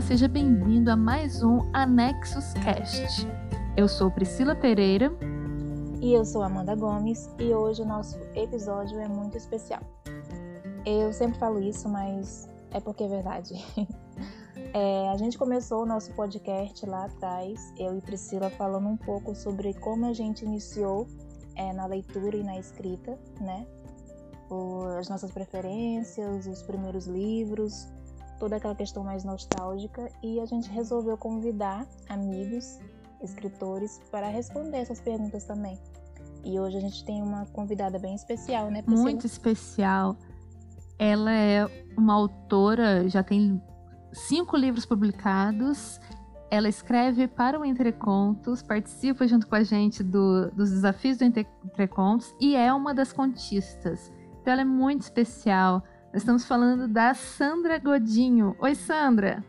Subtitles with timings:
[0.00, 3.26] Seja bem-vindo a mais um Anexus Cast.
[3.76, 5.12] Eu sou Priscila Pereira.
[6.00, 9.82] E eu sou Amanda Gomes e hoje o nosso episódio é muito especial.
[10.86, 13.54] Eu sempre falo isso, mas é porque é verdade.
[14.74, 19.34] É, a gente começou o nosso podcast lá atrás, eu e Priscila falando um pouco
[19.34, 21.06] sobre como a gente iniciou
[21.54, 23.66] é, na leitura e na escrita, né?
[24.50, 27.88] O, as nossas preferências, os primeiros livros,
[28.38, 32.78] toda aquela questão mais nostálgica e a gente resolveu convidar amigos,
[33.22, 35.78] escritores, para responder essas perguntas também.
[36.44, 38.82] E hoje a gente tem uma convidada bem especial, né?
[38.86, 40.16] Muito especial.
[40.98, 43.60] Ela é uma autora, já tem
[44.12, 46.00] cinco livros publicados.
[46.50, 52.34] Ela escreve para o Entrecontos, participa junto com a gente do, dos desafios do Entrecontos
[52.40, 54.10] e é uma das contistas.
[54.40, 55.82] Então ela é muito especial.
[56.18, 58.56] Estamos falando da Sandra Godinho.
[58.60, 59.44] Oi, Sandra.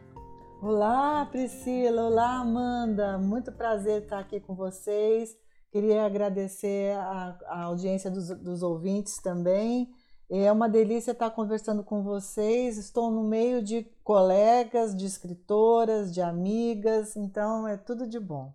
[0.62, 2.04] Olá, Priscila.
[2.04, 3.18] Olá, Amanda.
[3.18, 5.36] Muito prazer estar aqui com vocês.
[5.72, 9.90] Queria agradecer a, a audiência dos, dos ouvintes também.
[10.30, 12.78] É uma delícia estar conversando com vocês.
[12.78, 18.54] Estou no meio de colegas, de escritoras, de amigas, então é tudo de bom.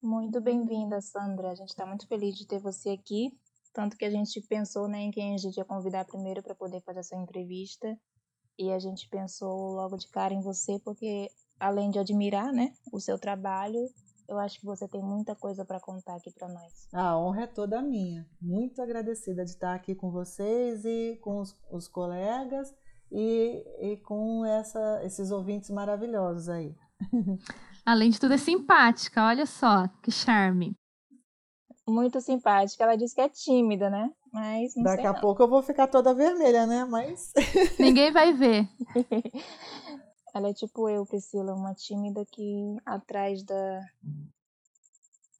[0.00, 1.50] Muito bem-vinda, Sandra.
[1.50, 3.36] A gente está muito feliz de ter você aqui.
[3.72, 6.80] Tanto que a gente pensou né, em quem a gente ia convidar primeiro para poder
[6.82, 7.96] fazer essa entrevista.
[8.58, 13.00] E a gente pensou logo de cara em você, porque além de admirar né, o
[13.00, 13.88] seu trabalho,
[14.28, 16.88] eu acho que você tem muita coisa para contar aqui para nós.
[16.92, 18.26] A honra é toda minha.
[18.40, 22.72] Muito agradecida de estar aqui com vocês e com os, os colegas
[23.10, 26.74] e, e com essa, esses ouvintes maravilhosos aí.
[27.84, 30.76] Além de tudo, é simpática, olha só, que charme.
[31.90, 32.84] Muito simpática.
[32.84, 34.10] Ela disse que é tímida, né?
[34.32, 35.20] Mas Daqui a não.
[35.20, 36.84] pouco eu vou ficar toda vermelha, né?
[36.84, 37.32] Mas.
[37.78, 38.68] Ninguém vai ver.
[40.32, 43.80] Ela é tipo eu, Priscila, uma tímida que atrás da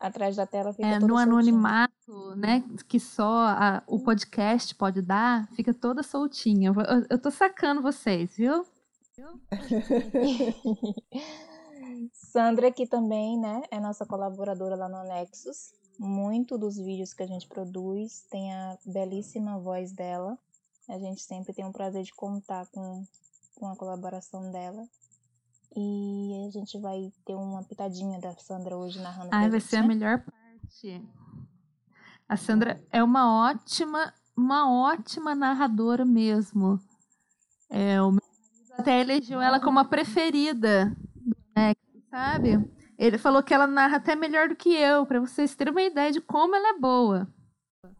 [0.00, 1.22] atrás da tela fica é, toda no soltinha.
[1.22, 6.70] anonimato, né, que só a, o podcast pode dar, fica toda soltinha.
[6.70, 8.64] Eu, eu tô sacando vocês, viu?
[12.12, 15.72] Sandra aqui também, né, é nossa colaboradora lá no Anexus.
[16.00, 20.38] Muito dos vídeos que a gente produz tem a belíssima voz dela.
[20.88, 23.04] A gente sempre tem o prazer de contar com
[23.60, 24.88] com a colaboração dela.
[25.76, 29.28] E a gente vai ter uma pitadinha da Sandra hoje narrando.
[29.30, 29.82] Ai, vai gente, ser né?
[29.82, 31.08] a melhor parte.
[32.28, 36.80] A Sandra é uma ótima, uma ótima narradora mesmo.
[37.68, 38.20] É, o meu
[38.72, 40.96] até elegeu ela como a preferida
[41.54, 41.74] né,
[42.10, 42.56] sabe?
[43.00, 46.12] Ele falou que ela narra até melhor do que eu, para vocês terem uma ideia
[46.12, 47.26] de como ela é boa.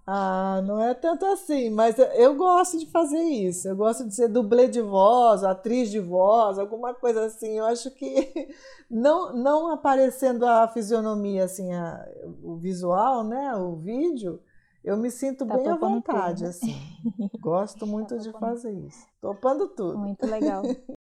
[0.06, 3.66] Ah, não é tanto assim, mas eu gosto de fazer isso.
[3.66, 7.56] Eu gosto de ser dublê de voz, atriz de voz, alguma coisa assim.
[7.56, 8.50] Eu acho que
[8.90, 12.06] não, não aparecendo a fisionomia, assim, a,
[12.42, 14.38] o visual, né, o vídeo,
[14.84, 16.74] eu me sinto Tá bem à vontade, tudo, assim.
[17.40, 18.40] Gosto muito de topando.
[18.50, 19.06] fazer isso.
[19.18, 19.96] Topando tudo.
[19.96, 20.62] Muito legal.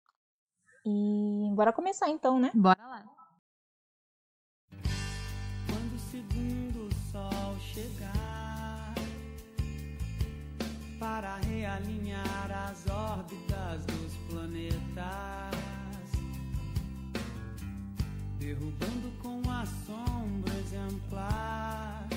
[0.85, 2.51] E bora começar então, né?
[2.53, 3.05] Bora lá.
[11.03, 14.71] Para realinhar as órbitas dos planetas,
[18.39, 22.09] derrubando com a sombra exemplar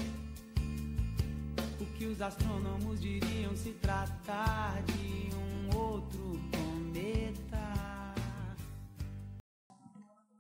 [1.82, 8.14] o que os astrônomos diriam se tratar de um outro cometa.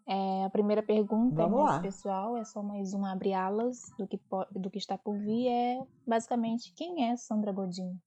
[0.07, 1.81] É, a primeira pergunta Vamos é mais lá.
[1.81, 4.19] pessoal, é só mais um abre alas do que,
[4.51, 5.47] do que está por vir.
[5.47, 8.00] É basicamente quem é Sandra Godinho?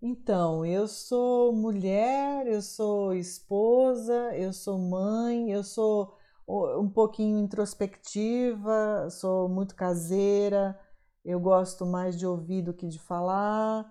[0.00, 6.14] Então, eu sou mulher, eu sou esposa, eu sou mãe, eu sou
[6.46, 10.78] um pouquinho introspectiva, sou muito caseira,
[11.24, 13.90] eu gosto mais de ouvir do que de falar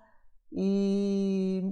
[0.52, 1.64] e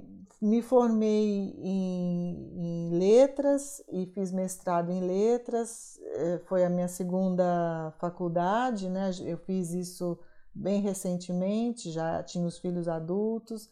[0.42, 7.94] me formei em, em letras e fiz mestrado em letras, eh, foi a minha segunda
[8.00, 9.12] faculdade, né?
[9.25, 10.19] Eu fiz isso
[10.54, 13.69] bem recentemente, já tinha os filhos adultos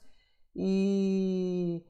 [0.55, 1.83] e,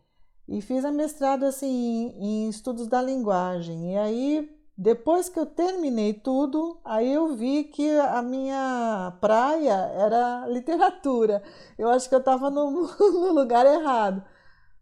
[0.48, 3.94] e fiz a mestrado assim em, em estudos da linguagem.
[3.94, 10.48] E aí, depois que eu terminei tudo, aí eu vi que a minha praia era
[10.48, 11.44] literatura.
[11.78, 14.24] Eu acho que eu estava no, no lugar errado.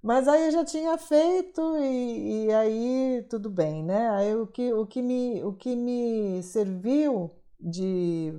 [0.01, 4.09] Mas aí eu já tinha feito e, e aí tudo bem, né?
[4.11, 8.33] Aí o que, o que, me, o que me serviu de,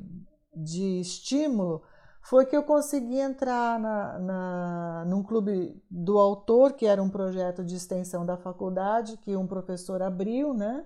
[0.56, 1.82] de estímulo
[2.20, 7.64] foi que eu consegui entrar na, na, num clube do autor, que era um projeto
[7.64, 10.84] de extensão da faculdade, que um professor abriu, né?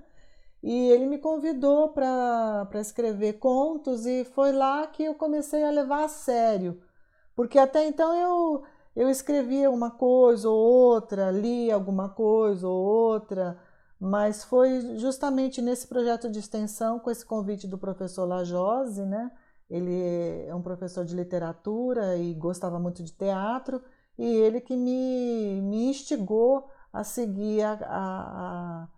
[0.64, 6.04] e ele me convidou para escrever contos e foi lá que eu comecei a levar
[6.04, 6.80] a sério.
[7.36, 8.62] Porque até então eu,
[8.96, 13.60] eu escrevia uma coisa ou outra, lia alguma coisa ou outra,
[14.00, 19.30] mas foi justamente nesse projeto de extensão, com esse convite do professor Lajose, né?
[19.68, 23.82] Ele é um professor de literatura e gostava muito de teatro,
[24.18, 28.88] e ele que me, me instigou a seguir a, a,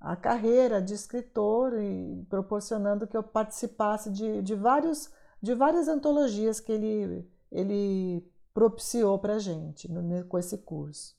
[0.00, 6.60] a carreira de escritor e proporcionando que eu participasse de, de, vários, de várias antologias
[6.60, 11.16] que ele, ele propiciou para a gente no, com esse curso.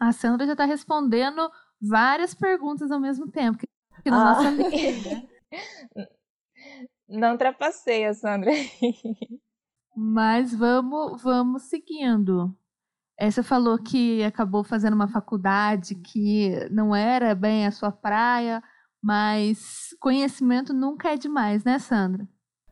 [0.00, 3.58] A Sandra já está respondendo várias perguntas ao mesmo tempo.
[4.02, 4.50] Que na ah.
[4.50, 5.22] lista.
[7.08, 8.50] Não trapacei, Sandra.
[9.96, 12.56] Mas vamos, vamos seguindo.
[13.16, 18.60] É, você falou que acabou fazendo uma faculdade que não era bem a sua praia,
[19.00, 22.26] mas conhecimento nunca é demais, né, Sandra?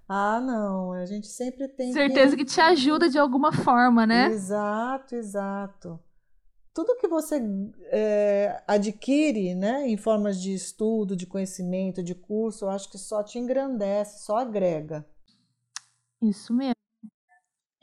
[0.09, 0.93] Ah, não.
[0.93, 1.93] A gente sempre tem.
[1.93, 4.27] Certeza que, que te ajuda de alguma forma, né?
[4.27, 6.01] Exato, exato.
[6.75, 7.39] Tudo que você
[7.91, 13.23] é, adquire, né, em formas de estudo, de conhecimento, de curso, eu acho que só
[13.23, 15.07] te engrandece, só agrega.
[16.23, 16.75] Isso mesmo.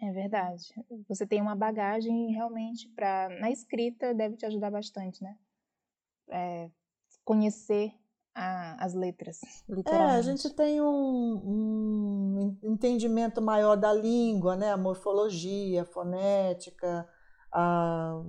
[0.01, 0.73] É verdade.
[1.07, 5.37] Você tem uma bagagem realmente para na escrita deve te ajudar bastante, né?
[6.29, 6.71] É,
[7.25, 7.91] conhecer
[8.33, 10.13] a, as letras, literalmente.
[10.13, 10.87] É, a gente tem um,
[11.45, 14.71] um, entendimento maior da língua, né?
[14.71, 17.07] A morfologia, a fonética,
[17.51, 18.23] a,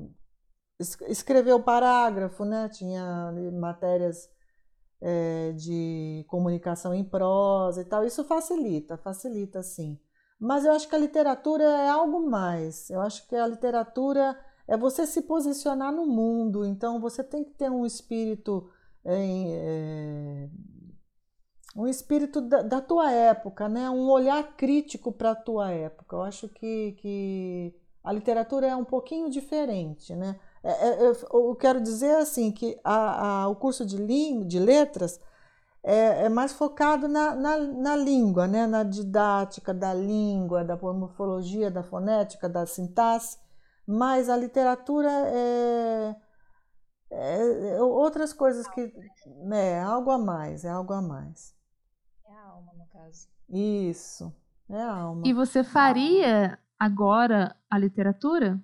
[1.09, 2.69] escrever o parágrafo, né?
[2.69, 4.29] Tinha matérias
[5.01, 8.05] é, de comunicação em prosa e tal.
[8.05, 9.99] Isso facilita, facilita sim.
[10.39, 12.89] Mas eu acho que a literatura é algo mais.
[12.91, 16.65] Eu acho que a literatura é você se posicionar no mundo.
[16.65, 18.71] Então você tem que ter um espírito.
[19.05, 20.49] É,
[21.77, 23.89] um espírito da, da, tua época, né?
[23.89, 26.17] um olhar crítico para a tua época.
[26.17, 30.15] Eu acho que, que a literatura é um pouquinho diferente.
[30.15, 30.39] Né?
[30.63, 33.97] É, é, eu, quero dizer assim que a, a, o curso de,
[34.45, 35.19] de letras
[35.83, 38.67] é, é mais focado na, na, na, língua, né?
[38.67, 43.39] na didática da língua, da morfologia, da fonética, da sintaxe,
[43.87, 46.17] mas a literatura é,
[47.11, 48.93] é, é outras coisas que.
[49.45, 51.55] Né, é algo a mais, é algo a mais.
[52.27, 53.29] É a alma, no caso.
[53.49, 54.33] Isso,
[54.69, 55.23] é a alma.
[55.25, 58.61] E você faria agora a literatura?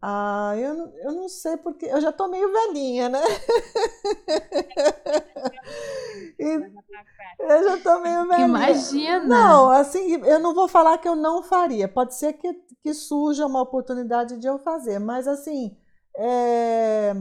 [0.00, 3.20] Ah, eu não, eu não sei porque eu já tô meio velhinha, né?
[6.38, 8.46] eu já tô meio velhinha.
[8.46, 9.26] Imagina!
[9.26, 11.88] Não, assim, eu não vou falar que eu não faria.
[11.88, 15.76] Pode ser que, que surja uma oportunidade de eu fazer, mas assim,
[16.16, 17.12] é...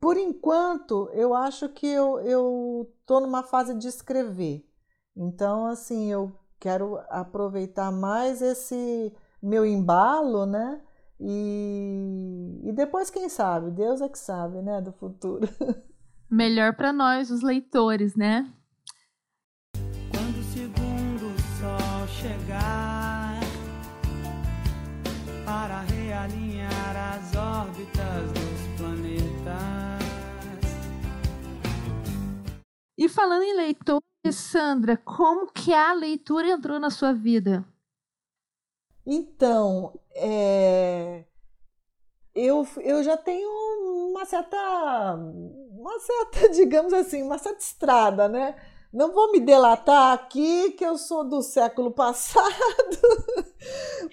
[0.00, 4.64] por enquanto, eu acho que eu, eu tô numa fase de escrever.
[5.16, 10.80] Então, assim, eu quero aproveitar mais esse meu embalo, né?
[11.20, 13.70] E, e depois, quem sabe?
[13.72, 14.80] Deus é que sabe, né?
[14.80, 15.48] Do futuro.
[16.30, 18.52] Melhor para nós, os leitores, né?
[20.12, 23.40] Quando o segundo sol chegar
[25.44, 29.98] para realinhar as órbitas dos planetas.
[32.96, 37.64] E falando em leitores, Sandra, como que a leitura entrou na sua vida?
[39.10, 41.24] Então, é,
[42.34, 43.48] eu, eu já tenho
[44.10, 45.14] uma certa,
[45.70, 48.54] uma certa, digamos assim, uma certa estrada, né?
[48.92, 52.52] Não vou me delatar aqui que eu sou do século passado,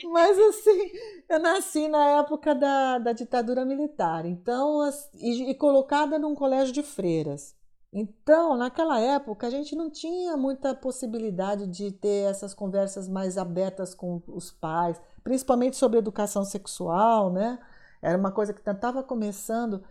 [0.05, 0.91] mas assim,
[1.27, 4.79] eu nasci na época da, da ditadura militar, então,
[5.15, 7.53] e, e colocada num colégio de freiras.
[7.97, 13.95] Então, naquela época, a gente não tinha muita possibilidade de ter essas conversas mais abertas
[13.95, 17.57] com os pais, principalmente sobre educação sexual, né?
[18.01, 19.81] Era uma coisa que estava começando.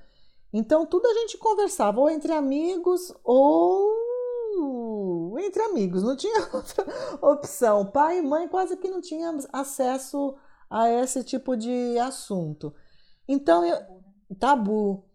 [0.53, 3.91] Então, tudo a gente conversava ou entre amigos ou
[5.39, 6.85] entre amigos, não tinha outra
[7.23, 7.87] opção.
[7.87, 10.37] Pai e mãe quase que não tinham acesso
[10.69, 12.75] a esse tipo de assunto.
[13.27, 13.79] Então, eu,
[14.39, 15.07] tabu.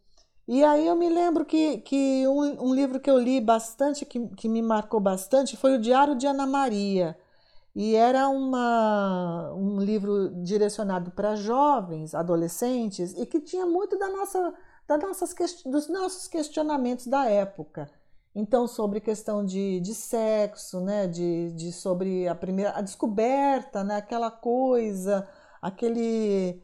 [0.52, 4.28] E aí eu me lembro que, que um, um livro que eu li bastante, que,
[4.30, 7.16] que me marcou bastante, foi o Diário de Ana Maria.
[7.76, 14.52] E era uma, um livro direcionado para jovens, adolescentes, e que tinha muito da nossa,
[14.88, 17.88] da nossas, dos nossos questionamentos da época.
[18.34, 21.06] Então, sobre questão de, de sexo, né?
[21.06, 23.98] de, de sobre a primeira a descoberta, né?
[23.98, 25.28] aquela coisa,
[25.62, 26.60] aquele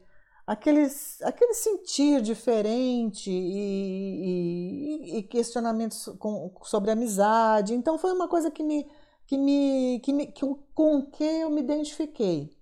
[0.46, 0.86] aquele,
[1.22, 7.74] aquele sentir diferente e, e, e questionamentos com, sobre amizade.
[7.74, 8.86] Então foi uma coisa que me,
[9.26, 12.56] que me, que me que, com que eu me identifiquei.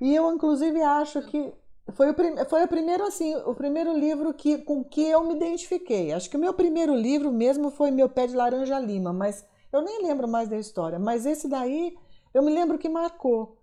[0.00, 1.52] E eu inclusive acho que
[1.92, 5.34] foi o, prim, foi o primeiro assim, o primeiro livro que com que eu me
[5.34, 6.12] identifiquei.
[6.12, 9.80] Acho que o meu primeiro livro mesmo foi Meu Pé de Laranja Lima, mas eu
[9.82, 11.96] nem lembro mais da história, mas esse daí
[12.34, 13.56] eu me lembro que marcou.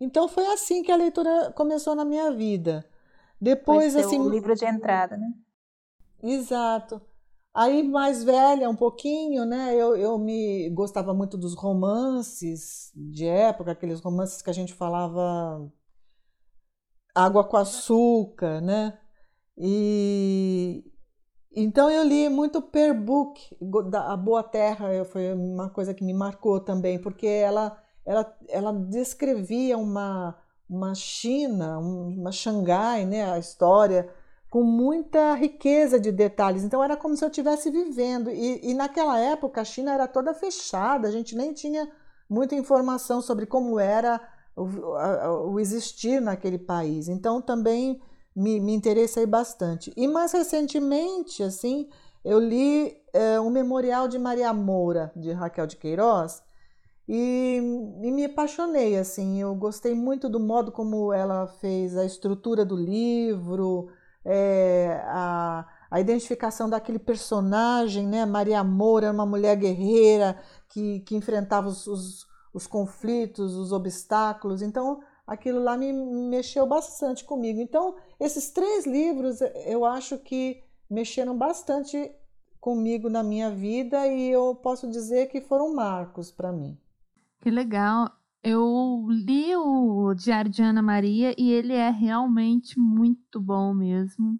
[0.00, 2.88] Então foi assim que a leitura começou na minha vida.
[3.40, 5.32] Depois foi assim, o livro de entrada, né?
[6.22, 7.00] Exato.
[7.54, 9.74] Aí mais velha um pouquinho, né?
[9.74, 15.68] Eu, eu me gostava muito dos romances de época, aqueles romances que a gente falava
[17.14, 18.98] água com açúcar, né?
[19.56, 20.84] E
[21.54, 23.56] então eu li muito Per Book,
[23.92, 27.76] A Boa Terra, foi uma coisa que me marcou também, porque ela
[28.08, 30.34] ela, ela descrevia uma,
[30.68, 34.08] uma China, uma Xangai, né, a história,
[34.48, 36.64] com muita riqueza de detalhes.
[36.64, 38.30] Então era como se eu estivesse vivendo.
[38.30, 41.86] E, e naquela época a China era toda fechada, a gente nem tinha
[42.30, 44.18] muita informação sobre como era
[44.56, 47.08] o, o existir naquele país.
[47.08, 48.00] Então também
[48.34, 49.92] me, me interessei bastante.
[49.94, 51.90] E mais recentemente, assim,
[52.24, 56.42] eu li é, memorial de Maria Moura, de Raquel de Queiroz,
[57.08, 57.56] e,
[58.02, 62.76] e, me apaixonei, assim, eu gostei muito do modo como ela fez a estrutura do
[62.76, 63.88] livro,
[64.22, 68.26] é, a, a identificação daquele personagem, né?
[68.26, 70.38] Maria Moura, uma mulher guerreira
[70.68, 77.24] que, que enfrentava os, os, os conflitos, os obstáculos, então aquilo lá me mexeu bastante
[77.24, 77.58] comigo.
[77.60, 82.14] Então, esses três livros eu acho que mexeram bastante
[82.60, 86.78] comigo na minha vida e eu posso dizer que foram marcos para mim.
[87.48, 88.14] Que legal.
[88.42, 94.38] Eu li o Diário de Ana Maria e ele é realmente muito bom mesmo.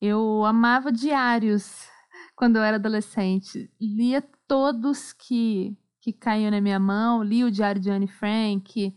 [0.00, 1.86] Eu amava diários
[2.34, 3.70] quando eu era adolescente.
[3.80, 7.22] Lia todos que, que caíam na minha mão.
[7.22, 8.92] Li o Diário de Anne Frank.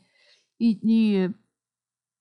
[0.60, 1.32] E, e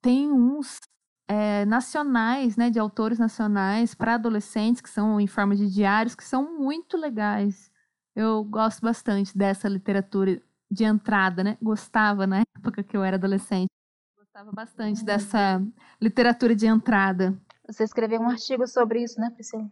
[0.02, 0.80] tem uns
[1.26, 6.25] é, nacionais, né, de autores nacionais para adolescentes, que são em forma de diários, que
[6.25, 7.73] são muito legais.
[8.14, 11.58] Eu gosto bastante dessa literatura de entrada, né?
[11.60, 13.68] Gostava na época que eu era adolescente.
[14.16, 15.60] Gostava bastante dessa
[16.00, 17.36] literatura de entrada.
[17.66, 19.70] Você escreveu um artigo sobre isso, né, Priscila?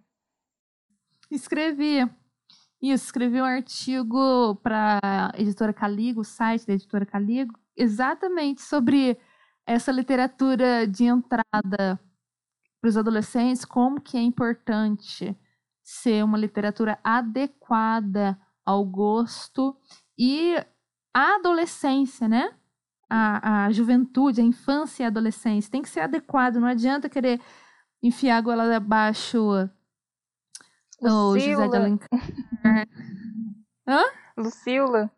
[1.30, 2.08] Escrevi.
[2.80, 9.18] Isso, escrevi um artigo para a editora Caligo, o site da editora Caligo, exatamente sobre
[9.66, 12.00] essa literatura de entrada
[12.80, 15.36] para os adolescentes, como que é importante
[15.82, 19.76] ser uma literatura adequada ao gosto
[20.16, 20.54] e
[21.18, 22.54] a adolescência, né?
[23.10, 26.60] A, a juventude, a infância e a adolescência tem que ser adequado.
[26.60, 27.40] Não adianta querer
[28.00, 29.68] enfiar a goela abaixo
[31.00, 32.08] o José de Alencar.
[33.88, 34.04] Hã?
[34.36, 35.10] Lucila.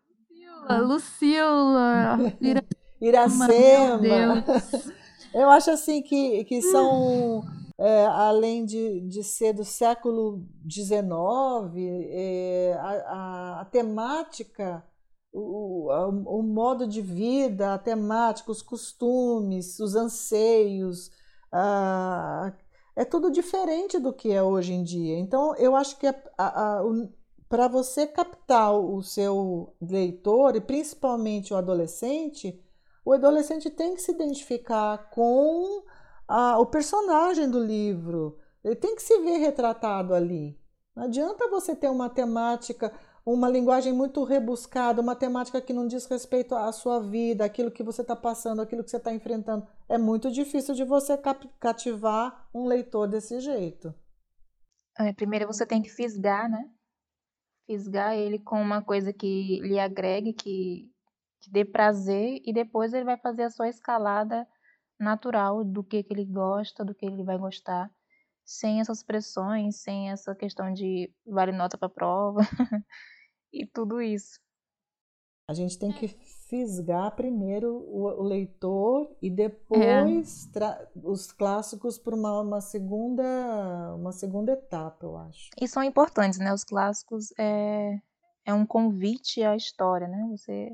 [0.79, 2.17] Lucila.
[2.17, 2.63] Lucila.
[2.99, 4.43] Iracema.
[5.33, 7.43] Eu acho assim que, que são,
[7.77, 10.99] é, além de, de ser do século XIX,
[12.09, 14.83] é, a, a, a temática
[15.31, 15.89] o,
[16.25, 21.11] o modo de vida, a temática, os costumes, os anseios,
[22.95, 25.17] é tudo diferente do que é hoje em dia.
[25.17, 26.07] Então, eu acho que
[27.47, 32.61] para você captar o seu leitor, e principalmente o adolescente,
[33.03, 35.83] o adolescente tem que se identificar com
[36.27, 40.57] a, o personagem do livro, ele tem que se ver retratado ali.
[40.95, 42.93] Não adianta você ter uma temática
[43.25, 47.83] uma linguagem muito rebuscada, uma temática que não diz respeito à sua vida, aquilo que
[47.83, 49.67] você está passando, aquilo que você está enfrentando.
[49.87, 51.17] É muito difícil de você
[51.59, 53.93] cativar um leitor desse jeito.
[54.97, 56.69] É, primeiro você tem que fisgar, né?
[57.67, 60.91] Fisgar ele com uma coisa que lhe agregue, que,
[61.41, 64.47] que dê prazer, e depois ele vai fazer a sua escalada
[64.99, 67.89] natural do que, que ele gosta, do que ele vai gostar
[68.51, 72.41] sem essas pressões, sem essa questão de vale nota para prova
[73.51, 74.39] e tudo isso.
[75.47, 80.87] A gente tem que fisgar primeiro o, o leitor e depois é.
[81.03, 85.49] os clássicos para uma, uma, segunda uma segunda etapa, eu acho.
[85.59, 86.53] E são importantes, né?
[86.53, 87.99] Os clássicos é,
[88.45, 90.27] é um convite à história, né?
[90.31, 90.69] Você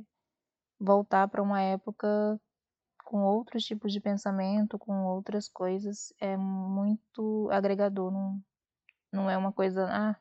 [0.79, 2.39] voltar para uma época
[3.07, 8.11] com outros tipos de pensamento, com outras coisas, é muito agregador.
[8.11, 8.43] Não,
[9.13, 10.15] não é uma coisa, ah,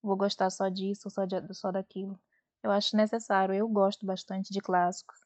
[0.00, 2.16] vou gostar só disso, só, de, só daquilo.
[2.62, 5.18] Eu acho necessário, eu gosto bastante de clássicos.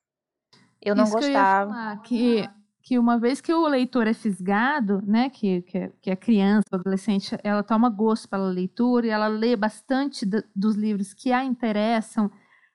[0.80, 1.98] Eu não Isso gostava.
[2.04, 6.10] Que, eu que que uma vez que o leitor é fisgado, né, que, que, que
[6.10, 10.74] a criança, o adolescente, ela toma gosto pela leitura e ela lê bastante do, dos
[10.74, 12.28] livros que a interessam,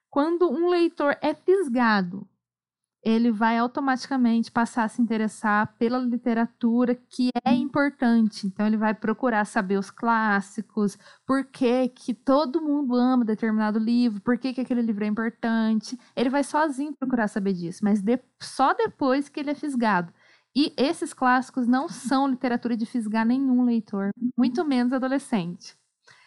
[0.10, 2.26] quando um leitor é fisgado
[3.08, 8.46] ele vai automaticamente passar a se interessar pela literatura que é importante.
[8.46, 14.20] Então ele vai procurar saber os clássicos, por que, que todo mundo ama determinado livro,
[14.20, 15.98] por que, que aquele livro é importante.
[16.18, 20.14] Ele vai sozinho procurar saber disso, mas de, só depois que ele é fisgado.
[20.54, 25.78] E esses clássicos não são literatura de fisgar nenhum leitor, muito menos adolescente.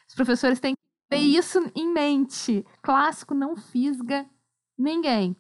[0.08, 2.64] Os professores têm que ter isso em mente.
[2.80, 4.25] Clássico não fisga
[4.78, 5.37] ninguém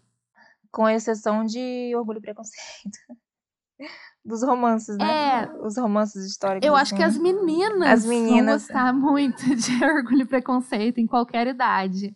[0.70, 2.98] com exceção de Orgulho e Preconceito.
[4.24, 5.44] Dos romances, né?
[5.44, 6.66] É, Os romances históricos.
[6.66, 6.96] Eu acho assim.
[6.96, 12.14] que as meninas, as meninas vão gostar muito de Orgulho e Preconceito em qualquer idade.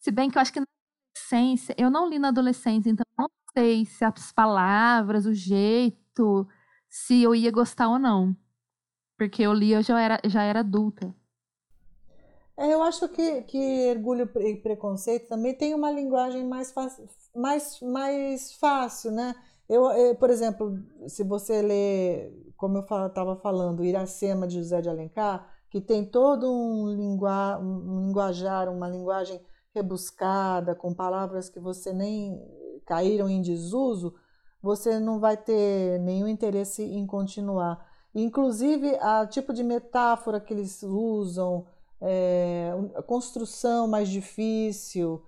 [0.00, 0.66] Se bem que eu acho que na
[1.14, 6.48] adolescência, eu não li na adolescência, então não sei se as palavras, o jeito,
[6.88, 8.34] se eu ia gostar ou não.
[9.18, 11.14] Porque eu li, eu já era, já era adulta.
[12.56, 16.72] É, eu acho que, que Orgulho e Preconceito também tem uma linguagem mais,
[17.34, 19.34] mais, mais fácil, né?
[19.68, 24.80] Eu, eu, eh, por exemplo, se você lê, como eu estava falando, Iracema de José
[24.80, 29.40] de Alencar, que tem todo um, lingua, um linguajar, uma linguagem
[29.74, 32.40] rebuscada, com palavras que você nem
[32.86, 34.14] caíram em desuso,
[34.62, 37.84] você não vai ter nenhum interesse em continuar.
[38.14, 41.66] Inclusive, a tipo de metáfora que eles usam,
[42.00, 45.22] é, a construção mais difícil.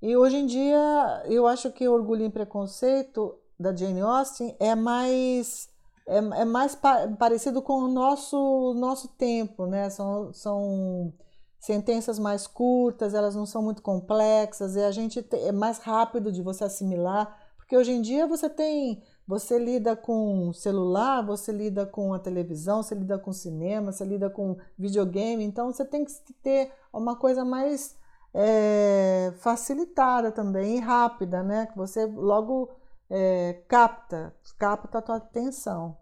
[0.00, 5.68] E hoje em dia, eu acho que Orgulho e Preconceito da Jane Austen é mais
[6.06, 9.90] é, é mais pa parecido com o nosso nosso tempo, né?
[9.90, 11.12] São, são
[11.58, 16.42] sentenças mais curtas, elas não são muito complexas e a gente é mais rápido de
[16.42, 22.14] você assimilar, porque hoje em dia você tem você lida com celular, você lida com
[22.14, 26.72] a televisão, você lida com cinema, você lida com videogame, então você tem que ter
[26.90, 27.94] uma coisa mais
[28.32, 31.66] é, facilitada também e rápida, né?
[31.66, 32.70] Que você logo
[33.10, 35.98] é, capta, capta a tua atenção.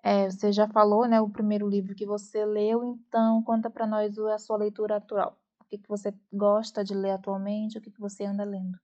[0.00, 4.16] É, você já falou, né, o primeiro livro que você leu, então conta para nós
[4.16, 5.36] a sua leitura atual.
[5.60, 8.78] O que, que você gosta de ler atualmente, o que, que você anda lendo?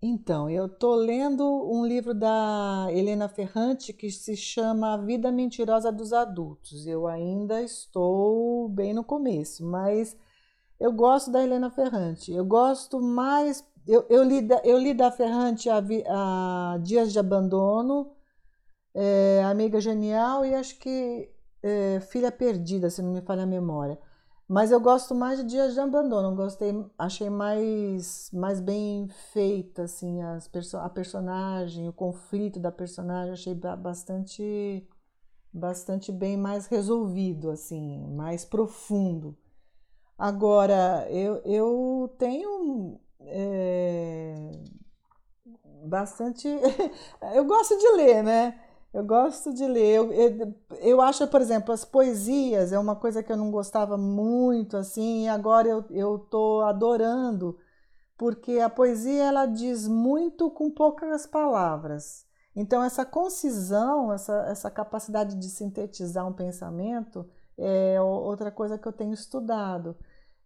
[0.00, 5.90] Então, eu estou lendo um livro da Helena Ferrante que se chama A Vida Mentirosa
[5.90, 6.86] dos Adultos.
[6.86, 10.16] Eu ainda estou bem no começo, mas
[10.78, 12.32] eu gosto da Helena Ferrante.
[12.32, 13.64] Eu gosto mais.
[13.86, 18.12] Eu, eu, li, da, eu li da Ferrante a, a Dias de Abandono,
[18.94, 21.28] é, Amiga Genial e acho que
[21.62, 23.98] é, Filha Perdida, se não me falha a memória.
[24.48, 30.22] Mas eu gosto mais de Dias de Abandono, gostei, achei mais, mais bem feita, assim,
[30.22, 34.88] as perso a personagem, o conflito da personagem, achei bastante,
[35.52, 39.36] bastante bem mais resolvido, assim, mais profundo.
[40.18, 44.50] Agora, eu, eu tenho é,
[45.84, 46.48] bastante.
[47.34, 48.67] eu gosto de ler, né?
[48.92, 49.96] Eu gosto de ler.
[49.96, 53.96] Eu, eu, eu, acho, por exemplo, as poesias é uma coisa que eu não gostava
[53.96, 57.58] muito, assim, e agora eu, eu tô adorando,
[58.16, 62.26] porque a poesia ela diz muito com poucas palavras.
[62.56, 68.92] Então, essa concisão, essa, essa capacidade de sintetizar um pensamento é outra coisa que eu
[68.92, 69.96] tenho estudado.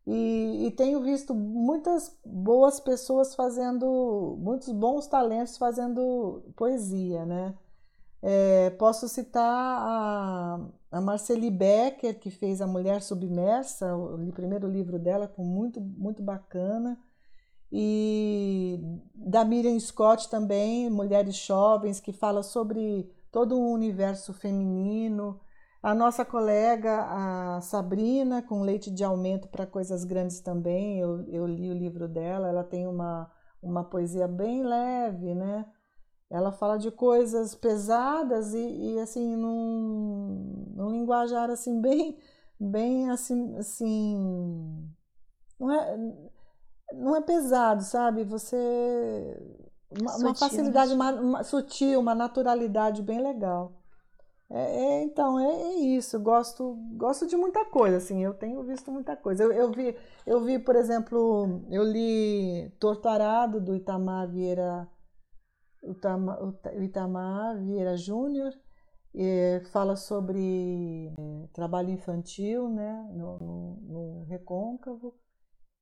[0.06, 7.54] E, e, tenho visto muitas boas pessoas fazendo, muitos bons talentos fazendo poesia, né?
[8.22, 10.60] É, posso citar a,
[10.92, 16.22] a Marceli Becker, que fez A Mulher Submersa, o primeiro livro dela, com muito, muito
[16.22, 16.96] bacana.
[17.70, 18.78] E
[19.14, 25.40] da Miriam Scott também, Mulheres Jovens, que fala sobre todo o universo feminino.
[25.82, 31.46] A nossa colega, a Sabrina, com Leite de Aumento para Coisas Grandes também, eu, eu
[31.46, 33.28] li o livro dela, ela tem uma,
[33.60, 35.66] uma poesia bem leve, né?
[36.32, 42.18] Ela fala de coisas pesadas e, e assim, num, num linguajar assim, bem,
[42.58, 44.88] bem assim, assim
[45.60, 45.98] não é,
[46.94, 48.24] não é pesado, sabe?
[48.24, 48.56] Você
[50.00, 53.72] uma, uma facilidade uma, uma, sutil, uma naturalidade bem legal.
[54.48, 56.18] É, é, então, é, é, isso.
[56.18, 58.22] Gosto, gosto de muita coisa, assim.
[58.22, 59.42] Eu tenho visto muita coisa.
[59.44, 59.94] Eu, eu, vi,
[60.26, 64.88] eu vi, por exemplo, eu li Torturado, do Itamar Vieira
[65.82, 68.52] o Itamar Vieira Júnior,
[69.72, 75.14] fala sobre é, trabalho infantil né, no, no, no, Recôncavo,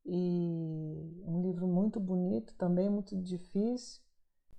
[0.05, 4.01] e um livro muito bonito, também muito difícil.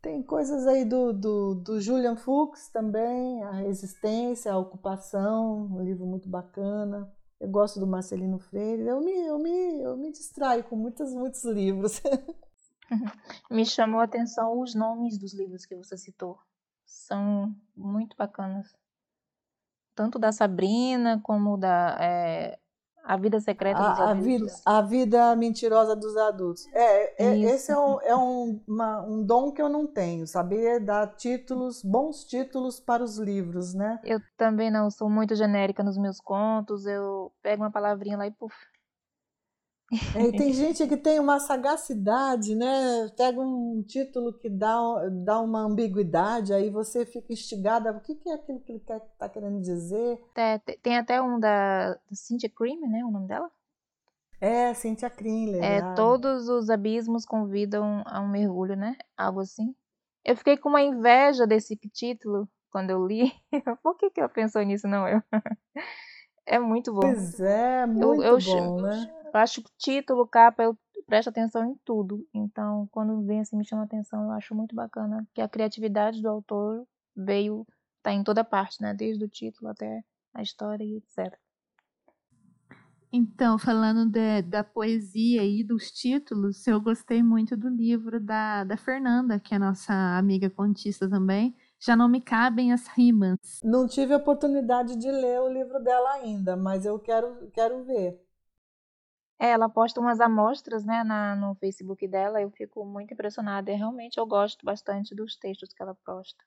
[0.01, 6.05] Tem coisas aí do, do, do Julian Fuchs também, A Resistência, A Ocupação, um livro
[6.05, 7.11] muito bacana.
[7.39, 8.83] Eu gosto do Marcelino Freire.
[8.83, 12.01] Eu me, eu me, eu me distraio com muitos, muitos livros.
[13.51, 16.39] me chamou a atenção os nomes dos livros que você citou.
[16.85, 18.73] São muito bacanas.
[19.93, 22.57] Tanto da Sabrina como da é,
[23.03, 24.13] a vida secreta dos a, adultos.
[24.13, 26.65] A vida, a vida mentirosa dos adultos.
[26.73, 30.79] É, é esse é, um, é um, uma, um dom que eu não tenho, saber
[30.79, 33.99] dar títulos, bons títulos para os livros, né?
[34.03, 38.31] Eu também não sou muito genérica nos meus contos, eu pego uma palavrinha lá e
[38.31, 38.55] puf,
[40.15, 43.09] é, e tem gente que tem uma sagacidade, né?
[43.17, 44.77] Pega um título que dá,
[45.23, 47.91] dá uma ambiguidade, aí você fica instigada.
[47.91, 50.19] O que, que é aquilo que ele está querendo dizer?
[50.35, 53.03] É, tem até um da, Cynthia Cream, né?
[53.03, 53.51] O nome dela?
[54.39, 58.97] É, Cynthia Cream, É, todos os abismos convidam a um mergulho, né?
[59.15, 59.75] Algo assim.
[60.23, 63.31] Eu fiquei com uma inveja desse título quando eu li.
[63.83, 65.21] Por que, que ela pensou nisso, não eu?
[66.45, 67.01] É muito bom.
[67.01, 69.11] Pois é, muito eu, eu, bom, né?
[69.33, 72.25] Eu acho que título, capa, eu presto atenção em tudo.
[72.33, 76.29] Então, quando vem assim, me chama atenção, eu acho muito bacana que a criatividade do
[76.29, 77.65] autor veio,
[78.01, 78.93] tá em toda parte, né?
[78.93, 81.37] Desde o título até a história e etc.
[83.13, 88.77] Então, falando de, da poesia e dos títulos, eu gostei muito do livro da, da
[88.77, 93.59] Fernanda, que é nossa amiga contista também, já não me cabem as rimas.
[93.63, 98.21] Não tive a oportunidade de ler o livro dela ainda, mas eu quero, quero ver.
[99.39, 103.71] É, ela posta umas amostras né, na, no Facebook dela, eu fico muito impressionada.
[103.71, 106.43] E realmente eu gosto bastante dos textos que ela posta.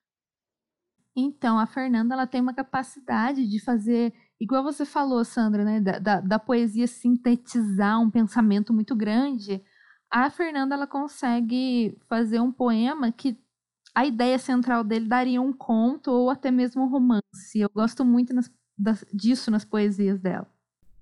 [1.16, 5.98] Então, a Fernanda ela tem uma capacidade de fazer, igual você falou, Sandra, né, da,
[5.98, 9.64] da, da poesia sintetizar um pensamento muito grande.
[10.08, 13.36] A Fernanda ela consegue fazer um poema que
[13.94, 17.58] a ideia central dele daria um conto ou até mesmo um romance.
[17.58, 20.46] Eu gosto muito nas, das, disso nas poesias dela.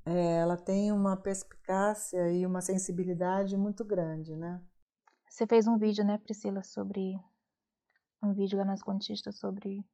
[0.04, 4.60] É, ela tem uma perspicácia e uma sensibilidade muito grande, né?
[5.28, 7.18] Você fez um vídeo, né, Priscila, sobre
[8.22, 9.84] um vídeo lá nas contistas sobre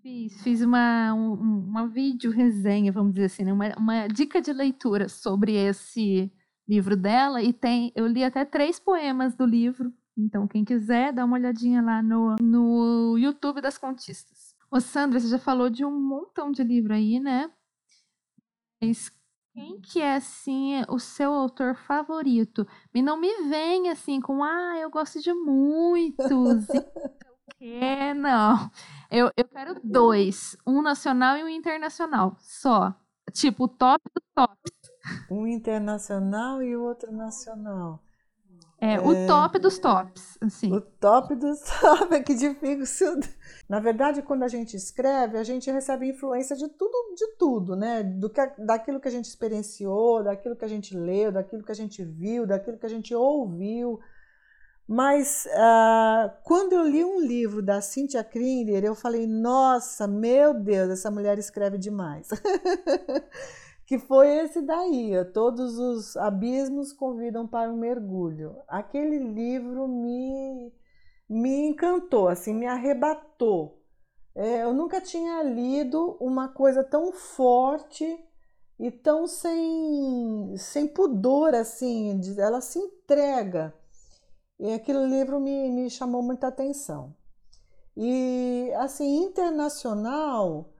[0.00, 3.52] Fiz, fiz uma, um, uma vídeo resenha, vamos dizer assim, né?
[3.52, 6.30] uma, uma dica de leitura sobre esse
[6.68, 11.24] livro dela e tem, eu li até três poemas do livro então, quem quiser, dá
[11.24, 14.54] uma olhadinha lá no, no YouTube das Contistas.
[14.70, 17.50] Ô, Sandra, você já falou de um montão de livro aí, né?
[18.80, 19.10] Mas
[19.52, 22.66] quem que é, assim, o seu autor favorito?
[22.92, 26.66] E não me vem, assim, com, ah, eu gosto de muitos.
[27.60, 28.70] é, não.
[29.10, 30.56] Eu, eu quero dois.
[30.66, 32.36] Um nacional e um internacional.
[32.40, 32.94] Só.
[33.32, 34.56] Tipo, o top do top.
[35.30, 38.03] Um internacional e o outro nacional.
[38.84, 39.26] É, o é.
[39.26, 40.70] top dos tops, assim.
[40.70, 43.18] O top dos tops, é que difícil.
[43.66, 48.02] Na verdade, quando a gente escreve, a gente recebe influência de tudo, de tudo, né?
[48.02, 51.74] Do que, daquilo que a gente experienciou, daquilo que a gente leu, daquilo que a
[51.74, 53.98] gente viu, daquilo que a gente ouviu.
[54.86, 60.90] Mas uh, quando eu li um livro da Cynthia Kringer, eu falei, nossa, meu Deus,
[60.90, 62.28] essa mulher escreve demais.
[63.86, 68.56] que foi esse daí, Todos os Abismos Convidam para um Mergulho.
[68.66, 70.72] Aquele livro me,
[71.28, 73.82] me encantou, assim, me arrebatou.
[74.34, 78.18] É, eu nunca tinha lido uma coisa tão forte
[78.78, 83.72] e tão sem, sem pudor, assim, ela se entrega.
[84.58, 87.14] E aquele livro me, me chamou muita atenção.
[87.96, 90.72] E, assim, internacional,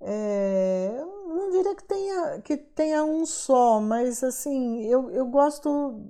[0.00, 1.15] é, eu
[1.56, 6.02] diria que tenha, que tenha um só, mas assim, eu, eu gosto,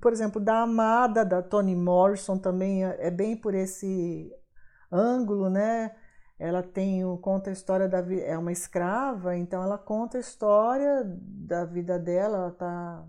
[0.00, 4.30] por exemplo, da Amada, da Toni Morrison também é, é bem por esse
[4.92, 5.94] ângulo, né?
[6.38, 11.64] Ela tem conta a história da é uma escrava, então ela conta a história da
[11.64, 13.08] vida dela, ela tá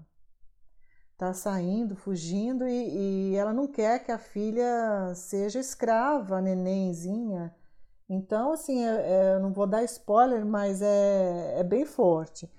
[1.18, 7.54] tá saindo, fugindo e, e ela não quer que a filha seja escrava, nenenzinha.
[8.10, 12.50] Então, assim, é, é, eu não vou dar spoiler, mas é, é bem forte.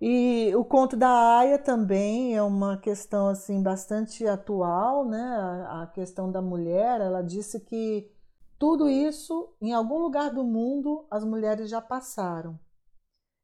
[0.00, 1.08] E o conto da
[1.38, 5.18] Aya também é uma questão assim bastante atual, né?
[5.18, 8.10] A, a, questão da mulher, ela disse que
[8.58, 12.58] tudo isso em algum lugar do mundo as mulheres já passaram.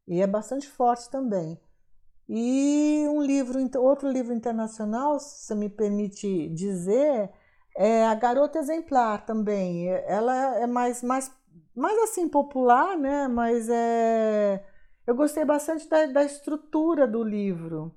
[0.06, 1.58] E é bastante forte também.
[2.28, 7.30] E um livro, outro livro internacional, se me permite dizer,
[7.76, 9.88] é a Garota Exemplar também.
[9.88, 11.30] Ela é mais, mais,
[11.74, 13.28] mais assim popular, né?
[13.28, 14.64] Mas é.
[15.06, 17.92] Eu gostei bastante da, da estrutura do livro,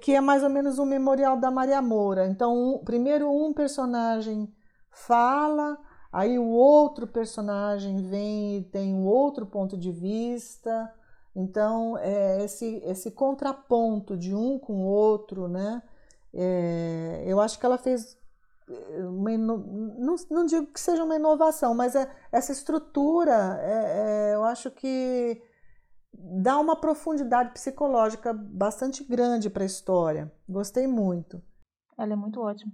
[0.00, 2.26] que é mais ou menos um memorial da Maria Moura.
[2.26, 4.50] Então, um, primeiro um personagem
[4.90, 5.78] fala,
[6.10, 10.92] aí o outro personagem vem e tem um outro ponto de vista.
[11.36, 15.82] Então, é esse, esse contraponto de um com o outro, né?
[16.32, 18.17] É, eu acho que ela fez
[19.08, 24.44] uma, não, não, digo que seja uma inovação, mas é, essa estrutura, é, é, eu
[24.44, 25.42] acho que
[26.12, 30.32] dá uma profundidade psicológica bastante grande para a história.
[30.48, 31.42] Gostei muito.
[31.96, 32.72] Ela é muito ótima.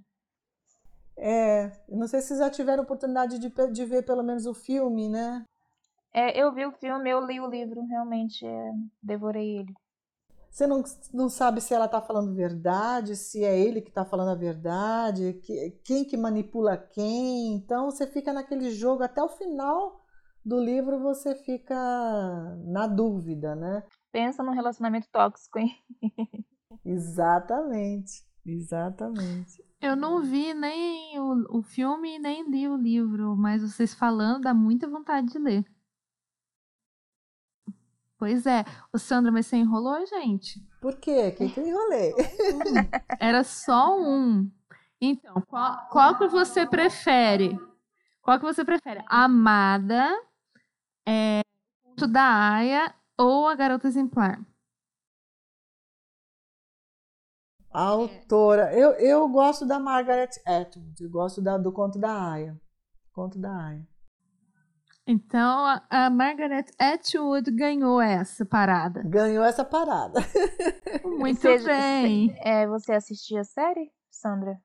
[1.16, 5.08] É, não sei se vocês já tiveram oportunidade de, de ver pelo menos o filme,
[5.08, 5.44] né?
[6.12, 9.74] É, eu vi o filme, eu li o livro, realmente, é, devorei ele.
[10.54, 14.28] Você não, não sabe se ela está falando verdade, se é ele que está falando
[14.28, 17.56] a verdade, que, quem que manipula quem.
[17.56, 20.00] Então você fica naquele jogo até o final
[20.44, 21.74] do livro você fica
[22.66, 23.82] na dúvida, né?
[24.12, 25.72] Pensa num relacionamento tóxico, hein?
[26.86, 29.60] exatamente, exatamente.
[29.80, 34.54] Eu não vi nem o, o filme nem li o livro, mas vocês falando dá
[34.54, 35.64] muita vontade de ler.
[38.24, 38.64] Pois é.
[38.90, 40.58] O Sandra, mas você enrolou, gente?
[40.80, 41.30] Por quê?
[41.32, 42.14] Quem que eu enrolei?
[43.20, 44.50] Era só um.
[44.98, 47.54] Então, qual, qual que você prefere?
[48.22, 49.04] Qual que você prefere?
[49.08, 50.08] Amada,
[51.06, 51.42] é,
[52.10, 54.40] da Aya ou a Garota Exemplar?
[57.70, 58.72] A autora.
[58.72, 61.04] Eu, eu gosto da Margaret Atwood.
[61.04, 62.58] Eu gosto da, do conto da Aya.
[63.12, 63.93] Conto da Aya.
[65.06, 69.02] Então a, Margaret Atwood ganhou essa parada.
[69.04, 70.20] Ganhou essa parada.
[71.04, 72.34] Muito seja, bem.
[72.40, 74.58] É, você assistia a série, Sandra?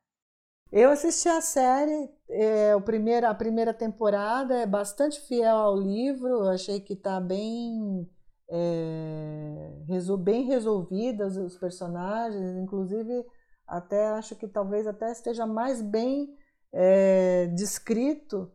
[0.72, 6.28] Eu assisti a série, é, o primeiro, a primeira temporada é bastante fiel ao livro,
[6.28, 8.08] eu achei que está bem,
[8.52, 9.72] é,
[10.20, 13.26] bem resolvidas os personagens, inclusive
[13.68, 16.36] até acho que talvez até esteja mais bem
[16.72, 18.52] é, descrito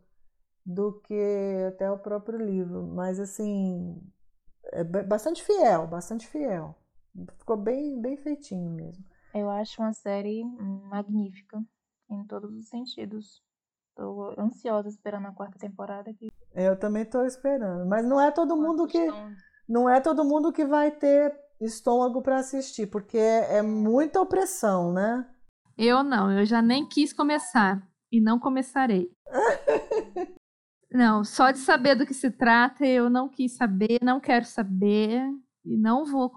[0.65, 4.01] do que até o próprio livro, mas assim
[4.71, 6.75] é bastante fiel, bastante fiel.
[7.37, 9.03] Ficou bem, bem feitinho mesmo.
[9.33, 10.43] Eu acho uma série
[10.89, 11.63] magnífica
[12.09, 13.43] em todos os sentidos.
[13.89, 16.29] Estou ansiosa esperando a quarta temporada aqui.
[16.53, 19.07] Eu também estou esperando, mas não é todo mundo que
[19.67, 24.91] não é todo mundo que vai ter estômago para assistir, porque é, é muita opressão,
[24.91, 25.29] né?
[25.77, 29.11] Eu não, eu já nem quis começar e não começarei.
[30.95, 35.21] Não, só de saber do que se trata, eu não quis saber, não quero saber
[35.65, 36.31] e não vou.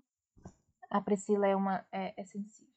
[0.90, 2.74] A Priscila é uma é, é sensível.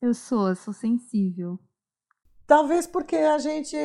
[0.00, 1.58] Eu sou, sou sensível.
[2.46, 3.76] Talvez porque a gente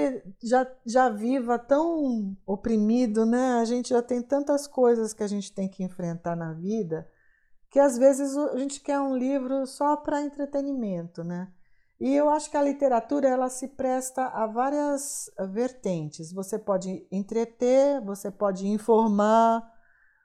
[0.43, 3.53] já, já viva tão oprimido, né?
[3.53, 7.09] A gente já tem tantas coisas que a gente tem que enfrentar na vida,
[7.71, 11.51] que às vezes a gente quer um livro só para entretenimento, né?
[12.01, 16.33] E eu acho que a literatura ela se presta a várias vertentes.
[16.33, 19.71] Você pode entreter, você pode informar,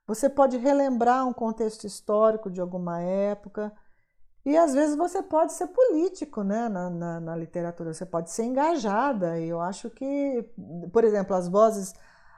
[0.07, 3.71] você pode relembrar um contexto histórico de alguma época.
[4.43, 8.45] E às vezes você pode ser político né, na, na, na literatura, você pode ser
[8.45, 9.39] engajada.
[9.39, 10.51] E eu acho que,
[10.91, 11.93] por exemplo, as vozes,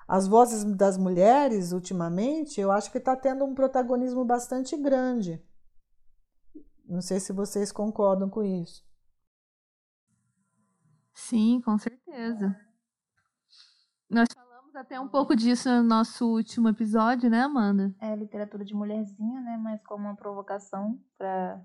[0.08, 5.40] as vozes das mulheres, ultimamente, eu acho que está tendo um protagonismo bastante grande.
[6.88, 8.87] Não sei se vocês concordam com isso.
[11.18, 12.56] Sim, com certeza.
[14.08, 17.92] Nós falamos até um pouco disso no nosso último episódio, né, Amanda?
[18.00, 19.58] É literatura de mulherzinha, né?
[19.60, 21.60] Mas como uma provocação para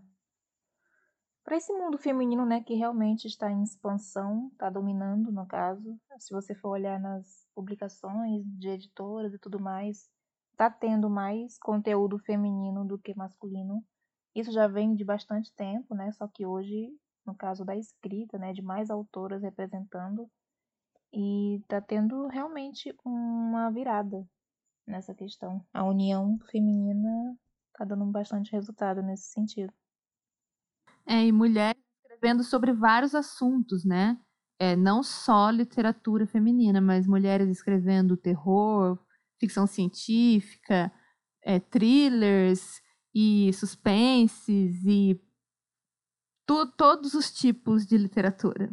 [1.44, 6.00] para esse mundo feminino, né, que realmente está em expansão, está dominando, no caso.
[6.18, 10.10] Se você for olhar nas publicações de editoras e tudo mais,
[10.52, 13.86] está tendo mais conteúdo feminino do que masculino.
[14.34, 16.12] Isso já vem de bastante tempo, né?
[16.14, 16.90] Só que hoje
[17.26, 20.30] no caso da escrita, né, de mais autoras representando,
[21.14, 24.28] e está tendo realmente uma virada
[24.88, 25.66] nessa questão.
[25.74, 27.38] A união feminina
[27.72, 29.72] está dando bastante resultado nesse sentido.
[31.06, 34.18] É, e mulheres escrevendo sobre vários assuntos, né?
[34.60, 38.98] É, não só literatura feminina, mas mulheres escrevendo terror,
[39.40, 40.92] ficção científica,
[41.44, 42.82] é, thrillers
[43.14, 45.20] e suspenses e
[46.54, 48.70] tu, todos os tipos de literatura.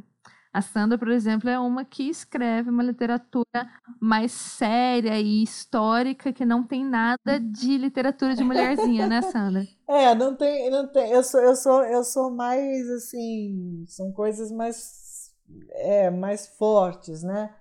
[0.52, 6.44] A Sandra, por exemplo, é uma que escreve uma literatura mais séria e histórica, que
[6.44, 9.64] não tem nada de literatura de mulherzinha, né, Sandra?
[9.88, 11.10] É, não tem, não tem.
[11.10, 15.32] Eu sou, eu sou, eu sou mais assim, são coisas mais,
[15.70, 17.52] é, mais fortes, né?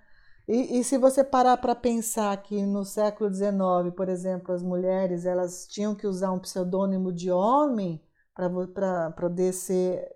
[0.46, 5.24] E, e se você parar para pensar que no século XIX, por exemplo, as mulheres
[5.24, 8.00] elas tinham que usar um pseudônimo de homem
[8.34, 10.06] para poder ser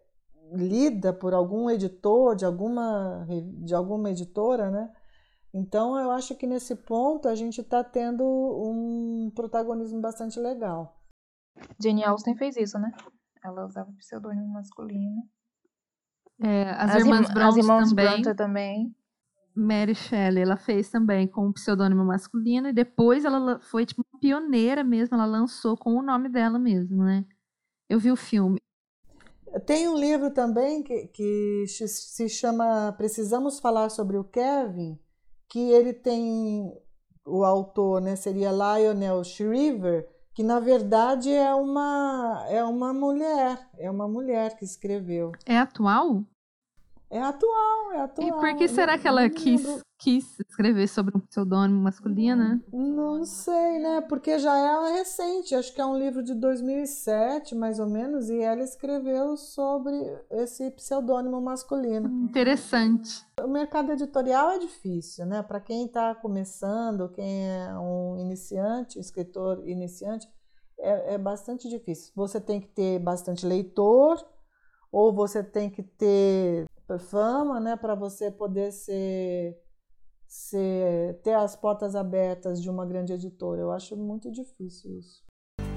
[0.52, 3.26] lida por algum editor, de alguma,
[3.62, 4.90] de alguma editora, né?
[5.52, 11.00] Então eu acho que nesse ponto a gente está tendo um protagonismo bastante legal.
[11.80, 12.90] Jane Austen fez isso, né?
[13.44, 15.22] Ela usava pseudônimo masculino.
[16.42, 18.34] É, as, as, irmãs Bronte as irmãs também.
[18.34, 18.96] também.
[19.54, 24.82] Mary Shelley, ela fez também com o pseudônimo masculino e depois ela foi tipo pioneira
[24.82, 27.24] mesmo, ela lançou com o nome dela mesmo, né?
[27.88, 28.58] Eu vi o filme.
[29.66, 34.98] Tem um livro também que, que se chama Precisamos Falar sobre o Kevin,
[35.48, 36.72] que ele tem
[37.24, 43.90] o autor, né, seria Lionel Shriver, que na verdade é uma é uma mulher, é
[43.90, 45.32] uma mulher que escreveu.
[45.46, 46.24] É atual?
[47.14, 48.26] É atual, é atual.
[48.26, 49.62] E por que será que ela quis,
[50.00, 52.60] quis escrever sobre um pseudônimo masculino?
[52.72, 54.00] Não sei, né?
[54.00, 58.40] Porque já é recente, acho que é um livro de 2007, mais ou menos, e
[58.40, 59.94] ela escreveu sobre
[60.28, 62.08] esse pseudônimo masculino.
[62.24, 63.24] Interessante.
[63.40, 65.40] O mercado editorial é difícil, né?
[65.40, 70.26] Para quem está começando, quem é um iniciante, escritor iniciante,
[70.80, 72.12] é, é bastante difícil.
[72.16, 74.18] Você tem que ter bastante leitor,
[74.90, 76.66] ou você tem que ter
[76.98, 79.58] fama, né, para você poder ser,
[80.26, 83.60] ser ter as portas abertas de uma grande editora.
[83.60, 85.24] Eu acho muito difícil isso.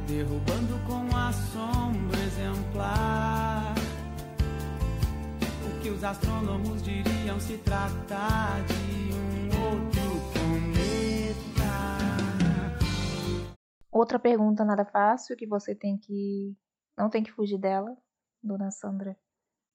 [0.08, 3.74] Derrubando com a sombra exemplar
[5.66, 10.02] o que os astrônomos diriam se tratar de um outro
[10.34, 11.68] planeta.
[13.92, 16.56] Outra pergunta nada fácil que você tem que
[16.98, 17.96] não tem que fugir dela,
[18.42, 19.18] dona Sandra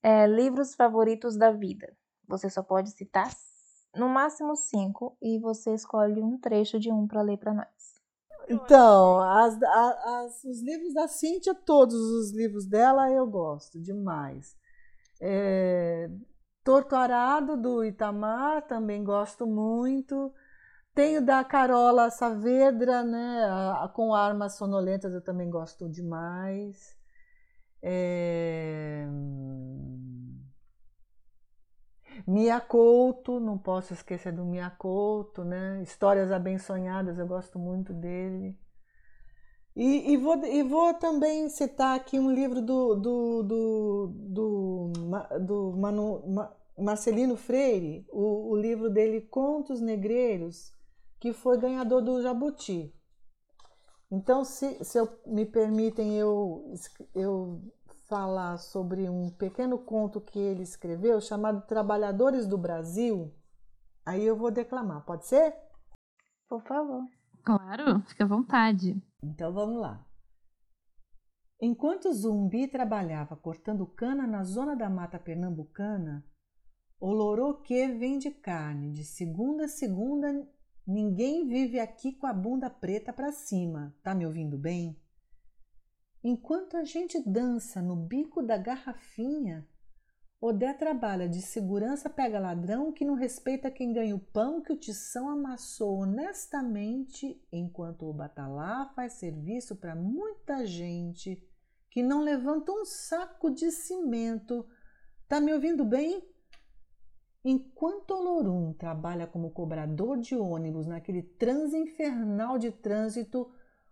[0.02, 1.94] é, livros favoritos da vida.
[2.26, 3.30] Você só pode citar
[3.94, 7.92] no máximo cinco e você escolhe um trecho de um para ler para nós.
[8.48, 14.56] Então, as, as, os livros da Cíntia, todos os livros dela eu gosto demais.
[15.20, 16.10] É,
[16.64, 20.32] Torto Arado, do Itamar, também gosto muito.
[20.94, 26.96] Tenho da Carola Saavedra, né, a, a, com armas sonolentas, eu também gosto demais.
[27.82, 29.06] É...
[32.26, 35.82] Mia Couto, não posso esquecer do Mia Couto, né?
[35.82, 38.56] Histórias Abençonhadas, eu gosto muito dele.
[39.74, 44.92] E, e, vou, e vou também citar aqui um livro do, do, do, do,
[45.40, 46.22] do Manu,
[46.78, 50.74] Marcelino Freire, o, o livro dele Contos Negreiros,
[51.18, 52.94] que foi ganhador do Jabuti.
[54.14, 56.74] Então, se, se eu, me permitem eu,
[57.14, 57.62] eu
[58.10, 63.34] falar sobre um pequeno conto que ele escreveu chamado Trabalhadores do Brasil,
[64.04, 65.56] aí eu vou declamar, pode ser?
[66.46, 67.08] Por favor.
[67.42, 69.02] Claro, fica à vontade.
[69.24, 70.06] Então vamos lá.
[71.58, 76.22] Enquanto Zumbi trabalhava cortando cana na zona da mata pernambucana,
[77.00, 80.28] o Loroque vende carne de segunda a segunda
[80.86, 85.00] Ninguém vive aqui com a bunda preta para cima, tá me ouvindo bem?
[86.24, 89.68] Enquanto a gente dança no bico da garrafinha,
[90.40, 94.76] Odé trabalha de segurança pega ladrão que não respeita quem ganha o pão que o
[94.76, 101.40] tição amassou honestamente, enquanto o batalá faz serviço para muita gente
[101.88, 104.66] que não levanta um saco de cimento.
[105.28, 106.28] Tá me ouvindo bem?
[107.44, 113.50] Enquanto Olorum trabalha como cobrador de ônibus naquele transe infernal de trânsito,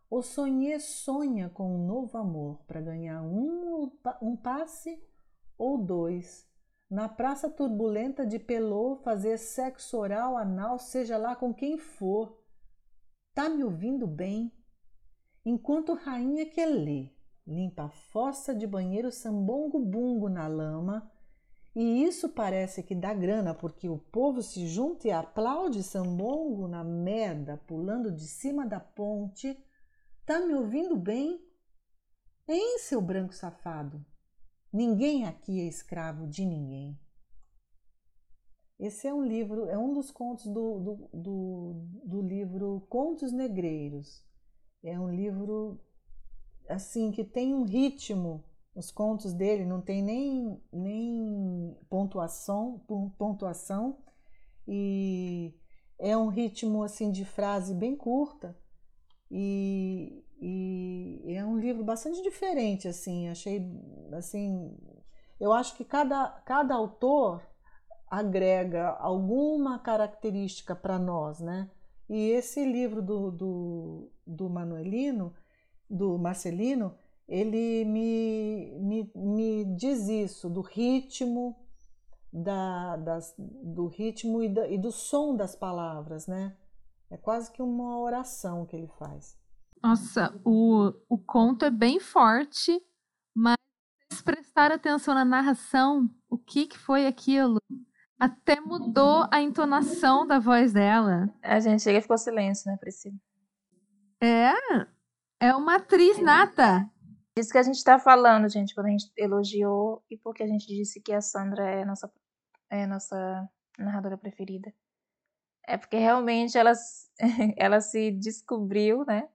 [0.09, 3.91] o Sonhê sonha com um novo amor para ganhar um,
[4.23, 5.03] um passe
[5.59, 6.49] ou dois.
[6.89, 12.41] Na praça turbulenta de Pelô, fazer sexo oral, anal, seja lá com quem for.
[13.35, 14.53] Tá me ouvindo bem?
[15.45, 17.11] Enquanto rainha que lê,
[17.47, 21.11] limpa a fossa de banheiro sambongo-bungo na lama,
[21.81, 26.85] e isso parece que dá grana, porque o povo se junta e aplaude Sambongo na
[26.85, 29.59] merda, pulando de cima da ponte.
[30.27, 31.43] Tá me ouvindo bem?
[32.47, 34.05] Hein, seu branco safado?
[34.71, 37.01] Ninguém aqui é escravo de ninguém.
[38.79, 41.73] Esse é um livro, é um dos contos do, do, do,
[42.05, 44.23] do livro Contos Negreiros.
[44.85, 45.81] É um livro
[46.69, 48.45] assim que tem um ritmo
[48.75, 52.81] os contos dele não tem nem, nem pontuação,
[53.19, 53.99] pontuação.
[54.67, 55.55] E
[55.99, 58.57] é um ritmo assim de frase bem curta.
[59.31, 63.29] E, e é um livro bastante diferente assim.
[63.29, 63.65] Achei
[64.13, 64.77] assim
[65.39, 67.43] eu acho que cada, cada autor
[68.07, 71.71] agrega alguma característica para nós né?
[72.09, 75.33] E esse livro do, do, do Manuelino
[75.89, 76.97] do Marcelino
[77.31, 81.57] ele me, me, me diz isso, do ritmo,
[82.33, 86.57] da, das, do ritmo e, da, e do som das palavras, né?
[87.09, 89.39] É quase que uma oração que ele faz.
[89.81, 92.83] Nossa, o, o conto é bem forte,
[93.33, 93.57] mas
[94.13, 97.61] se prestar atenção na narração, o que, que foi aquilo?
[98.19, 101.33] Até mudou a entonação da voz dela.
[101.41, 103.17] A gente chega e ficou silêncio, né, Priscila?
[104.21, 104.53] É,
[105.39, 106.91] é uma atriz nata.
[107.37, 110.67] Isso que a gente está falando, gente, quando a gente elogiou e porque a gente
[110.67, 112.13] disse que a Sandra é nossa,
[112.69, 114.73] é nossa narradora preferida.
[115.67, 116.73] É porque realmente ela,
[117.57, 119.29] ela se descobriu, né?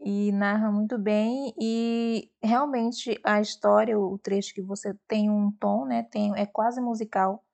[0.00, 1.52] E narra muito bem.
[1.60, 6.04] E realmente a história, o trecho que você tem um tom, né?
[6.04, 7.44] Tem, é quase musical.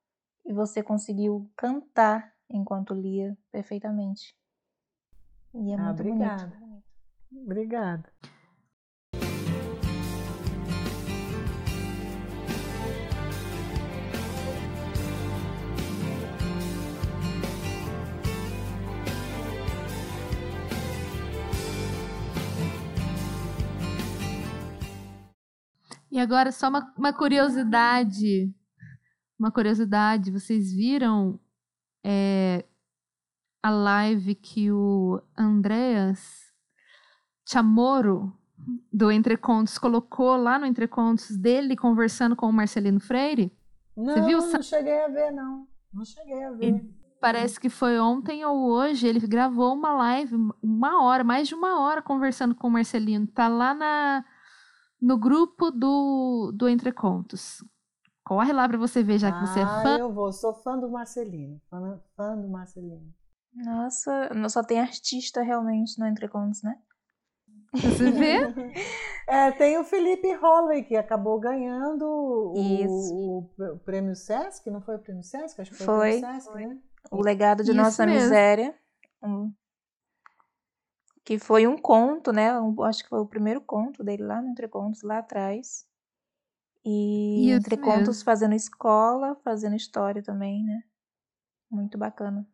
[0.45, 4.37] E você conseguiu cantar enquanto lia perfeitamente.
[5.55, 6.47] E é ah, muito obrigada.
[6.59, 6.85] bonito.
[7.33, 8.13] Obrigada.
[26.15, 28.49] E agora, só uma, uma curiosidade.
[29.37, 30.31] Uma curiosidade.
[30.31, 31.41] Vocês viram
[32.05, 32.65] é,
[33.61, 36.55] a live que o Andreas
[37.45, 38.33] Chamorro,
[38.93, 43.53] do Entre Contos, colocou lá no Entre Contos dele conversando com o Marcelino Freire?
[43.97, 44.39] Não, Você viu?
[44.39, 45.67] não cheguei a ver, não.
[45.93, 46.81] Não cheguei a ver.
[47.21, 49.09] Parece que foi ontem ou hoje.
[49.09, 53.27] Ele gravou uma live, uma hora, mais de uma hora, conversando com o Marcelino.
[53.27, 54.25] Tá lá na,
[55.01, 57.65] no grupo do, do Entre Contos.
[58.25, 59.99] Corre lá pra você ver, já que você é Ah, fã.
[59.99, 60.33] eu vou.
[60.33, 61.61] Sou fã do Marcelino.
[61.69, 63.13] Fã, fã do Marcelino.
[63.55, 66.77] Nossa, não- só tem artista realmente no Entre Contos, né?
[67.75, 68.39] Você vê?
[69.27, 74.97] É, tem o Felipe Holloway, que acabou ganhando o, o, o prêmio Sesc, não foi
[74.97, 75.59] o prêmio Sesc?
[75.63, 75.97] Acho que foi, Foi.
[76.19, 76.79] o prêmio Sesc, né?
[77.11, 78.21] O Legado de Isso Nossa mesmo.
[78.21, 78.75] Miséria.
[79.23, 79.51] um-
[81.25, 82.59] que foi um conto, né?
[82.61, 85.87] Um- acho que foi o primeiro conto dele lá no Entre Contos, lá atrás.
[86.85, 88.25] E Isso Entre Contos mesmo.
[88.25, 90.83] fazendo escola, fazendo história também, né?
[91.71, 92.47] Muito bacana.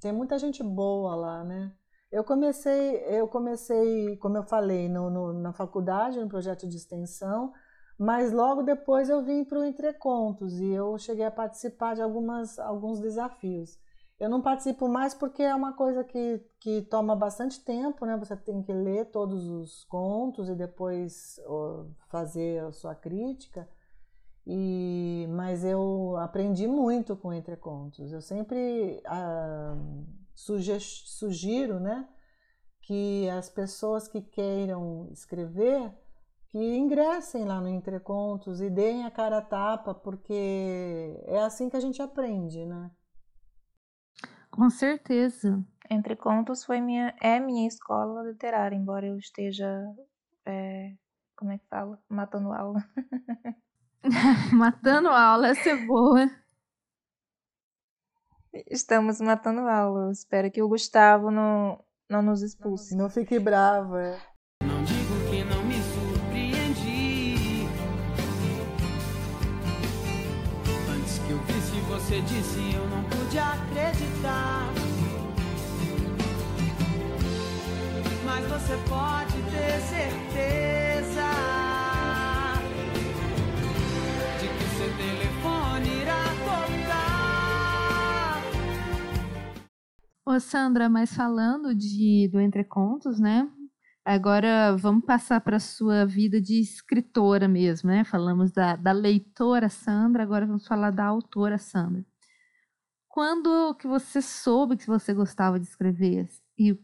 [0.00, 1.72] Tem muita gente boa lá, né?
[2.10, 7.52] Eu comecei, eu comecei, como eu falei, no, no- na faculdade, no projeto de extensão,
[7.98, 12.58] mas logo depois eu vim para o Entrecontos e eu cheguei a participar de algumas,
[12.58, 13.78] alguns desafios.
[14.20, 18.18] Eu não participo mais porque é uma coisa que, que toma bastante tempo, né?
[18.18, 21.40] Você tem que ler todos os contos e depois
[22.10, 23.66] fazer a sua crítica.
[24.46, 28.12] E, mas eu aprendi muito com Entrecontos.
[28.12, 29.74] Eu sempre ah,
[30.34, 32.06] sugiro, né,
[32.82, 35.94] que as pessoas que queiram escrever
[36.48, 41.76] que ingressem lá no Entrecontos e deem a cara a tapa, porque é assim que
[41.76, 42.90] a gente aprende, né?
[44.50, 45.64] Com certeza.
[45.88, 49.66] Entre Contos foi minha, é minha escola literária, embora eu esteja,
[50.46, 50.94] é,
[51.36, 51.98] como é que fala?
[52.08, 52.84] Matando aula.
[54.52, 56.30] Matando aula, essa é boa.
[58.68, 60.06] Estamos matando aula.
[60.06, 62.96] Eu espero que o Gustavo não, não nos expulse.
[62.96, 64.18] Não fique bravo, é.
[64.64, 67.66] Não digo que não me surpreendi.
[70.92, 72.89] Antes que eu visse você disse, eu
[78.50, 81.30] você pode ter certeza
[84.40, 86.82] de que seu telefone irá tocar.
[90.26, 93.48] Ô, Sandra, mas falando de, do Entre Contos, né?
[94.04, 98.02] Agora vamos passar para a sua vida de escritora mesmo, né?
[98.02, 102.04] Falamos da, da leitora Sandra, agora vamos falar da autora Sandra.
[103.08, 106.28] Quando que você soube que você gostava de escrever?
[106.58, 106.76] E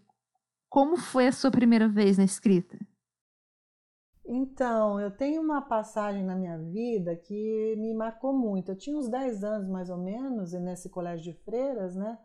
[0.69, 2.79] como foi a sua primeira vez na escrita?
[4.29, 8.73] Então, eu tenho uma passagem na minha vida que me marcou muito.
[8.73, 12.19] Eu tinha uns 10 anos mais ou menos nesse colégio de freiras, né?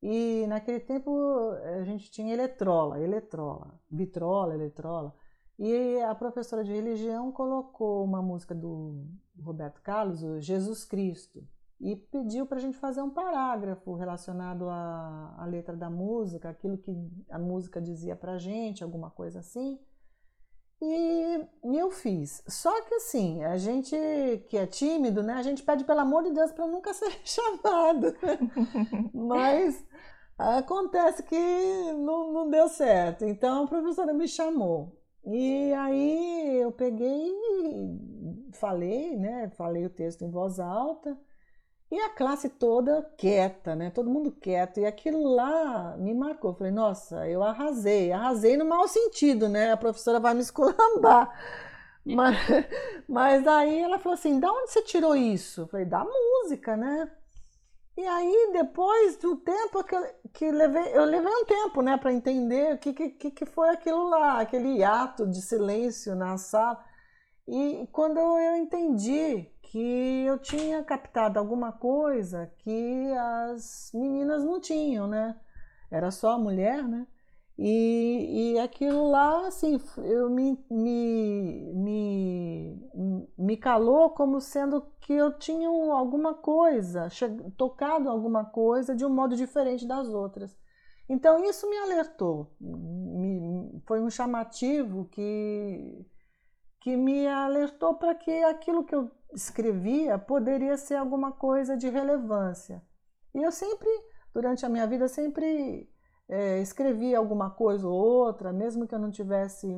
[0.00, 1.10] E naquele tempo
[1.78, 5.14] a gente tinha eletrola, eletrola, vitrola, eletrola.
[5.58, 9.06] E a professora de religião colocou uma música do
[9.40, 11.46] Roberto Carlos, Jesus Cristo,
[11.82, 16.78] e pediu para a gente fazer um parágrafo relacionado à, à letra da música, aquilo
[16.78, 16.96] que
[17.28, 19.80] a música dizia para a gente, alguma coisa assim.
[20.80, 22.40] E, e eu fiz.
[22.46, 23.96] Só que assim, a gente
[24.48, 25.34] que é tímido, né?
[25.34, 28.14] A gente pede pelo amor de Deus para nunca ser chamado.
[29.12, 29.84] Mas
[30.38, 33.24] acontece que não, não deu certo.
[33.24, 34.96] Então a professora me chamou.
[35.24, 37.32] E aí eu peguei
[38.52, 39.50] falei, né?
[39.56, 41.18] Falei o texto em voz alta
[41.92, 43.90] e a classe toda quieta, né?
[43.90, 44.80] Todo mundo quieto.
[44.80, 46.54] E aquilo lá me marcou.
[46.54, 48.10] Falei, nossa, eu arrasei.
[48.10, 49.72] Arrasei no mau sentido, né?
[49.72, 51.30] A professora vai me esculambar.
[52.04, 52.36] Mas,
[53.06, 55.60] mas aí ela falou assim: da onde você tirou isso?
[55.60, 57.08] Eu falei, da música, né?
[57.96, 59.96] E aí, depois do tempo que,
[60.32, 64.08] que levei, eu levei um tempo, né, para entender o que, que, que foi aquilo
[64.08, 66.84] lá, aquele ato de silêncio na sala.
[67.46, 75.06] E quando eu entendi que eu tinha captado alguma coisa que as meninas não tinham,
[75.08, 75.38] né?
[75.90, 77.06] Era só a mulher, né?
[77.58, 85.38] E, e aquilo lá, assim, eu me, me, me, me calou como sendo que eu
[85.38, 87.08] tinha alguma coisa,
[87.56, 90.56] tocado alguma coisa de um modo diferente das outras.
[91.08, 96.06] Então isso me alertou, me, foi um chamativo que
[96.82, 102.82] que me alertou para que aquilo que eu escrevia poderia ser alguma coisa de relevância.
[103.32, 103.88] E eu sempre,
[104.34, 105.88] durante a minha vida, sempre
[106.28, 109.68] é, escrevi alguma coisa ou outra, mesmo que eu não estivesse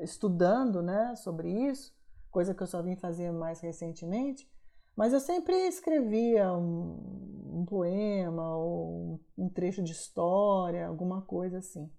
[0.00, 1.94] estudando né, sobre isso,
[2.30, 4.50] coisa que eu só vim fazer mais recentemente,
[4.96, 11.92] mas eu sempre escrevia um, um poema ou um trecho de história, alguma coisa assim.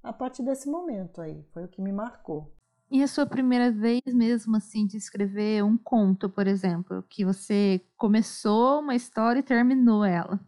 [0.00, 2.54] A partir desse momento aí, foi o que me marcou.
[2.94, 7.84] E a sua primeira vez mesmo, assim, de escrever um conto, por exemplo, que você
[7.96, 10.38] começou uma história e terminou ela?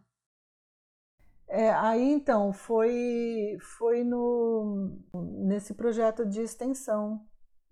[1.49, 4.97] É, aí então foi foi no
[5.45, 7.19] nesse projeto de extensão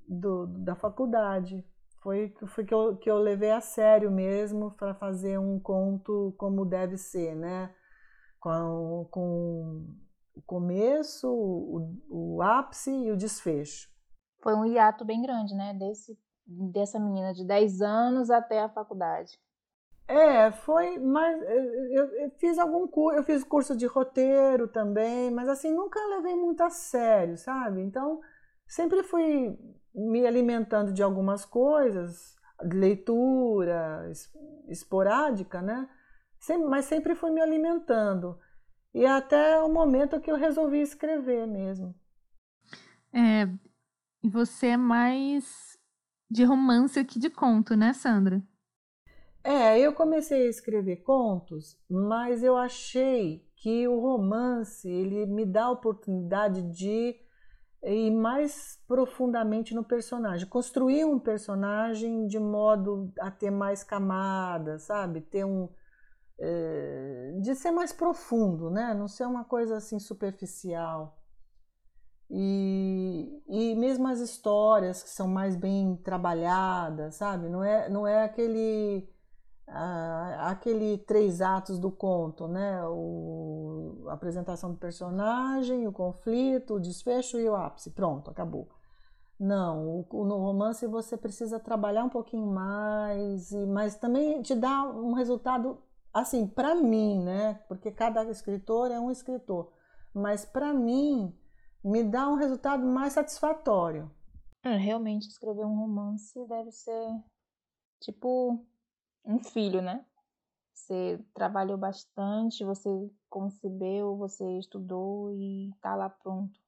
[0.06, 1.66] do, da faculdade.
[2.04, 6.66] Foi foi que eu, que eu levei a sério mesmo para fazer um conto como
[6.66, 7.74] deve ser né?
[8.42, 9.88] Com, com
[10.36, 13.95] o começo o, o ápice e o desfecho
[14.46, 15.74] foi um hiato bem grande, né?
[15.74, 16.16] Desse,
[16.46, 19.40] dessa menina de 10 anos até a faculdade.
[20.08, 25.50] É, foi, mas eu, eu, fiz algum curso, eu fiz curso de roteiro também, mas
[25.50, 27.82] assim, nunca levei muito a sério, sabe?
[27.82, 28.22] Então,
[28.68, 29.58] sempre fui
[29.96, 34.12] me alimentando de algumas coisas, leitura
[34.68, 35.90] esporádica, né?
[36.40, 38.38] Sempre, mas sempre fui me alimentando.
[38.94, 41.96] E até o momento que eu resolvi escrever mesmo.
[43.12, 43.48] É,
[44.30, 45.78] você é mais
[46.30, 48.42] de romance que de conto, né, Sandra?
[49.44, 55.66] É, eu comecei a escrever contos, mas eu achei que o romance ele me dá
[55.66, 57.16] a oportunidade de
[57.84, 65.22] ir mais profundamente no personagem, construir um personagem de modo a ter mais camadas, sabe?
[65.22, 65.70] Ter um
[66.40, 68.94] é, de ser mais profundo, né?
[68.94, 71.18] Não ser uma coisa assim superficial.
[72.30, 77.48] E, e mesmo as histórias que são mais bem trabalhadas, sabe?
[77.50, 79.08] Não é, não é aquele,
[79.68, 82.84] ah, aquele três atos do conto, né?
[82.88, 87.92] O, a apresentação do personagem, o conflito, o desfecho e o ápice.
[87.92, 88.68] Pronto, acabou.
[89.40, 95.14] Não, no romance você precisa trabalhar um pouquinho mais, e, mas também te dá um
[95.14, 95.78] resultado,
[96.14, 97.60] assim, para mim, né?
[97.68, 99.72] Porque cada escritor é um escritor.
[100.14, 101.34] Mas para mim,
[101.86, 104.12] me dá um resultado mais satisfatório.
[104.64, 107.24] É, realmente, escrever um romance deve ser
[108.00, 108.66] tipo
[109.24, 110.04] um filho, né?
[110.74, 112.90] Você trabalhou bastante, você
[113.30, 116.60] concebeu, você estudou e tá lá pronto.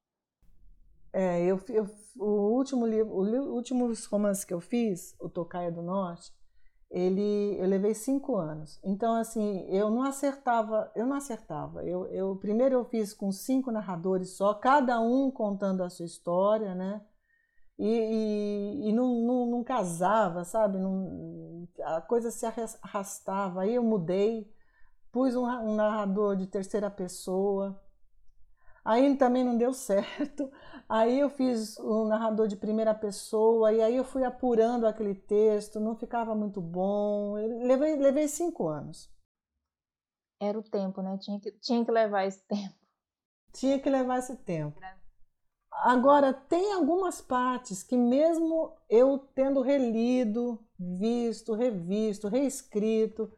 [1.12, 5.82] É, eu, eu o último livro, o último romance que eu fiz, o Tocaia do
[5.82, 6.32] Norte,
[6.90, 8.80] ele eu levei cinco anos.
[8.84, 11.84] Então assim eu não acertava, eu não acertava.
[11.84, 16.74] Eu, eu primeiro eu fiz com cinco narradores só, cada um contando a sua história,
[16.74, 17.02] né?
[17.78, 20.78] E, e, e não, não, não, casava, sabe?
[20.78, 22.44] Não, a coisa se
[22.82, 23.62] arrastava.
[23.62, 24.52] Aí eu mudei,
[25.12, 27.80] pus um, um narrador de terceira pessoa.
[28.88, 30.50] Aí também não deu certo.
[30.88, 35.78] Aí eu fiz um narrador de primeira pessoa e aí eu fui apurando aquele texto,
[35.78, 37.38] não ficava muito bom.
[37.38, 39.12] Eu levei, levei cinco anos.
[40.40, 41.18] Era o tempo, né?
[41.18, 42.74] Tinha que, tinha que levar esse tempo.
[43.52, 44.80] Tinha que levar esse tempo.
[45.70, 53.30] Agora, tem algumas partes que, mesmo eu tendo relido, visto, revisto, reescrito,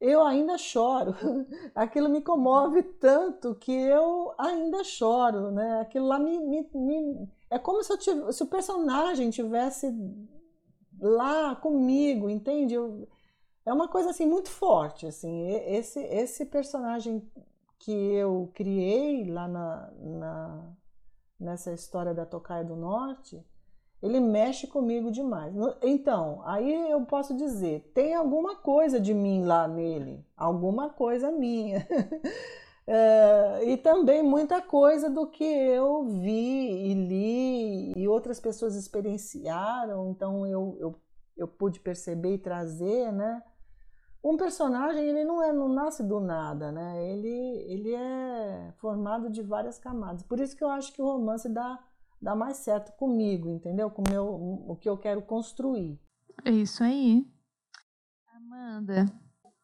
[0.00, 1.14] eu ainda choro.
[1.74, 5.80] Aquilo me comove tanto que eu ainda choro, né?
[5.80, 7.28] Aquilo lá me, me, me...
[7.50, 7.92] é como se,
[8.32, 9.94] se, o personagem tivesse
[10.98, 12.74] lá comigo, entende?
[12.74, 13.06] Eu,
[13.66, 15.48] é uma coisa assim muito forte, assim.
[15.48, 17.30] Esse esse personagem
[17.78, 20.76] que eu criei lá na, na,
[21.38, 23.42] nessa história da Tocaia do Norte,
[24.02, 25.54] ele mexe comigo demais.
[25.82, 31.86] Então, aí eu posso dizer, tem alguma coisa de mim lá nele, alguma coisa minha.
[32.86, 40.10] é, e também muita coisa do que eu vi e li e outras pessoas experienciaram,
[40.10, 40.94] então eu, eu,
[41.36, 43.42] eu pude perceber e trazer, né?
[44.22, 47.02] Um personagem, ele não, é, não nasce do nada, né?
[47.10, 50.22] Ele, ele é formado de várias camadas.
[50.22, 51.78] Por isso que eu acho que o romance dá
[52.20, 53.90] dá mais certo comigo, entendeu?
[53.90, 54.26] Com o, meu,
[54.68, 55.98] o que eu quero construir.
[56.44, 57.26] É isso aí.
[58.34, 59.06] Amanda,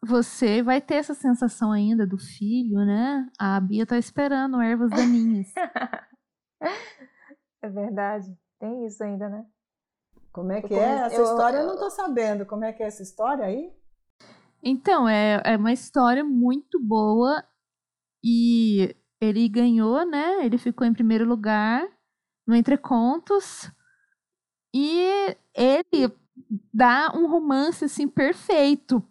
[0.02, 3.28] você vai ter essa sensação ainda do filho, né?
[3.38, 5.52] A Bia tá esperando ervas daninhas.
[7.62, 8.36] é verdade.
[8.58, 9.44] Tem isso ainda, né?
[10.32, 11.06] Como é que é?
[11.06, 12.46] Essa eu, história eu, eu não tô sabendo.
[12.46, 13.72] Como é que é essa história aí?
[14.62, 17.42] Então, é, é uma história muito boa
[18.22, 20.44] e ele ganhou, né?
[20.44, 21.86] Ele ficou em primeiro lugar
[22.46, 23.70] no Entre Contos.
[24.72, 26.12] E ele
[26.72, 29.02] dá um romance assim perfeito.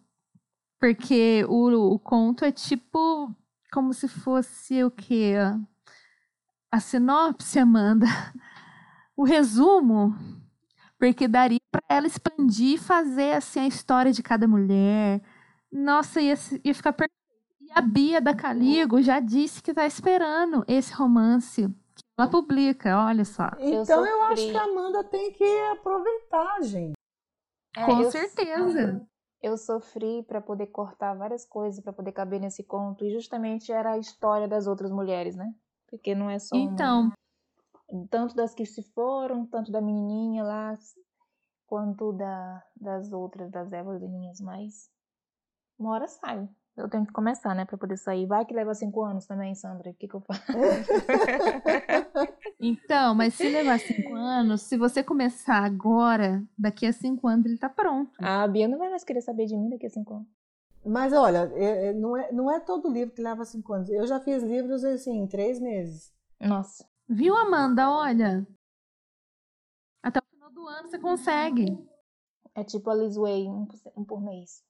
[0.79, 3.33] Porque o, o conto é tipo
[3.71, 5.33] como se fosse o quê?
[6.71, 8.05] A sinopse, Amanda.
[9.17, 10.13] O resumo,
[10.99, 15.21] porque daria para ela expandir e fazer assim a história de cada mulher.
[15.71, 17.15] Nossa, ia, ia ficar perfeito.
[17.61, 21.73] E a Bia da Caligo já disse que está esperando esse romance
[22.17, 23.49] ela publica, olha só.
[23.59, 26.93] Então eu, eu acho que a Amanda tem que aproveitar, gente.
[27.75, 29.05] É, Com eu, certeza.
[29.41, 33.91] Eu sofri para poder cortar várias coisas para poder caber nesse conto e justamente era
[33.91, 35.53] a história das outras mulheres, né?
[35.87, 37.13] Porque não é só Então,
[37.89, 38.07] uma...
[38.09, 40.73] tanto das que se foram, tanto da menininha lá,
[41.67, 44.89] quanto da, das outras, das ervas daninhas, mas
[45.77, 46.47] uma hora sai.
[46.77, 48.25] Eu tenho que começar, né, para poder sair.
[48.25, 49.91] Vai que leva cinco anos também, Sandra.
[49.91, 50.43] O que, que eu faço?
[52.59, 57.57] então, mas se levar cinco anos, se você começar agora, daqui a cinco anos ele
[57.57, 58.11] tá pronto.
[58.19, 60.27] Ah, a Bia não vai mais querer saber de mim daqui a cinco anos.
[60.85, 63.89] Mas olha, é, é, não é, não é todo livro que leva cinco anos.
[63.89, 66.13] Eu já fiz livros assim, em três meses.
[66.39, 66.85] Nossa.
[67.07, 67.89] Viu, Amanda?
[67.89, 68.45] Olha.
[70.03, 71.65] Até o final do ano você consegue.
[72.53, 73.47] É tipo a Liz Way,
[73.95, 74.61] um por mês.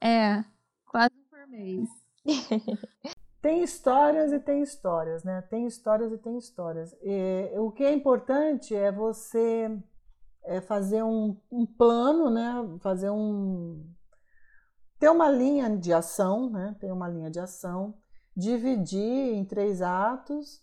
[0.00, 0.44] É.
[0.92, 1.88] Quase por mês.
[3.40, 5.40] tem histórias e tem histórias, né?
[5.40, 6.94] Tem histórias e tem histórias.
[7.00, 9.74] E, o que é importante é você
[10.44, 12.52] é fazer um, um, plano, né?
[12.80, 13.90] Fazer um
[14.98, 16.76] ter uma linha de ação, né?
[16.78, 17.94] Ter uma linha de ação,
[18.36, 20.60] dividir em três atos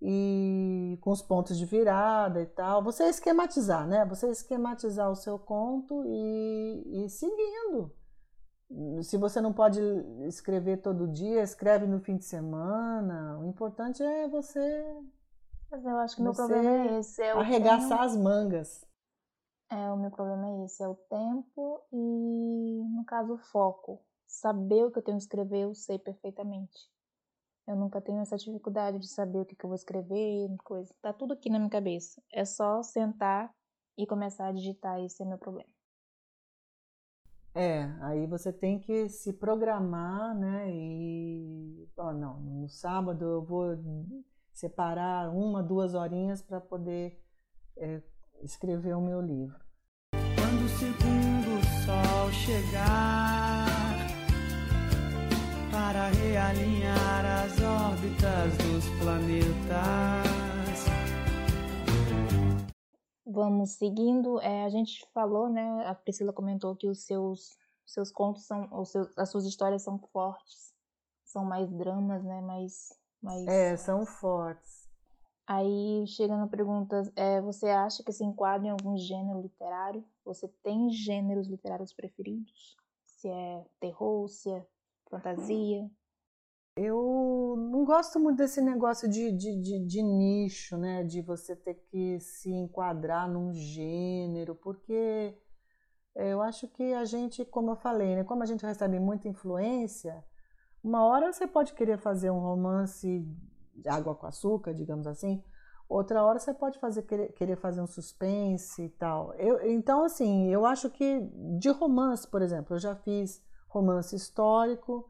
[0.00, 2.80] e com os pontos de virada e tal.
[2.84, 4.04] Você esquematizar, né?
[4.06, 7.92] Você esquematizar o seu conto e, e seguindo
[9.02, 9.80] se você não pode
[10.26, 13.38] escrever todo dia, escreve no fim de semana.
[13.38, 14.84] O importante é você.
[15.70, 17.22] Mas eu acho que o meu problema é esse.
[17.22, 18.02] É arregaçar tempo.
[18.02, 18.86] as mangas.
[19.70, 24.00] É, o meu problema é esse, é o tempo e, no caso, o foco.
[24.26, 26.88] Saber o que eu tenho que escrever, eu sei perfeitamente.
[27.66, 30.94] Eu nunca tenho essa dificuldade de saber o que, que eu vou escrever, coisa.
[31.00, 32.22] Tá tudo aqui na minha cabeça.
[32.32, 33.52] É só sentar
[33.96, 35.73] e começar a digitar, esse é meu problema.
[37.54, 40.68] É, aí você tem que se programar, né?
[40.70, 43.78] E, ó, não, no sábado eu vou
[44.52, 47.16] separar uma, duas horinhas para poder
[47.76, 48.02] é,
[48.42, 49.56] escrever o meu livro.
[50.10, 53.84] Quando o segundo sol chegar
[55.70, 60.33] para realinhar as órbitas dos planetas.
[63.26, 64.40] Vamos seguindo.
[64.40, 65.86] É, a gente falou, né?
[65.86, 67.56] A Priscila comentou que os seus,
[67.86, 70.74] seus contos são, os seus, as suas histórias são fortes,
[71.24, 72.40] são mais dramas, né?
[72.42, 73.46] Mais, mais.
[73.46, 74.84] É, são fortes.
[75.46, 80.04] Aí chega na pergunta: é, você acha que se enquadra em algum gênero literário?
[80.24, 82.76] Você tem gêneros literários preferidos?
[83.06, 84.66] Se é terror, se é
[85.10, 85.90] fantasia?
[86.76, 91.04] Eu não gosto muito desse negócio de, de, de, de, nicho, né?
[91.04, 95.38] De você ter que se enquadrar num gênero, porque
[96.16, 98.24] eu acho que a gente, como eu falei, né?
[98.24, 100.24] Como a gente recebe muita influência,
[100.82, 103.20] uma hora você pode querer fazer um romance
[103.74, 105.42] de água com açúcar, digamos assim,
[105.88, 109.32] outra hora você pode fazer querer, querer fazer um suspense e tal.
[109.34, 111.20] Eu, então, assim, eu acho que
[111.58, 115.08] de romance, por exemplo, eu já fiz romance histórico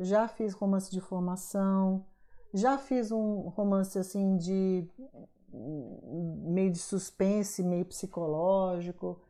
[0.00, 2.06] já fiz romance de formação,
[2.52, 4.88] já fiz um romance assim de
[5.52, 9.20] meio de suspense, meio psicológico.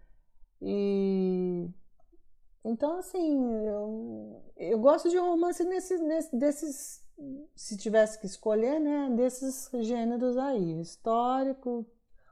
[0.62, 1.68] E
[2.64, 7.04] então assim, eu, eu gosto de romance nesse, nesse, desses,
[7.56, 11.86] se tivesse que escolher, né, desses gêneros aí, histórico,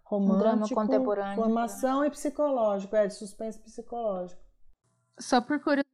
[0.05, 1.43] romântico, contemporâneo.
[1.43, 4.41] formação e psicológico, é, de suspense psicológico.
[5.19, 5.88] Só por curiosidade,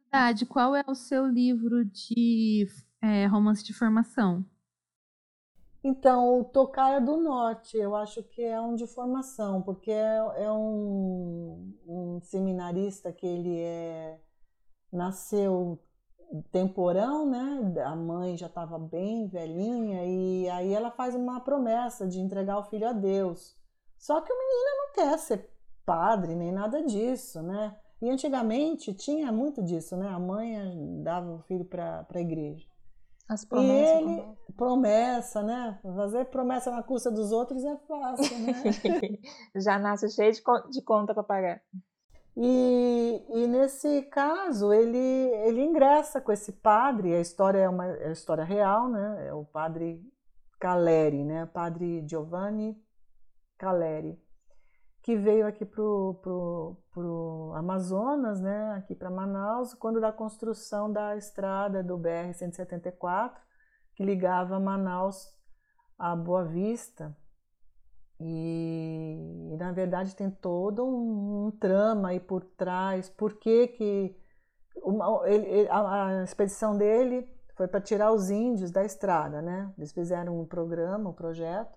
[0.46, 2.68] qual é o seu livro de
[3.02, 4.44] é, romance de formação?
[5.82, 10.52] Então, o Tocaia do Norte, eu acho que é um de formação, porque é, é
[10.52, 14.20] um, um seminarista que ele é
[14.92, 15.82] nasceu
[16.52, 17.82] temporão, né?
[17.84, 22.64] A mãe já estava bem velhinha e aí ela faz uma promessa de entregar o
[22.64, 23.56] filho a Deus.
[23.98, 25.50] Só que o menino não quer ser
[25.84, 27.76] padre nem nada disso, né?
[28.02, 30.08] E antigamente tinha muito disso, né?
[30.08, 32.66] A mãe dava o filho para a igreja.
[33.28, 34.00] As promessas.
[34.00, 35.78] E ele, promessa, né?
[35.82, 38.52] Fazer promessa na custa dos outros é fácil, né?
[39.56, 41.62] Já nasce cheio de, de conta para pagar.
[42.36, 48.10] E, e, nesse caso, ele, ele ingressa com esse padre, a história é uma é
[48.10, 49.28] história real, né?
[49.28, 50.02] É o padre
[50.58, 51.46] Caleri, né?
[51.46, 52.76] Padre Giovanni
[53.56, 54.20] Caleri,
[55.00, 58.74] que veio aqui pro, pro, pro Amazonas, né?
[58.76, 63.42] Aqui para Manaus, quando da construção da estrada do BR 174,
[63.96, 65.28] que ligava Manaus
[65.98, 67.14] a Boa Vista.
[68.20, 74.16] E, e, na verdade tem todo um, um, trama aí por trás, por que que
[74.76, 79.72] uma, ele, a, a, expedição dele foi para tirar os índios da estrada, né?
[79.76, 81.76] Eles fizeram um programa, um projeto,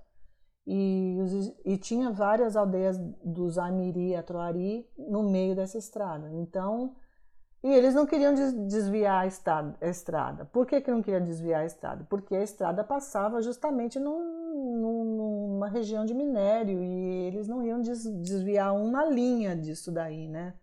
[0.68, 1.18] e,
[1.64, 6.30] e tinha várias aldeias dos Amiri Atroari no meio dessa estrada.
[6.34, 6.94] Então,
[7.64, 8.34] e eles não queriam
[8.68, 10.46] desviar a estrada.
[10.46, 12.06] Por que, que não queriam desviar a estrada?
[12.10, 18.76] Porque a estrada passava justamente num, numa região de minério e eles não iam desviar
[18.76, 20.54] uma linha disso daí, né?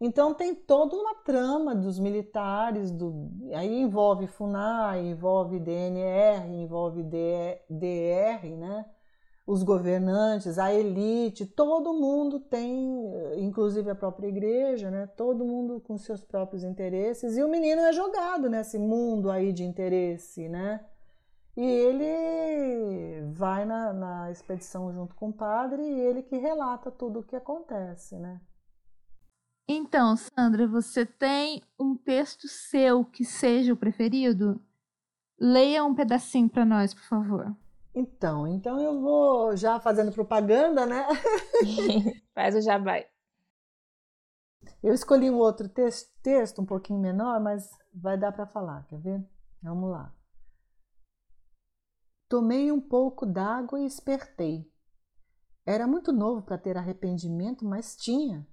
[0.00, 8.44] Então tem toda uma trama dos militares, do, aí envolve FUNAI, envolve DNR, envolve DR,
[8.58, 8.84] né?
[9.46, 12.98] Os governantes, a elite, todo mundo tem,
[13.36, 15.06] inclusive a própria igreja, né?
[15.06, 19.62] Todo mundo com seus próprios interesses e o menino é jogado nesse mundo aí de
[19.62, 20.80] interesse, né?
[21.56, 27.20] E ele vai na, na expedição junto com o padre e ele que relata tudo
[27.20, 28.40] o que acontece, né?
[29.68, 34.60] Então, Sandra, você tem um texto seu que seja o preferido?
[35.38, 37.54] Leia um pedacinho para nós, por favor.
[37.94, 41.06] Então, então eu vou já fazendo propaganda, né?
[42.34, 43.06] Faz o jabai.
[44.82, 48.98] Eu escolhi um outro texto, texto um pouquinho menor, mas vai dar para falar, quer
[48.98, 49.24] ver?
[49.62, 50.12] Vamos lá.
[52.28, 54.68] Tomei um pouco d'água e espertei.
[55.64, 58.46] Era muito novo para ter arrependimento, mas tinha.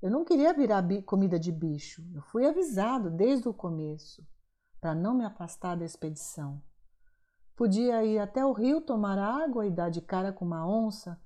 [0.00, 2.02] Eu não queria virar comida de bicho.
[2.14, 4.24] Eu fui avisado desde o começo
[4.80, 6.62] para não me afastar da expedição.
[7.56, 11.18] Podia ir até o rio tomar água e dar de cara com uma onça.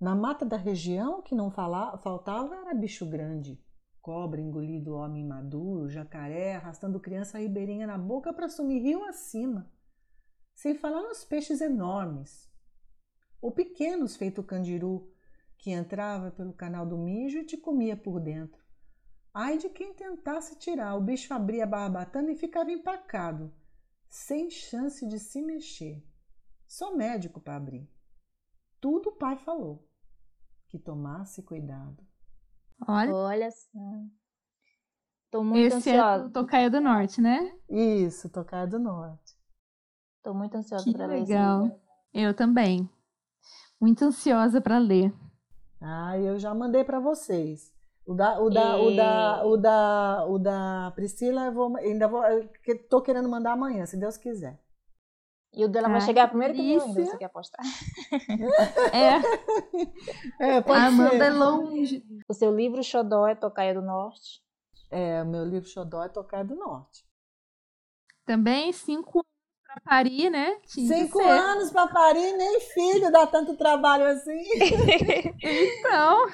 [0.00, 3.64] Na mata da região, o que não faltava era bicho grande.
[4.00, 9.70] Cobra engolido homem maduro, jacaré arrastando criança ribeirinha na boca para sumir rio acima.
[10.52, 12.50] Sem falar nos peixes enormes.
[13.40, 15.08] Ou pequenos, feito candiru,
[15.56, 18.60] que entrava pelo canal do mijo e te comia por dentro.
[19.32, 23.54] Ai de quem tentasse tirar, o bicho abria a barbatana e ficava empacado
[24.12, 26.06] sem chance de se mexer.
[26.68, 27.90] Só médico para abrir.
[28.78, 29.88] Tudo o pai falou.
[30.68, 32.06] Que tomasse cuidado.
[32.86, 33.78] Olha, Olha só.
[35.30, 36.24] Tô muito Esse ansiosa.
[36.24, 37.58] é o Tocaia do Norte, né?
[37.70, 39.34] Isso, Tocaia do Norte.
[40.22, 41.80] Tô muito ansiosa para ler legal.
[42.12, 42.88] Eu também.
[43.80, 45.10] Muito ansiosa para ler.
[45.80, 47.74] Ah, eu já mandei para vocês.
[48.04, 48.80] O da, o da, e...
[48.80, 52.22] o da, o da, o da Priscila, eu vou, ainda vou,
[52.90, 54.60] tô querendo mandar amanhã, se Deus quiser.
[55.54, 57.60] E o dela vai chegar primeiro que o meu você quer apostar?
[60.40, 60.56] É.
[60.56, 61.24] é pode a Amanda ser.
[61.24, 62.02] é longe.
[62.26, 64.42] O seu livro Xodó é Tocaia do Norte?
[64.90, 67.04] É, o meu livro Xodó é Tocaia do Norte.
[68.24, 69.26] Também cinco anos
[69.66, 70.58] para parir, né?
[70.66, 74.32] Tinha cinco anos para parir, nem filho dá tanto trabalho assim.
[75.42, 76.30] então...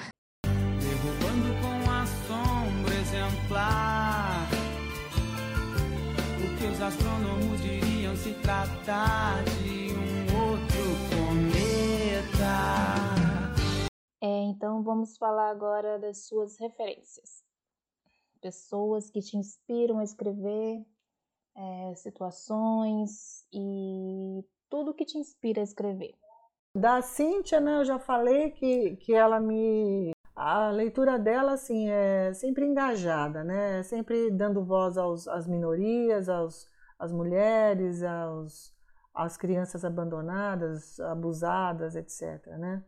[6.79, 12.55] os astrônomos diriam se tratar de um outro cometa.
[14.21, 17.43] É, então vamos falar agora das suas referências.
[18.39, 20.85] Pessoas que te inspiram a escrever,
[21.53, 26.15] é, situações e tudo que te inspira a escrever.
[26.73, 32.33] Da Cíntia, né, eu já falei que, que ela me a leitura dela assim é
[32.33, 33.83] sempre engajada, né?
[33.83, 36.65] Sempre dando voz aos, às minorias, aos,
[36.97, 38.73] às mulheres, aos,
[39.13, 42.47] às crianças abandonadas, abusadas, etc.
[42.57, 42.81] Né?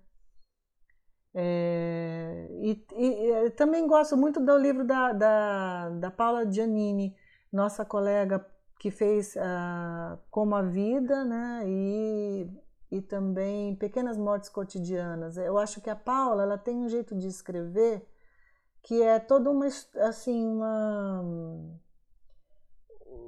[1.33, 7.13] É, e, e, também gosto muito do livro da, da, da Paula Giannini,
[7.51, 8.45] nossa colega
[8.79, 11.63] que fez uh, Como a Vida, né?
[11.67, 12.49] E,
[12.91, 15.37] e também Pequenas Mortes Cotidianas.
[15.37, 18.05] Eu acho que a Paula ela tem um jeito de escrever
[18.83, 21.23] que é toda uma assim uma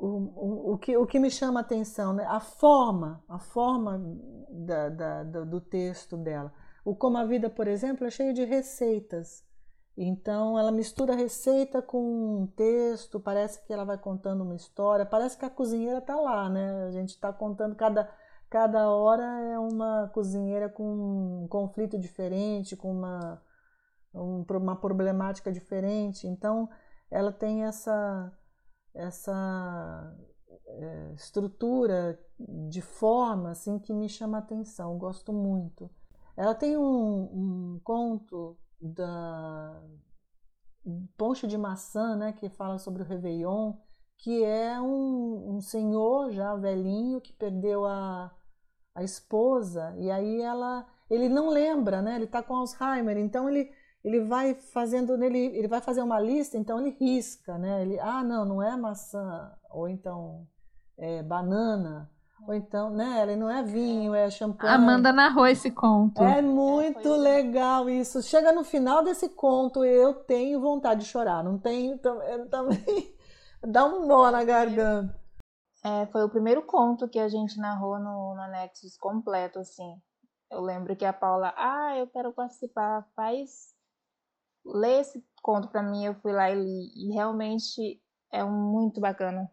[0.04, 2.26] o, o, o, que, o que me chama a atenção, né?
[2.28, 4.02] a forma, a forma
[4.50, 6.54] da, da, do texto dela.
[6.84, 9.46] O Como a Vida, por exemplo, é cheio de receitas.
[9.96, 15.38] Então ela mistura receita com um texto, parece que ela vai contando uma história, parece
[15.38, 16.86] que a cozinheira está lá, né?
[16.88, 18.10] A gente está contando cada,
[18.54, 20.84] cada hora é uma cozinheira com
[21.44, 23.42] um conflito diferente, com uma,
[24.14, 26.28] um, uma problemática diferente.
[26.28, 26.70] Então
[27.10, 28.32] ela tem essa,
[28.94, 30.16] essa
[30.68, 32.20] é, estrutura
[32.70, 35.90] de forma assim que me chama atenção, gosto muito.
[36.38, 39.82] Ela tem um, um conto da
[41.18, 43.74] Poncho de Maçã, né, que fala sobre o Réveillon,
[44.20, 48.32] que é um, um senhor já velhinho que perdeu a,
[48.96, 52.16] a esposa e aí ela ele não lembra, né?
[52.16, 53.70] Ele está com Alzheimer, então ele
[54.04, 57.82] ele vai fazendo ele, ele vai fazer uma lista, então ele risca, né?
[57.82, 60.48] Ele ah não, não é maçã ou então
[60.98, 62.10] é banana
[62.48, 63.22] ou então, né?
[63.22, 64.74] Ele não é vinho, é champanhe.
[64.74, 66.22] Amanda narrou esse conto.
[66.22, 68.22] É muito é, legal isso.
[68.22, 71.44] Chega no final desse conto, eu tenho vontade de chorar.
[71.44, 71.98] Não tenho,
[72.50, 73.14] também
[73.66, 75.23] dá um nó na garganta.
[75.86, 80.02] É, foi o primeiro conto que a gente narrou no, no Nexus completo, assim.
[80.50, 83.74] Eu lembro que a Paula, ah, eu quero participar, faz.
[84.66, 86.92] Lê esse conto para mim, eu fui lá e li.
[86.96, 89.52] E realmente é muito bacana.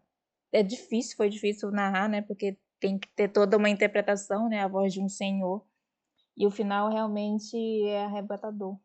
[0.53, 2.21] É difícil, foi difícil narrar, né?
[2.21, 4.61] Porque tem que ter toda uma interpretação, né?
[4.61, 5.65] A voz de um senhor.
[6.37, 7.57] E o final realmente
[7.87, 8.79] é arrebatador.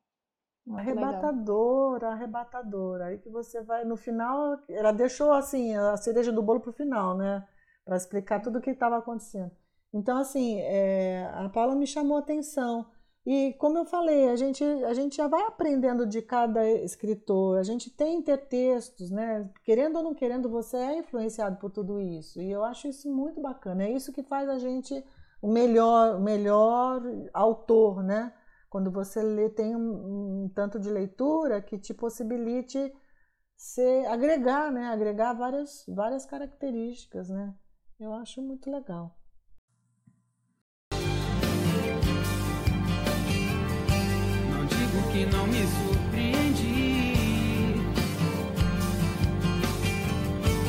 [0.66, 2.10] Muito arrebatador, legal.
[2.10, 3.00] arrebatador.
[3.02, 3.84] Aí que você vai.
[3.84, 7.46] No final, ela deixou assim a cereja do bolo para o final, né?
[7.84, 9.52] Para explicar tudo o que estava acontecendo.
[9.94, 12.84] Então, assim, é, a Paula me chamou a atenção.
[13.24, 17.62] E como eu falei, a gente, a gente já vai aprendendo de cada escritor, a
[17.64, 19.50] gente tem intertextos, né?
[19.64, 22.40] Querendo ou não querendo, você é influenciado por tudo isso.
[22.40, 23.84] E eu acho isso muito bacana.
[23.84, 25.04] É isso que faz a gente
[25.42, 27.02] o melhor, o melhor
[27.32, 28.32] autor, né?
[28.76, 32.92] Quando você lê, tem um, um tanto de leitura que te possibilite
[33.56, 34.88] se agregar, né?
[34.88, 37.54] Agregar várias, várias características, né?
[37.98, 39.16] Eu acho muito legal.
[45.10, 47.14] que não me surpreendi.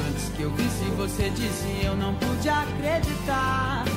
[0.08, 3.97] Antes que eu visse você dizia, eu não pude acreditar.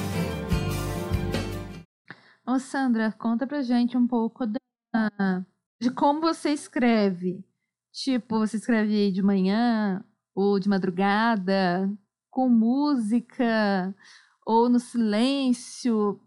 [2.50, 5.46] Ô Sandra, conta pra gente um pouco da,
[5.80, 7.44] de como você escreve.
[7.92, 11.88] Tipo, você escreve de manhã ou de madrugada,
[12.28, 13.94] com música
[14.44, 16.20] ou no silêncio.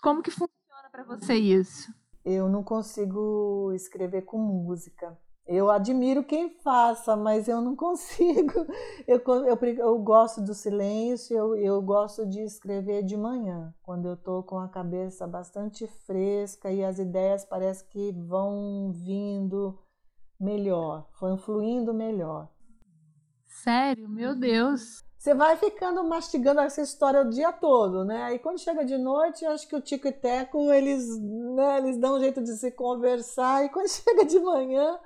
[0.00, 1.92] Como que funciona para você isso?
[2.24, 5.18] eu não consigo escrever com música.
[5.46, 8.66] Eu admiro quem faça, mas eu não consigo.
[9.06, 14.14] Eu, eu, eu gosto do silêncio, eu, eu gosto de escrever de manhã, quando eu
[14.14, 19.78] estou com a cabeça bastante fresca e as ideias parece que vão vindo
[20.40, 22.48] melhor, vão fluindo melhor.
[23.46, 24.08] Sério?
[24.08, 25.04] Meu Deus!
[25.24, 28.24] você vai ficando mastigando essa história o dia todo, né?
[28.24, 32.16] Aí quando chega de noite, acho que o Tico e Teco, eles, né, eles dão
[32.16, 34.98] um jeito de se conversar, e quando chega de manhã,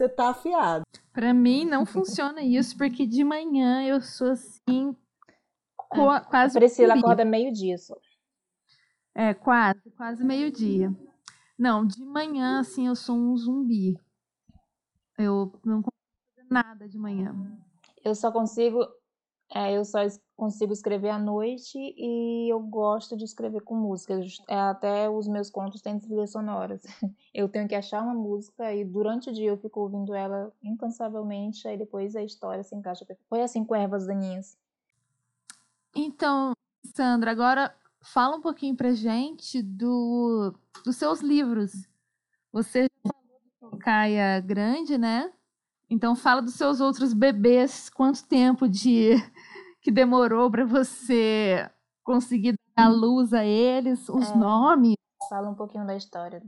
[0.00, 0.84] você tá afiado.
[1.12, 4.96] Para mim não funciona isso, porque de manhã eu sou assim,
[5.92, 6.56] é, quase.
[6.56, 7.94] A Priscila acorda meio-dia só.
[9.14, 10.90] É, quase, quase meio-dia.
[11.58, 13.94] Não, de manhã, assim, eu sou um zumbi.
[15.18, 15.92] Eu não consigo
[16.34, 17.34] fazer nada de manhã.
[18.02, 18.78] Eu só consigo
[19.52, 19.98] é, eu só
[20.36, 24.20] consigo escrever à noite e eu gosto de escrever com música.
[24.48, 26.82] É, até os meus contos têm trilhas sonoras.
[27.32, 31.68] Eu tenho que achar uma música e durante o dia eu fico ouvindo ela incansavelmente,
[31.68, 33.06] aí depois a história se encaixa.
[33.28, 34.58] Foi assim com Ervas Daninhas.
[35.94, 36.52] Então,
[36.84, 40.52] Sandra, agora fala um pouquinho pra gente do,
[40.84, 41.70] dos seus livros.
[42.52, 45.32] Você falou do Caia Grande, né?
[45.88, 49.16] Então fala dos seus outros bebês, quanto tempo de
[49.80, 51.70] que demorou para você
[52.04, 54.94] conseguir dar luz a eles, os é, nomes?
[55.28, 56.42] Fala um pouquinho da história.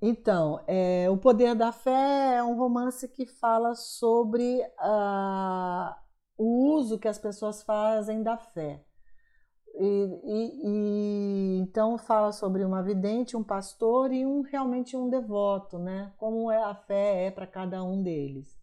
[0.00, 5.94] Então, é, O Poder da Fé é um romance que fala sobre uh,
[6.36, 8.84] o uso que as pessoas fazem da fé.
[9.74, 15.78] E, e, e, então fala sobre uma vidente, um pastor e um realmente um devoto,
[15.78, 16.12] né?
[16.18, 18.60] Como é a fé é para cada um deles.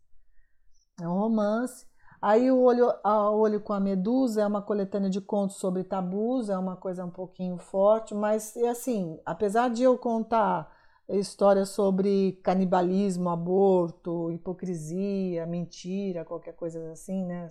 [1.02, 1.89] É um romance.
[2.22, 6.50] Aí o olho, a olho com a medusa é uma coletânea de contos sobre tabus,
[6.50, 10.70] é uma coisa um pouquinho forte, mas assim, apesar de eu contar
[11.08, 17.48] histórias sobre canibalismo, aborto, hipocrisia, mentira, qualquer coisa assim, né?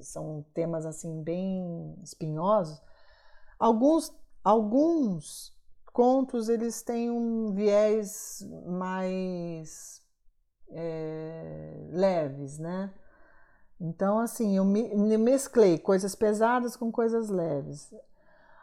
[0.00, 2.80] São temas assim bem espinhosos.
[3.58, 5.52] Alguns, alguns
[5.92, 10.02] contos eles têm um viés mais
[10.70, 12.94] é, leves, né?
[13.80, 17.92] Então, assim, eu mesclei coisas pesadas com coisas leves.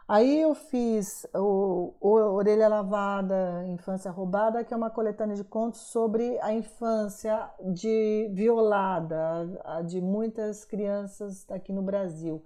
[0.06, 5.80] Aí eu fiz o, o, Orelha Lavada, Infância Roubada, que é uma coletânea de contos
[5.80, 12.44] sobre a infância de violada de muitas crianças aqui no Brasil.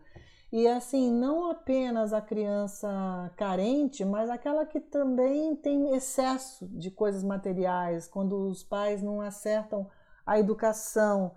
[0.53, 2.89] E assim, não apenas a criança
[3.37, 9.91] carente, mas aquela que também tem excesso de coisas materiais, quando os pais não acertam
[10.25, 11.33] a educação,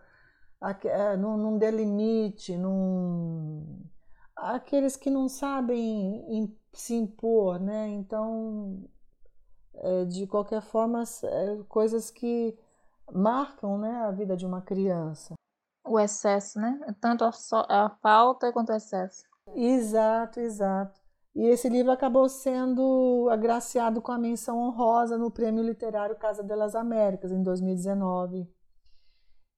[1.18, 3.66] não, não delimite, não
[4.42, 7.88] aqueles que não sabem se impor, né?
[7.90, 8.84] Então,
[9.76, 12.58] é, de qualquer forma, é, coisas que
[13.12, 15.34] marcam né, a vida de uma criança.
[15.86, 16.80] O excesso, né?
[17.00, 17.32] Tanto a,
[17.68, 19.26] a falta quanto o excesso.
[19.56, 21.00] Exato, exato.
[21.34, 26.76] E esse livro acabou sendo agraciado com a menção honrosa no Prêmio Literário Casa delas
[26.76, 28.50] Américas, em 2019.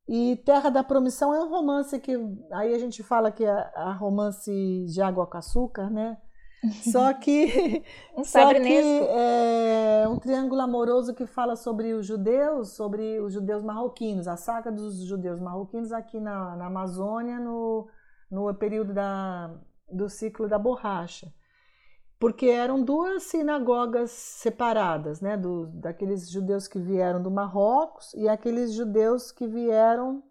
[0.08, 2.14] E Terra da Promissão é um romance que
[2.52, 6.18] aí a gente fala que é a romance de água com açúcar, né?
[6.92, 7.84] Só que,
[8.16, 8.80] um só que
[9.10, 14.72] é um triângulo amoroso que fala sobre os judeus, sobre os judeus marroquinos, a saga
[14.72, 17.90] dos judeus marroquinos aqui na, na Amazônia no,
[18.32, 19.54] no período da,
[19.92, 21.34] do ciclo da borracha
[22.24, 28.72] porque eram duas sinagogas separadas, né, do, daqueles judeus que vieram do Marrocos e aqueles
[28.72, 30.24] judeus que vieram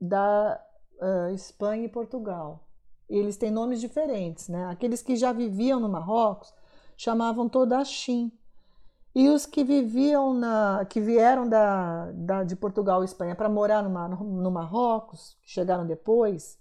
[0.00, 0.64] da
[1.00, 2.64] uh, Espanha e Portugal.
[3.10, 4.66] E eles têm nomes diferentes, né?
[4.66, 6.54] Aqueles que já viviam no Marrocos
[6.96, 8.30] chamavam Todachim.
[9.12, 13.82] E os que viviam na, que vieram da, da de Portugal e Espanha para morar
[13.82, 16.56] no, no Marrocos, que chegaram depois,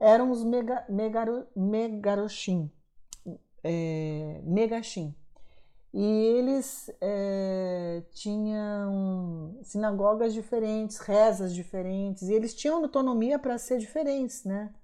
[0.00, 2.72] eram os mega, megaro, megarochim
[3.64, 5.14] é, Megachim.
[5.92, 14.44] E eles é, tinham sinagogas diferentes, rezas diferentes, e eles tinham autonomia para ser diferentes,
[14.44, 14.74] né?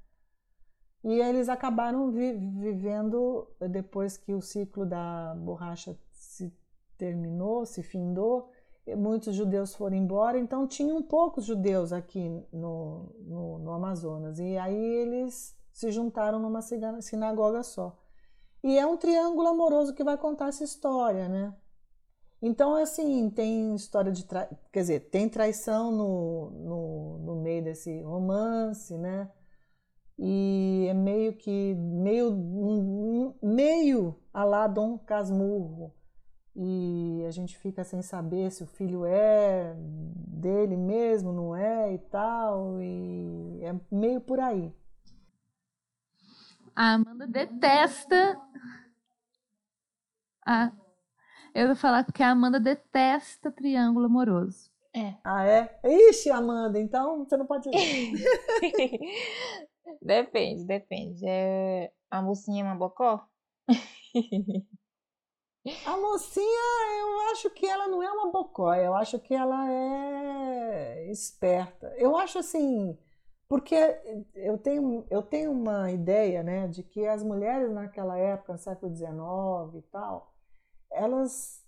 [1.03, 6.55] E eles acabaram vi vivendo, depois que o ciclo da borracha se
[6.97, 8.51] terminou, se findou,
[8.97, 14.39] muitos judeus foram embora, então tinham poucos judeus aqui no, no, no Amazonas.
[14.39, 16.61] E aí eles se juntaram numa
[17.01, 18.00] sinagoga só.
[18.63, 21.55] E é um triângulo amoroso que vai contar essa história, né?
[22.43, 24.25] Então, assim, tem história de.
[24.25, 24.49] Tra...
[24.73, 29.31] Quer dizer, tem traição no, no, no, meio desse romance, né?
[30.19, 31.75] E é meio que.
[31.75, 33.35] meio.
[33.43, 35.95] meio a lá Dom Casmurro.
[36.57, 41.99] E a gente fica sem saber se o filho é dele mesmo, não é e
[41.99, 42.81] tal.
[42.81, 44.75] E é meio por aí.
[46.81, 48.41] A Amanda detesta.
[50.47, 50.73] Ah,
[51.55, 54.71] eu vou falar que a Amanda detesta triângulo amoroso.
[54.97, 55.15] É.
[55.23, 55.79] Ah, é?
[55.85, 57.69] Ixi, Amanda, então você não pode.
[60.01, 61.23] depende, depende.
[61.29, 61.93] É...
[62.11, 63.29] A mocinha é uma bocó?
[65.85, 71.11] A mocinha, eu acho que ela não é uma bocó, eu acho que ela é
[71.11, 71.95] esperta.
[71.99, 72.99] Eu acho assim
[73.51, 73.75] porque
[74.37, 78.95] eu tenho, eu tenho uma ideia né, de que as mulheres naquela época, no século
[78.95, 79.11] XIX
[79.75, 80.33] e tal,
[80.89, 81.61] elas,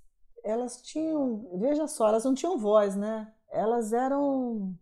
[0.45, 3.35] elas tinham, veja só, elas não tinham voz, né?
[3.51, 4.79] Elas eram,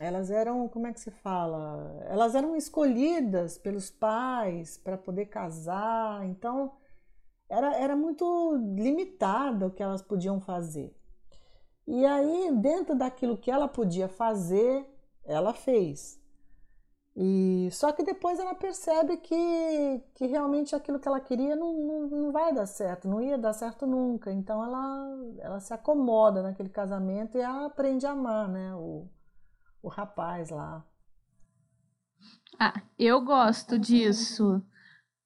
[0.00, 2.04] elas eram, como é que se fala?
[2.08, 6.72] Elas eram escolhidas pelos pais para poder casar, então
[7.48, 10.92] era, era muito limitada o que elas podiam fazer.
[11.86, 14.97] E aí, dentro daquilo que ela podia fazer,
[15.28, 16.18] ela fez.
[17.14, 22.08] E só que depois ela percebe que, que realmente aquilo que ela queria não, não,
[22.08, 24.32] não vai dar certo, não ia dar certo nunca.
[24.32, 28.72] Então ela, ela se acomoda naquele casamento e ela aprende a amar, né?
[28.76, 29.08] O,
[29.82, 30.84] o rapaz lá.
[32.58, 34.62] Ah, eu gosto disso.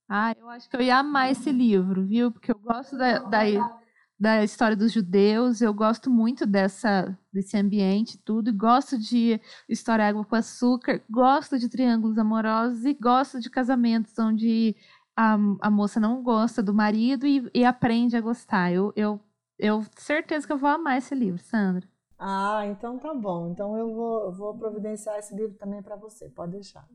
[0.08, 2.32] Ah, eu acho que eu ia amar esse livro, viu?
[2.32, 3.81] Porque eu gosto da, da,
[4.22, 5.60] da história dos judeus.
[5.60, 8.54] Eu gosto muito dessa desse ambiente tudo.
[8.54, 11.02] Gosto de história água com açúcar.
[11.10, 14.76] Gosto de triângulos amorosos e gosto de casamentos onde
[15.16, 18.72] a, a moça não gosta do marido e, e aprende a gostar.
[18.72, 19.20] Eu, eu,
[19.58, 21.84] eu certeza que eu vou amar esse livro, Sandra.
[22.16, 23.50] Ah, então tá bom.
[23.50, 26.28] Então eu vou, eu vou providenciar esse livro também para você.
[26.28, 26.86] Pode deixar.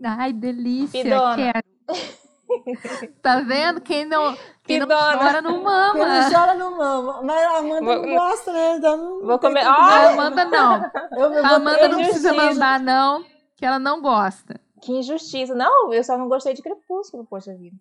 [0.00, 1.02] Ai, delícia.
[1.02, 1.34] Pidona.
[1.34, 1.66] Quero.
[3.22, 3.80] Tá vendo?
[3.80, 5.92] Quem não, quem não chora não mama.
[5.94, 7.20] Quem não chora não mama.
[7.22, 8.76] Mas a Amanda Vou- não gosta, né?
[8.76, 9.74] Então não Vou comer- Ah!
[9.74, 10.10] A.
[10.12, 10.90] Amanda não.
[11.12, 13.24] Eu, eu A Amanda não precisa mandar, não,
[13.56, 14.60] que ela não gosta.
[14.80, 15.54] Que injustiça.
[15.54, 17.76] Não, eu só não gostei de Crepúsculo, poxa vida.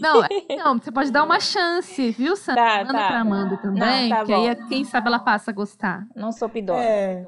[0.00, 0.22] Não,
[0.58, 2.62] não, você pode dar uma chance, viu, Sandra?
[2.64, 3.06] Tá, Manda tá.
[3.08, 4.66] pra Amanda também, Não, tá que aí bom.
[4.68, 6.04] quem sabe ela passa a gostar.
[6.16, 6.82] Não sou pidona.
[6.82, 7.26] É.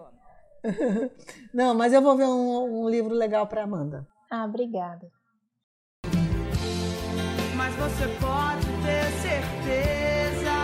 [1.53, 4.07] Não, mas eu vou ver um, um livro legal para Amanda.
[4.31, 5.07] Ah, obrigada.
[7.77, 10.55] Mas você pode ter certeza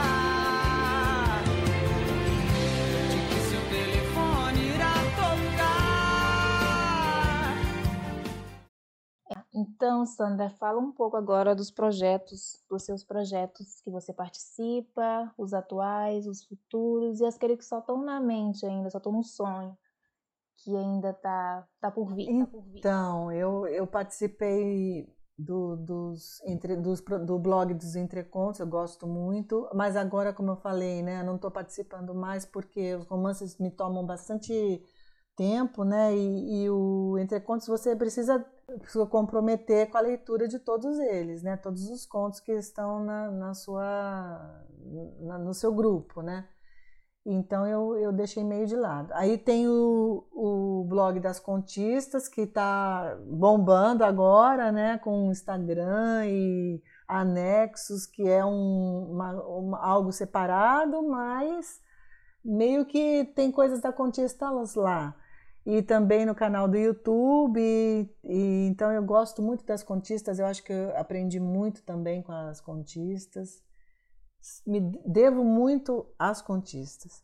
[3.08, 5.50] de que seu telefone irá tocar.
[9.52, 15.52] Então, Sandra, fala um pouco agora dos projetos, dos seus projetos que você participa, os
[15.52, 19.76] atuais, os futuros e aqueles que só estão na mente ainda, só estão no sonho,
[20.58, 22.44] que ainda tá, tá por vir.
[22.44, 22.78] tá por vir.
[22.78, 25.12] Então, eu, eu participei
[25.44, 30.56] do, dos, entre, dos, do blog dos Entrecontos, eu gosto muito, mas agora, como eu
[30.56, 34.82] falei, né, não estou participando mais porque os romances me tomam bastante
[35.36, 38.44] tempo, né, e, e o Entrecontos você precisa
[38.86, 43.30] se comprometer com a leitura de todos eles, né, todos os contos que estão na,
[43.30, 44.64] na sua,
[45.20, 46.46] na- no seu grupo, né.
[47.24, 49.12] Então eu, eu deixei meio de lado.
[49.12, 54.98] Aí tem o, o blog das contistas, que está bombando agora, né?
[54.98, 61.80] Com Instagram e anexos, que é um, uma- uma- algo separado, mas
[62.44, 65.14] meio que tem coisas da contistas lá.
[65.66, 67.60] E também no canal do YouTube.
[67.60, 72.22] E, e então eu gosto muito das contistas, eu acho que eu aprendi muito também
[72.22, 73.62] com as contistas
[74.66, 77.22] me devo muito às contistas.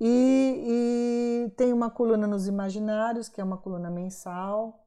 [0.00, 4.86] E, e tem uma coluna nos Imaginários, que é uma coluna mensal.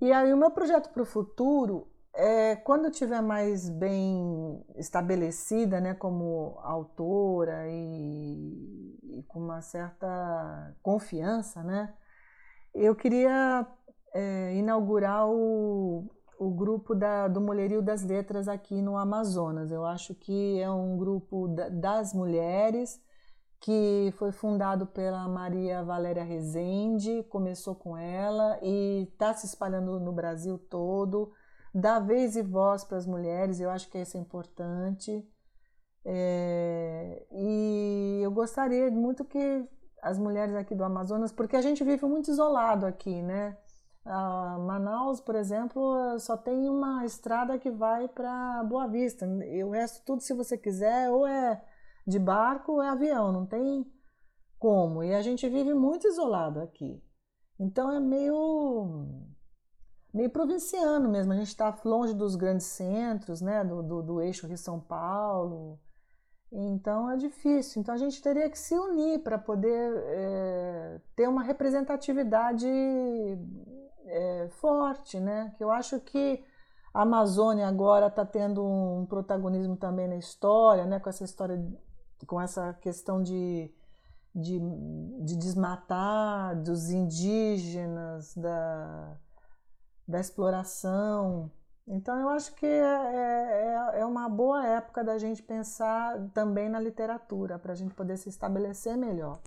[0.00, 5.80] E aí o meu projeto para o futuro é quando eu estiver mais bem estabelecida,
[5.80, 11.92] né, como autora e, e com uma certa confiança, né,
[12.72, 13.66] eu queria
[14.14, 16.08] é, inaugurar o,
[16.38, 19.70] o grupo da, do Mulherio das Letras aqui no Amazonas.
[19.70, 23.00] Eu acho que é um grupo da- das mulheres
[23.60, 30.12] que foi fundado pela Maria Valéria Rezende, começou com ela e está se espalhando no
[30.12, 31.32] Brasil todo.
[31.74, 35.26] Dá vez e voz para as mulheres, eu acho que isso é importante.
[36.04, 39.66] É, e eu gostaria muito que
[40.02, 43.56] as mulheres aqui do Amazonas, porque a gente vive muito isolado aqui, né?
[44.04, 49.26] A Manaus, por exemplo, só tem uma estrada que vai para Boa Vista.
[49.26, 51.62] E o resto, tudo, se você quiser, ou é
[52.06, 53.90] de barco ou é avião, não tem
[54.58, 55.02] como.
[55.02, 57.02] E a gente vive muito isolado aqui.
[57.58, 59.24] Então é meio,
[60.12, 61.32] meio provinciano mesmo.
[61.32, 63.64] A gente está longe dos grandes centros, né?
[63.64, 65.80] Do, do, do eixo Rio-São Paulo.
[66.52, 67.80] Então é difícil.
[67.80, 72.68] Então a gente teria que se unir para poder é, ter uma representatividade
[74.14, 75.52] é, forte, né?
[75.56, 76.44] Que eu acho que
[76.92, 81.00] a Amazônia agora está tendo um protagonismo também na história, né?
[81.00, 81.60] Com essa história,
[82.26, 83.72] com essa questão de,
[84.34, 84.60] de,
[85.24, 89.16] de desmatar, dos indígenas, da,
[90.06, 91.50] da exploração.
[91.86, 96.80] Então eu acho que é, é, é uma boa época da gente pensar também na
[96.80, 99.40] literatura, para a gente poder se estabelecer melhor.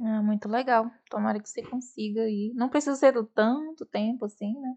[0.00, 0.90] Ah, muito legal.
[1.10, 2.52] Tomara que você consiga aí.
[2.54, 4.74] Não precisa ser do tanto tempo assim, né?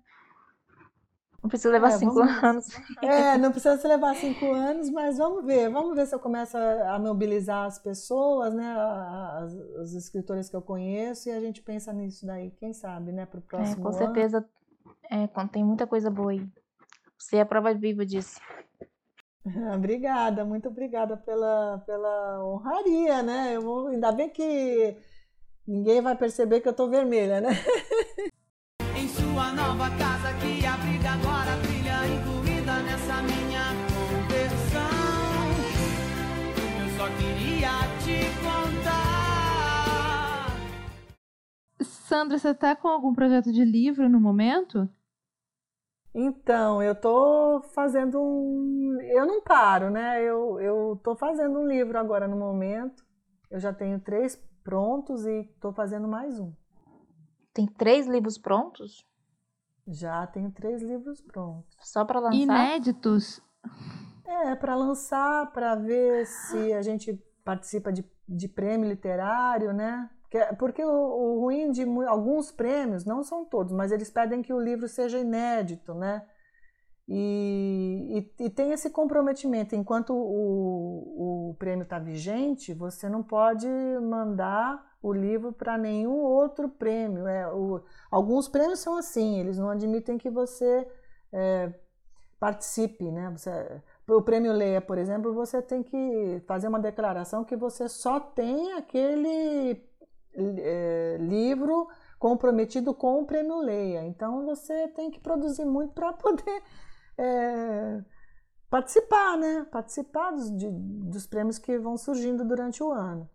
[1.42, 2.68] Não precisa levar É, cinco vamos- anos.
[3.02, 5.70] É, não precisa se levar cinco anos, mas vamos ver.
[5.70, 8.76] Vamos ver se eu começo a a mobilizar as pessoas, né?
[8.78, 13.26] As, os escritores que eu conheço, e a gente pensa nisso daí, quem sabe, né?
[13.26, 13.98] Para o É, próximo com ano.
[13.98, 14.46] certeza
[15.10, 16.46] é, tem muita coisa boa aí.
[17.18, 18.40] Você é a prova viva disso.
[19.76, 23.56] Obrigada, muito obrigada pela, pela honraria, né?
[23.56, 24.96] Eu vou, ainda bem que
[25.68, 27.50] ninguém vai perceber que eu tô vermelha, né?
[28.96, 35.00] Em sua nova casa que abriga agora a trilha incluída nessa minha conversão.
[36.82, 37.72] Eu só queria
[38.04, 39.70] te contar.
[41.82, 44.90] Sandra, você tá com algum projeto de livro no momento?
[46.14, 48.98] Então, eu tô fazendo um.
[49.02, 50.22] Eu não paro, né?
[50.24, 53.04] Eu, eu tô fazendo um livro agora no momento.
[53.50, 56.54] Eu já tenho três prontos e tô fazendo mais um.
[57.54, 59.06] Tem três livros prontos?
[59.88, 61.76] Já tenho três livros prontos.
[61.82, 62.38] Só para lançar?
[62.38, 63.42] Inéditos?
[64.26, 67.14] É, para lançar, para ver se a gente
[67.44, 70.10] participa de, de prêmio literário, né?
[70.58, 74.60] Porque o, o ruim de alguns prêmios, não são todos, mas eles pedem que o
[74.60, 76.26] livro seja inédito, né?
[77.12, 79.76] E, e, e tem esse comprometimento.
[79.76, 86.70] Enquanto o, o prêmio está vigente, você não pode mandar o livro para nenhum outro
[86.70, 87.28] prêmio.
[87.28, 87.82] É, o,
[88.12, 90.88] alguns prêmios são assim, eles não admitem que você
[91.34, 91.74] é,
[92.40, 93.32] participe, né?
[93.36, 98.20] Você, o prêmio Leia, por exemplo, você tem que fazer uma declaração que você só
[98.20, 99.89] tem aquele
[100.36, 101.88] é, livro
[102.18, 104.06] comprometido com o prêmio Leia.
[104.06, 106.64] Então você tem que produzir muito para poder
[107.18, 108.02] é,
[108.70, 109.66] participar, né?
[109.72, 113.30] Participar dos, de, dos prêmios que vão surgindo durante o ano.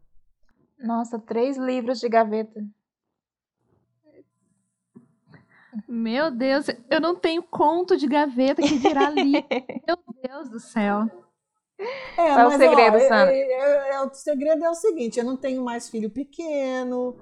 [0.78, 2.60] Nossa, três livros de gaveta.
[5.88, 9.46] Meu Deus, eu não tenho conto de gaveta que dirá livro.
[9.86, 11.23] Meu Deus do céu.
[11.78, 13.34] É, Qual mas, o segredo, ó, Sandra?
[13.34, 17.16] É, é, é, o segredo é o seguinte: eu não tenho mais filho pequeno,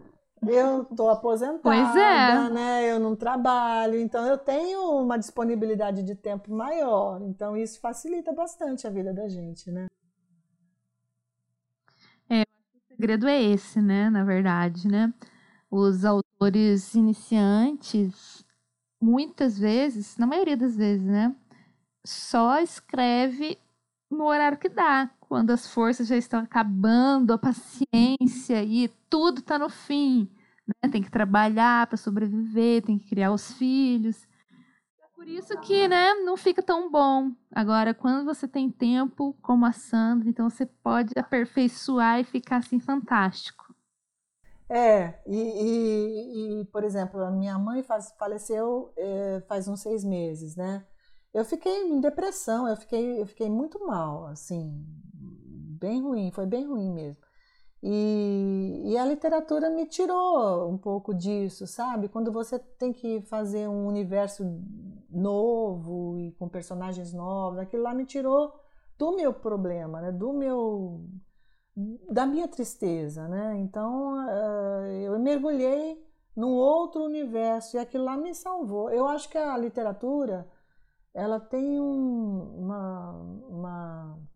[0.46, 2.50] eu estou aposentada, pois é.
[2.50, 2.90] né?
[2.90, 7.22] Eu não trabalho, então eu tenho uma disponibilidade de tempo maior.
[7.22, 9.86] Então isso facilita bastante a vida da gente, né?
[12.28, 14.10] É, o segredo é esse, né?
[14.10, 15.12] Na verdade, né?
[15.70, 18.44] Os autores iniciantes,
[19.00, 21.34] muitas vezes, na maioria das vezes, né?
[22.04, 23.58] Só escreve
[24.12, 29.58] no horário que dá, quando as forças já estão acabando, a paciência e tudo está
[29.58, 30.30] no fim.
[30.66, 30.90] Né?
[30.90, 34.28] Tem que trabalhar para sobreviver, tem que criar os filhos.
[35.02, 37.32] É por isso que né, não fica tão bom.
[37.50, 42.78] Agora, quando você tem tempo, como a Sandra, então você pode aperfeiçoar e ficar assim
[42.78, 43.62] fantástico.
[44.68, 50.02] É, e, e, e por exemplo, a minha mãe faz, faleceu é, faz uns seis
[50.02, 50.86] meses, né?
[51.34, 54.84] Eu fiquei em depressão, eu fiquei, eu fiquei muito mal, assim,
[55.14, 57.16] bem ruim, foi bem ruim mesmo.
[57.82, 62.08] E, e, a literatura me tirou um pouco disso, sabe?
[62.08, 64.44] Quando você tem que fazer um universo
[65.10, 68.52] novo e com personagens novos, aquilo lá me tirou
[68.96, 70.12] do meu problema, né?
[70.12, 71.04] Do meu
[72.10, 73.56] da minha tristeza, né?
[73.58, 76.00] Então uh, eu mergulhei
[76.36, 78.90] num outro universo e aquilo lá me salvou.
[78.90, 80.48] Eu acho que a literatura
[81.14, 83.12] ela tem um, uma,
[83.48, 84.28] uma,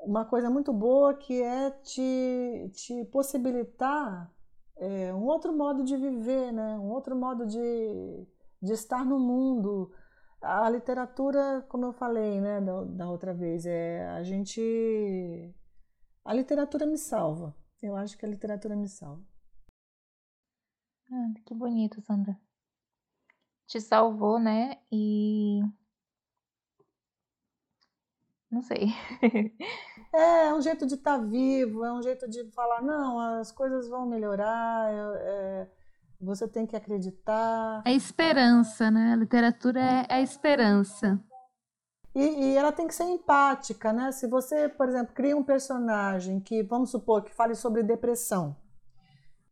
[0.00, 4.32] uma coisa muito boa que é te, te possibilitar
[4.76, 6.78] é, um outro modo de viver, né?
[6.78, 8.26] um outro modo de,
[8.60, 9.92] de estar no mundo.
[10.40, 15.54] A literatura, como eu falei né, da, da outra vez, é a gente.
[16.24, 17.56] A literatura me salva.
[17.82, 19.22] Eu acho que a literatura me salva.
[21.10, 22.38] Ah, que bonito, Sandra
[23.68, 24.78] te salvou, né?
[24.90, 25.60] E.
[28.50, 28.88] Não sei.
[30.12, 33.52] é, é um jeito de estar tá vivo, é um jeito de falar: não, as
[33.52, 35.68] coisas vão melhorar, é,
[36.18, 37.82] você tem que acreditar.
[37.84, 39.12] É esperança, né?
[39.12, 41.22] A literatura é a esperança.
[42.14, 44.10] E, e, ela tem que ser empática, né?
[44.10, 48.56] Se você, por exemplo, cria um personagem que, vamos supor, que fale sobre depressão,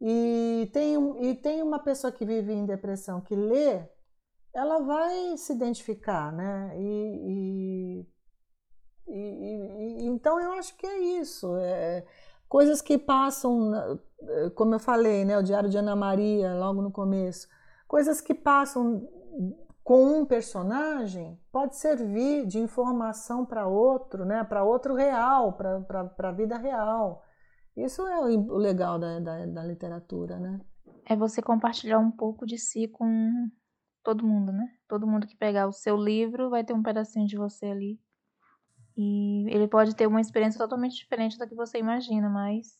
[0.00, 3.86] e tem, e tem uma pessoa que vive em depressão que lê,
[4.56, 6.72] ela vai se identificar, né?
[6.80, 8.06] E,
[9.06, 11.54] e, e, e então eu acho que é isso.
[11.58, 12.06] É,
[12.48, 14.00] coisas que passam,
[14.54, 15.36] como eu falei, né?
[15.36, 17.46] O Diário de Ana Maria, logo no começo,
[17.86, 19.06] coisas que passam
[19.84, 24.42] com um personagem pode servir de informação para outro, né?
[24.42, 27.22] Para outro real, para a vida real.
[27.76, 30.58] Isso é o legal da, da, da literatura, né?
[31.04, 33.50] É você compartilhar um pouco de si com
[34.06, 34.72] todo mundo, né?
[34.86, 38.00] Todo mundo que pegar o seu livro vai ter um pedacinho de você ali.
[38.96, 42.78] E ele pode ter uma experiência totalmente diferente da que você imagina, mas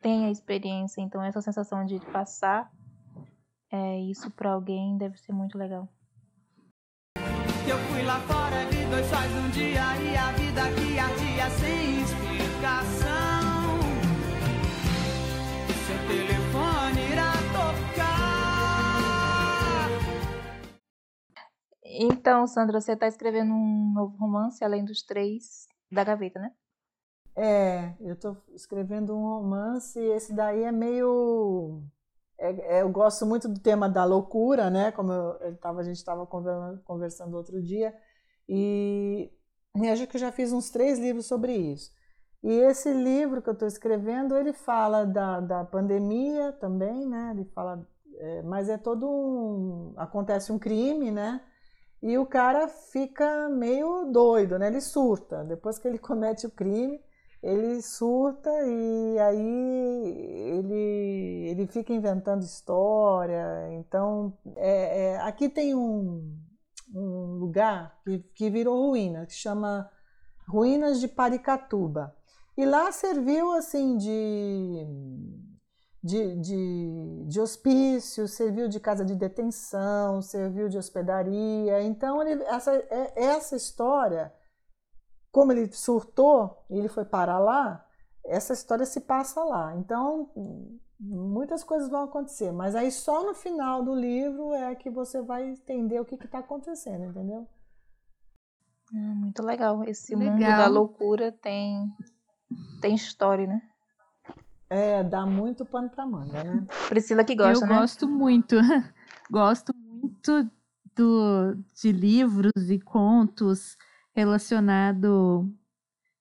[0.00, 2.70] tem a experiência, então essa sensação de passar
[3.72, 5.88] é, isso para alguém deve ser muito legal.
[7.68, 11.95] Eu fui lá fora, vi dois sóis num dia e a vida que ardia sem
[21.98, 26.52] Então, Sandra, você está escrevendo um novo romance, além dos três da gaveta, né?
[27.34, 31.82] É, eu estou escrevendo um romance, esse daí é meio
[32.38, 34.92] é, é, eu gosto muito do tema da loucura, né?
[34.92, 37.94] Como eu, eu tava, a gente estava conversando outro dia,
[38.48, 39.30] e,
[39.76, 41.90] e acho que eu já fiz uns três livros sobre isso.
[42.42, 47.32] E esse livro que eu estou escrevendo, ele fala da, da pandemia também, né?
[47.34, 47.86] Ele fala,
[48.18, 51.40] é, mas é todo um, acontece um crime, né?
[52.06, 54.68] E o cara fica meio doido, né?
[54.68, 55.42] Ele surta.
[55.42, 57.00] Depois que ele comete o crime,
[57.42, 63.72] ele surta e aí ele, ele fica inventando história.
[63.72, 66.32] Então, é, é, aqui tem um,
[66.94, 69.90] um lugar que, que virou ruína, que chama
[70.48, 72.14] Ruínas de Paricatuba.
[72.56, 74.86] E lá serviu assim de,
[76.06, 81.82] de, de, de hospício, serviu de casa de detenção, serviu de hospedaria.
[81.82, 84.32] Então, ele, essa, é, essa história
[85.32, 87.84] como ele surtou e ele foi parar lá,
[88.24, 89.76] essa história se passa lá.
[89.76, 90.30] Então,
[90.98, 95.50] muitas coisas vão acontecer, mas aí só no final do livro é que você vai
[95.50, 97.46] entender o que está acontecendo, entendeu?
[98.94, 99.84] Ah, muito legal.
[99.84, 100.32] Esse legal.
[100.32, 101.92] mundo da loucura tem,
[102.80, 103.60] tem história, né?
[104.68, 106.66] É, dá muito pano pra manga, né?
[106.88, 107.78] Priscila que gosta, Eu né?
[107.78, 108.56] gosto muito.
[109.30, 110.50] gosto muito
[110.94, 113.76] do, de livros e contos
[114.14, 115.48] relacionado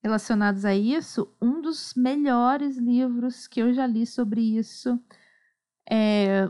[0.03, 4.99] relacionados a isso, um dos melhores livros que eu já li sobre isso
[5.89, 6.47] é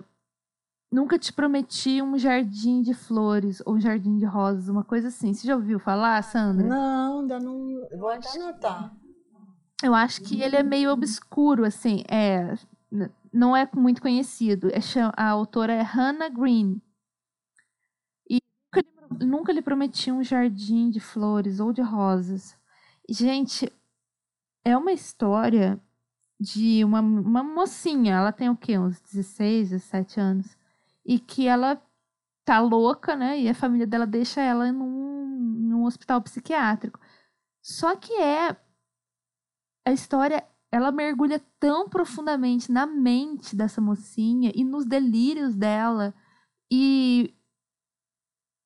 [0.96, 5.34] Nunca te prometi um jardim de flores ou um jardim de rosas, uma coisa assim.
[5.34, 6.66] Você já ouviu falar, Sandra?
[6.66, 7.86] Não, ainda não.
[7.98, 8.96] Vou até anotar.
[9.84, 12.04] Eu acho que ele é meio obscuro, assim.
[12.10, 12.56] É,
[13.32, 14.70] não é muito conhecido.
[14.70, 14.80] É,
[15.16, 16.82] a autora é Hannah Green
[19.20, 22.58] nunca lhe prometi um jardim de flores ou de rosas.
[23.10, 23.72] Gente,
[24.64, 25.80] é uma história
[26.40, 28.78] de uma, uma mocinha, ela tem o quê?
[28.78, 30.58] Uns 16, 17 anos.
[31.06, 31.82] E que ela
[32.44, 33.40] tá louca, né?
[33.40, 37.00] E a família dela deixa ela num, num hospital psiquiátrico.
[37.62, 38.56] Só que é.
[39.86, 46.14] A história, ela mergulha tão profundamente na mente dessa mocinha e nos delírios dela.
[46.72, 47.34] E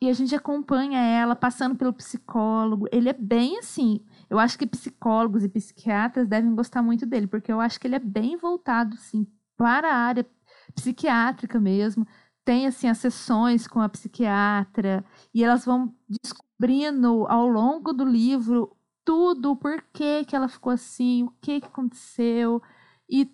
[0.01, 2.87] e a gente acompanha ela passando pelo psicólogo.
[2.91, 3.99] Ele é bem assim.
[4.29, 7.95] Eu acho que psicólogos e psiquiatras devem gostar muito dele, porque eu acho que ele
[7.95, 9.27] é bem voltado, sim,
[9.57, 10.25] para a área
[10.73, 12.07] psiquiátrica mesmo.
[12.45, 18.75] Tem, assim, as sessões com a psiquiatra, e elas vão descobrindo ao longo do livro
[19.09, 22.61] tudo, o porquê que ela ficou assim, o que, que aconteceu,
[23.09, 23.27] e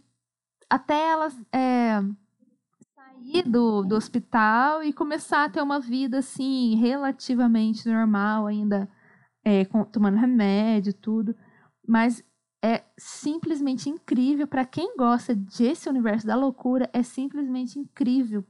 [0.69, 1.37] até elas.
[1.51, 1.99] É,
[2.95, 8.89] sair do, do hospital e começar a ter uma vida assim relativamente normal, ainda
[9.43, 11.35] é, com, tomando remédio tudo.
[11.85, 12.23] Mas
[12.63, 18.45] é simplesmente incrível para quem gosta desse universo da loucura, é simplesmente incrível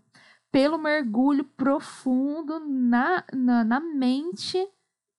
[0.52, 4.64] pelo mergulho profundo na, na, na mente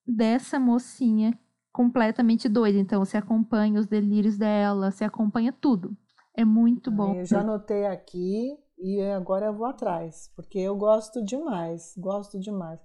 [0.07, 1.37] dessa mocinha
[1.77, 2.79] completamente doida.
[2.79, 5.95] Então, você acompanha os delírios dela, você acompanha tudo.
[6.35, 7.15] É muito bom.
[7.15, 12.81] Eu já anotei aqui e agora eu vou atrás, porque eu gosto demais, gosto demais.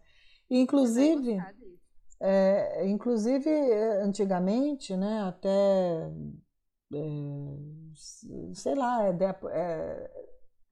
[0.50, 1.38] E, inclusive,
[2.20, 3.50] é, inclusive
[4.04, 6.12] antigamente, né, até
[6.94, 10.12] é, sei lá, é, de, é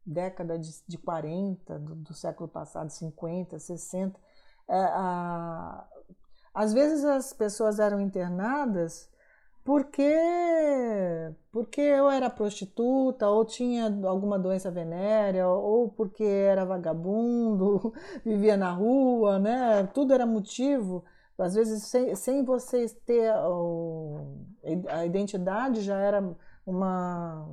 [0.06, 4.20] década de, de 40 do, do, século passado, 50, 60,
[4.68, 5.88] é, a,
[6.54, 9.10] às vezes as pessoas eram internadas
[9.64, 10.16] porque
[11.52, 17.94] porque eu era prostituta ou tinha alguma doença venérea ou porque era vagabundo,
[18.26, 19.88] vivia na rua, né?
[19.94, 21.04] Tudo era motivo.
[21.38, 23.32] Às vezes sem, sem vocês ter
[24.90, 26.36] a identidade já era
[26.66, 27.48] uma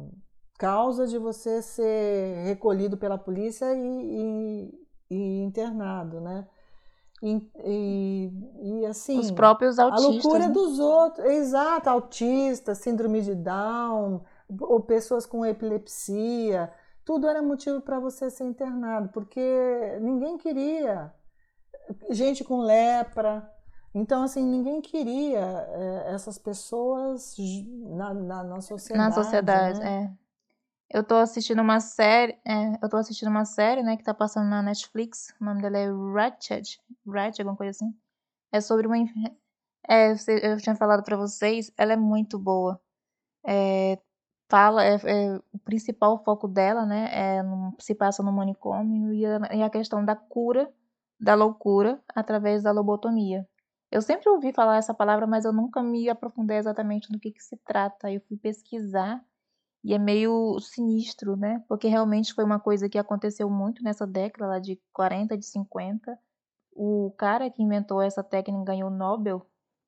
[0.59, 4.71] causa de você ser recolhido pela polícia e,
[5.11, 6.49] e, e internado, né?
[7.23, 8.33] E, e,
[8.63, 9.19] e, assim.
[9.19, 10.07] Os próprios autistas.
[10.07, 10.53] A loucura né?
[10.53, 11.27] dos outros.
[11.27, 14.23] Exato, autistas, síndrome de Down,
[14.61, 16.71] ou pessoas com epilepsia.
[17.05, 21.13] Tudo era motivo para você ser internado, porque ninguém queria.
[22.11, 23.49] Gente com lepra.
[23.95, 25.41] Então, assim, ninguém queria
[25.71, 27.35] é, essas pessoas
[27.87, 29.09] na, na, na sociedade.
[29.09, 30.13] Na sociedade, né?
[30.13, 30.26] é.
[30.89, 34.49] Eu tô assistindo uma série, é, eu tô assistindo uma série, né, que tá passando
[34.49, 37.95] na Netflix, o nome dela é Ratched, Ratched, alguma coisa assim.
[38.53, 38.97] É sobre uma,
[39.89, 42.81] é, eu tinha falado para vocês, ela é muito boa.
[43.47, 43.99] É,
[44.51, 47.43] fala, é, é, o principal foco dela, né, é
[47.81, 50.73] se passa no manicômio e a, e a questão da cura
[51.19, 53.49] da loucura através da lobotomia.
[53.91, 57.43] Eu sempre ouvi falar essa palavra, mas eu nunca me aprofundei exatamente no que, que
[57.43, 58.11] se trata.
[58.11, 59.25] Eu fui pesquisar
[59.87, 61.63] E é meio sinistro, né?
[61.69, 66.19] Porque realmente foi uma coisa que aconteceu muito nessa década lá de 40, de 50.
[66.73, 69.47] O cara que inventou essa técnica ganhou o Nobel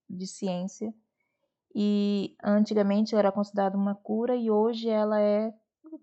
[0.09, 0.95] de Ciência.
[1.75, 5.53] E antigamente era considerada uma cura e hoje ela é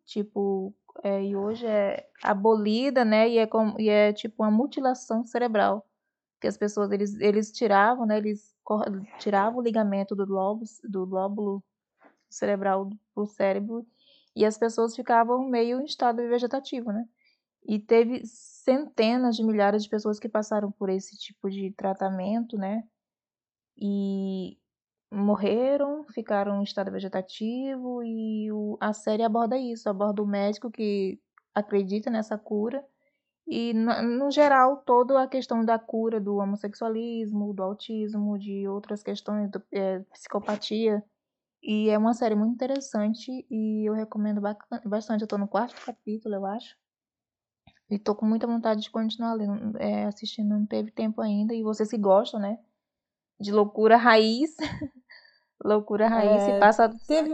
[0.04, 3.30] tipo é, e hoje é abolida, né?
[3.30, 5.88] E é, como, e é tipo uma mutilação cerebral
[6.42, 8.18] que as pessoas eles, eles tiravam, né?
[8.18, 8.54] Eles
[9.20, 11.64] tiravam o ligamento do lóbulo, do lóbulo
[12.36, 13.86] cerebral pro cérebro
[14.36, 17.08] e as pessoas ficavam meio em estado vegetativo, né?
[17.68, 22.84] E teve centenas de milhares de pessoas que passaram por esse tipo de tratamento, né?
[23.78, 24.58] E
[25.12, 31.20] morreram, ficaram em estado vegetativo e o, a série aborda isso, aborda o médico que
[31.54, 32.86] acredita nessa cura
[33.48, 39.04] e no, no geral toda a questão da cura do homossexualismo, do autismo, de outras
[39.04, 41.04] questões, do, é, psicopatia
[41.66, 44.40] e é uma série muito interessante e eu recomendo
[44.86, 45.22] bastante.
[45.22, 46.78] Eu tô no quarto capítulo, eu acho.
[47.90, 51.56] E tô com muita vontade de continuar lendo, é, assistindo, não teve tempo ainda.
[51.56, 52.60] E vocês que gostam, né?
[53.40, 54.56] De loucura raiz.
[55.64, 56.94] loucura raiz é, e passa.
[57.08, 57.32] Teve,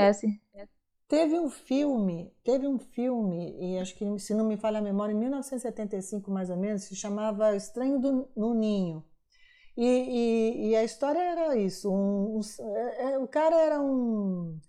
[1.10, 5.12] teve um filme, teve um filme, e acho que se não me falha a memória,
[5.12, 9.04] em 1975 mais ou menos, se chamava Estranho do, no Ninho.
[9.78, 11.90] E, e, e, a história era isso.
[11.92, 14.60] Um, um, é, é, o cara era um,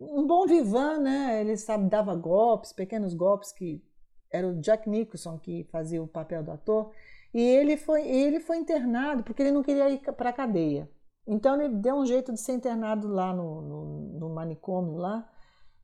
[0.00, 1.40] um bom vivan, né?
[1.40, 3.82] Ele sabe, dava golpes, pequenos golpes, que
[4.30, 6.92] era o Jack Nicholson que fazia o papel do ator.
[7.34, 10.90] E ele foi, ele foi internado porque ele não queria ir para a cadeia.
[11.26, 15.28] Então ele deu um jeito de ser internado lá no, no, no manicômio lá.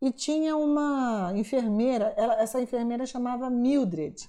[0.01, 4.29] E tinha uma enfermeira, ela, essa enfermeira chamava Mildred.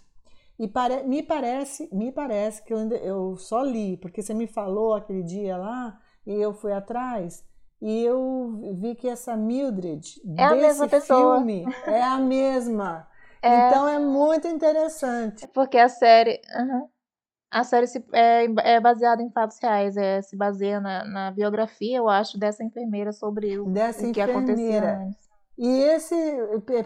[0.60, 4.46] E pare, me parece, me parece que eu, ainda, eu só li, porque você me
[4.46, 7.48] falou aquele dia lá e eu fui atrás
[7.82, 11.38] e eu vi que essa Mildred é a mesma pessoa.
[11.38, 13.08] filme é a mesma.
[13.42, 13.70] É...
[13.70, 15.48] Então é muito interessante.
[15.54, 16.90] Porque a série, uhum.
[17.50, 22.00] a série se, é, é, baseada em fatos reais, é, se baseia na, na biografia,
[22.00, 25.29] eu acho, dessa enfermeira sobre o, dessa o que acontecia antes.
[25.62, 26.16] E esse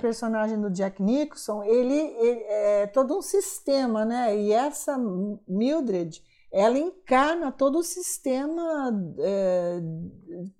[0.01, 4.35] personagem do Jack Nicholson, ele, ele, é todo um sistema, né?
[4.35, 4.97] E essa
[5.47, 9.79] Mildred, ela encarna todo o sistema é,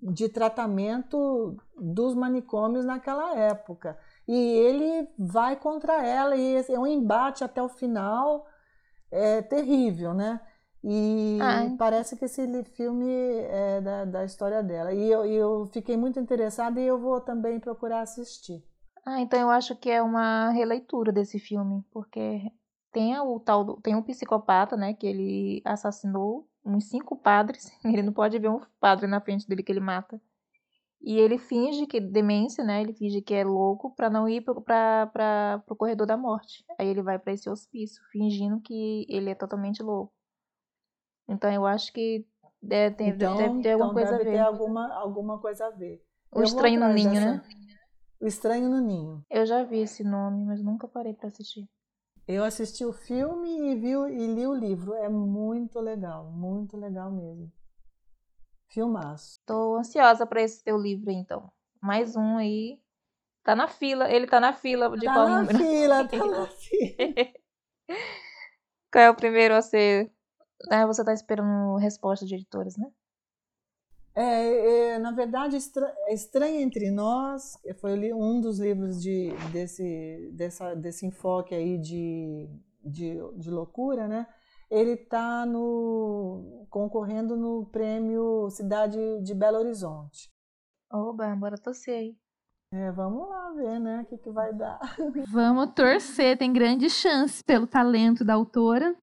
[0.00, 3.98] de tratamento dos manicômios naquela época.
[4.28, 8.46] E ele vai contra ela, e é um embate até o final
[9.10, 10.40] é, terrível, né?
[10.86, 11.74] E Ai.
[11.78, 14.92] parece que esse filme é da, da história dela.
[14.92, 18.62] E eu, eu fiquei muito interessada e eu vou também procurar assistir.
[19.06, 22.42] Ah, então eu acho que é uma releitura desse filme, porque
[22.92, 27.70] tem o tal do, tem um psicopata, né, que ele assassinou uns cinco padres.
[27.84, 30.20] Ele não pode ver um padre na frente dele que ele mata.
[31.02, 32.80] E ele finge que demência, né?
[32.80, 36.64] Ele finge que é louco para não ir para o corredor da morte.
[36.78, 40.14] Aí ele vai para esse hospício, fingindo que ele é totalmente louco.
[41.28, 42.26] Então eu acho que
[42.62, 44.30] deve ter, então, deve ter alguma então coisa deve a ver.
[44.32, 46.02] ter alguma, alguma coisa a ver.
[46.30, 47.32] O Eu Estranho no Ninho, dessa...
[47.32, 47.42] né?
[48.20, 49.24] O Estranho no Ninho.
[49.30, 51.68] Eu já vi esse nome, mas nunca parei para assistir.
[52.26, 54.94] Eu assisti o filme e, vi, e li o livro.
[54.94, 57.52] É muito legal, muito legal mesmo.
[58.68, 59.38] Filmaço.
[59.46, 61.52] Tô ansiosa para esse teu livro, então.
[61.82, 62.80] Mais um aí.
[63.44, 65.58] Tá na fila, ele tá na fila de tá qual na número?
[65.58, 67.32] Fila, tá na fila,
[68.90, 70.10] Qual é o primeiro a ser
[70.70, 72.86] ah, você está esperando resposta de editores, né?
[74.16, 80.74] É, é, na verdade, é Estranha Entre Nós foi um dos livros de, desse, dessa,
[80.74, 82.48] desse enfoque aí de,
[82.84, 84.26] de, de loucura, né?
[84.70, 85.44] Ele está
[86.70, 90.32] concorrendo no prêmio Cidade de Belo Horizonte.
[90.90, 92.16] Oba, bora torcer aí.
[92.72, 94.80] É, vamos lá ver, né, o que, que vai dar.
[95.28, 98.96] Vamos torcer, tem grande chance pelo talento da autora.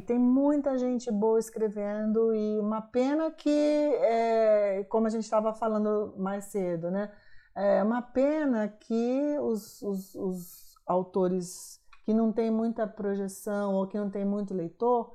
[0.00, 6.14] Tem muita gente boa escrevendo e uma pena que, é, como a gente estava falando
[6.16, 7.12] mais cedo, né?
[7.54, 13.98] É uma pena que os, os, os autores que não têm muita projeção ou que
[13.98, 15.12] não têm muito leitor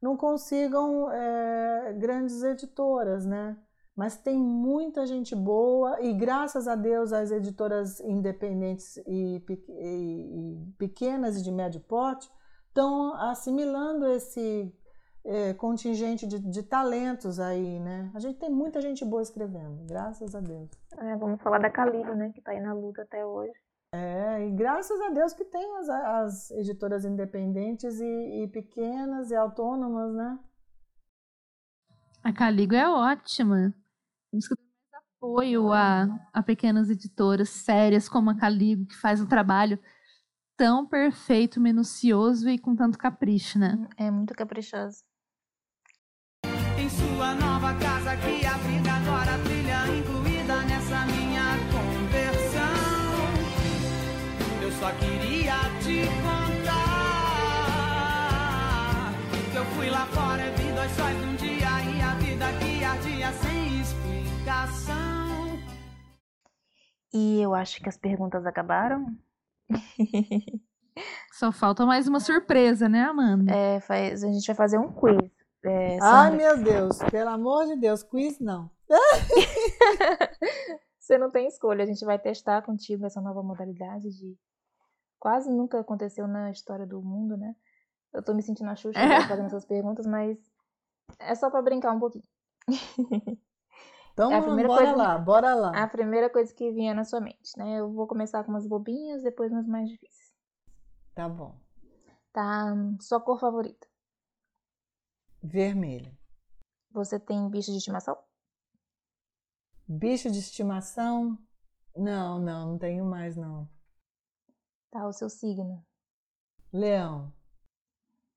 [0.00, 3.56] não consigam é, grandes editoras, né?
[3.94, 10.72] Mas tem muita gente boa e graças a Deus as editoras independentes e, e, e
[10.78, 12.30] pequenas e de médio porte
[12.72, 14.74] estão assimilando esse
[15.24, 18.10] é, contingente de, de, talentos aí, né?
[18.14, 20.70] A gente tem muita gente boa escrevendo, graças a Deus.
[20.98, 22.30] É, vamos falar da Calido, né?
[22.32, 23.52] Que está aí na luta até hoje.
[23.94, 29.36] É, e graças a Deus que tem as, as editoras independentes e, e, pequenas e
[29.36, 30.38] autônomas, né?
[32.24, 33.74] A Caligo é ótima.
[34.30, 34.54] Temos que
[34.90, 39.78] dar apoio a, a pequenas editoras sérias como a Caligo, que faz um trabalho
[40.62, 43.84] tão perfeito, minucioso e com tanto capricho, né?
[43.96, 45.02] É muito caprichoso.
[46.78, 52.78] Em sua nova casa que a vida agora trilha, incluída nessa minha conversão.
[54.62, 56.72] Eu só queria te contar
[59.50, 63.32] que eu fui lá fora, vi dois sóis num dia e a vida que ardia
[63.32, 65.58] sem explicação.
[67.12, 69.18] E eu acho que as perguntas acabaram.
[71.32, 73.52] Só falta mais uma surpresa, né, Amanda?
[73.52, 75.30] É, faz- a gente vai fazer um quiz.
[75.64, 78.70] É, Ai, meu Deus, pelo amor de Deus, quiz não.
[80.98, 84.36] Você não tem escolha, a gente vai testar contigo essa nova modalidade de.
[85.18, 87.54] Quase nunca aconteceu na história do mundo, né?
[88.12, 89.26] Eu tô me sentindo a Xuxa É.
[89.26, 90.36] fazendo essas perguntas, mas
[91.18, 92.24] é só pra brincar um pouquinho.
[94.12, 95.82] Então, É a primeira bora coisa- lá, bora lá.
[95.82, 97.80] A primeira coisa que vinha na sua mente, né?
[97.80, 100.32] Eu vou começar com umas bobinhas, depois umas mais difíceis.
[101.14, 101.58] Tá bom.
[102.32, 102.74] Tá?
[103.00, 103.86] Sua cor favorita?
[105.42, 106.16] Vermelho.
[106.90, 108.16] Você tem bicho de estimação?
[109.88, 111.38] Bicho de estimação?
[111.96, 113.68] Não, não, não tenho mais não.
[114.90, 115.84] Tá, o seu signo.
[116.72, 117.32] Leão,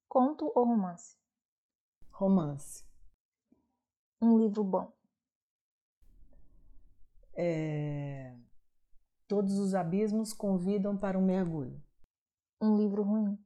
[0.08, 1.18] Conto ou romance?
[2.12, 2.86] romance.
[4.22, 4.92] Um livro bom.
[7.36, 8.34] É,
[9.28, 11.82] Todos os abismos convidam para um mergulho.
[12.62, 13.38] Um livro ruim.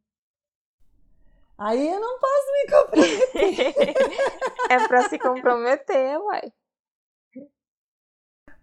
[1.58, 3.74] Aí eu não posso me comprometer.
[4.70, 6.52] é pra se comprometer, uai.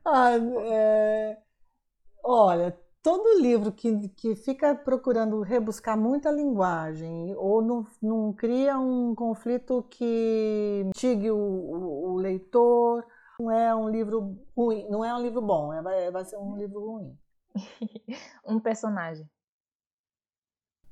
[0.05, 0.31] Ah,
[0.73, 1.39] é,
[2.25, 9.15] Olha, todo livro que, que fica procurando rebuscar muita linguagem ou não, não cria um
[9.15, 13.05] conflito que instigue o, o- o leitor,
[13.39, 16.57] não é um livro ruim, não é um livro bom, é- vai, vai ser um
[16.57, 17.19] livro ruim.
[18.45, 19.29] Um personagem.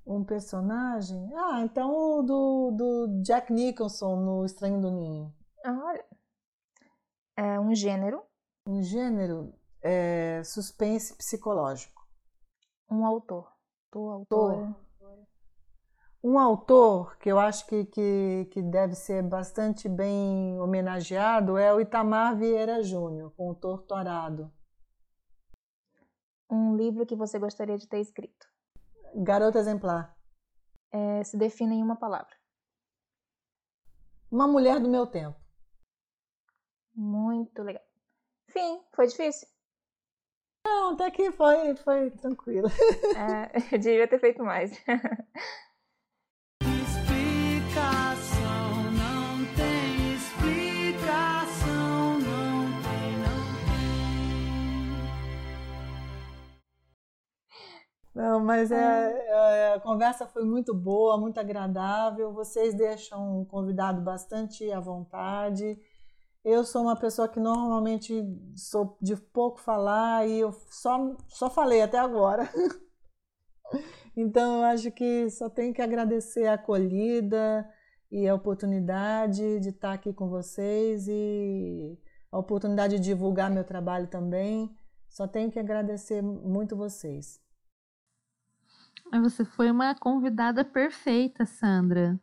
[0.06, 1.30] Um personagem?
[1.34, 5.34] Ah, então o do, do Jack Nicholson no Estranho do Ninho.
[5.64, 6.04] Olha.
[7.36, 8.22] É um gênero.
[8.66, 12.06] Um gênero é, suspense psicológico.
[12.90, 13.50] Um autor.
[13.90, 14.74] Tô autora.
[16.26, 21.78] Um autor que eu acho que, que, que deve ser bastante bem homenageado é o
[21.78, 24.51] Itamar Vieira Júnior, com o Torturado.
[26.51, 28.48] Um livro que você gostaria de ter escrito.
[29.14, 30.16] Garota Exemplar.
[30.90, 32.34] É, se define em uma palavra.
[34.30, 35.38] Uma mulher do meu tempo.
[36.94, 37.84] Muito legal.
[38.48, 38.82] Fim.
[38.94, 39.46] Foi difícil?
[40.66, 42.68] Não, até que foi, foi tranquilo.
[43.14, 44.72] É, eu devia ter feito mais.
[58.15, 62.32] Não, mas é, é, a conversa foi muito boa, muito agradável.
[62.32, 65.77] Vocês deixam o convidado bastante à vontade.
[66.45, 68.23] Eu sou uma pessoa que normalmente
[68.55, 72.49] sou de pouco falar e eu só, só falei até agora.
[74.16, 77.69] Então, eu acho que só tenho que agradecer a acolhida
[78.12, 81.99] e a oportunidade de estar aqui com vocês e
[82.31, 84.70] a oportunidade de divulgar meu trabalho também.
[85.09, 87.43] Só tenho que agradecer muito vocês.
[89.20, 92.20] Você foi uma convidada perfeita, Sandra.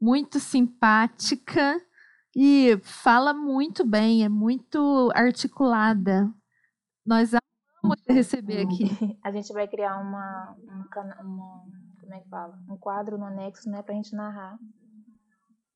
[0.00, 1.80] Muito simpática
[2.36, 6.32] e fala muito bem, é muito articulada.
[7.04, 8.84] Nós amamos te receber aqui.
[9.24, 11.64] A gente vai criar uma, um cana- uma.
[12.00, 12.58] Como é que fala?
[12.70, 13.82] Um quadro no anexo, né?
[13.82, 14.58] Pra gente narrar.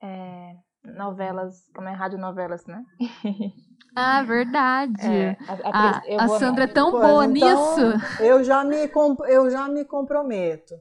[0.00, 2.84] é, novelas, como é radionovelas, né?
[3.94, 5.06] Ah, verdade.
[5.06, 5.36] É,
[5.70, 8.22] a, A, eu a vou- Sandra é tão boa então, nisso.
[8.22, 10.74] Eu já me, com- eu já me comprometo.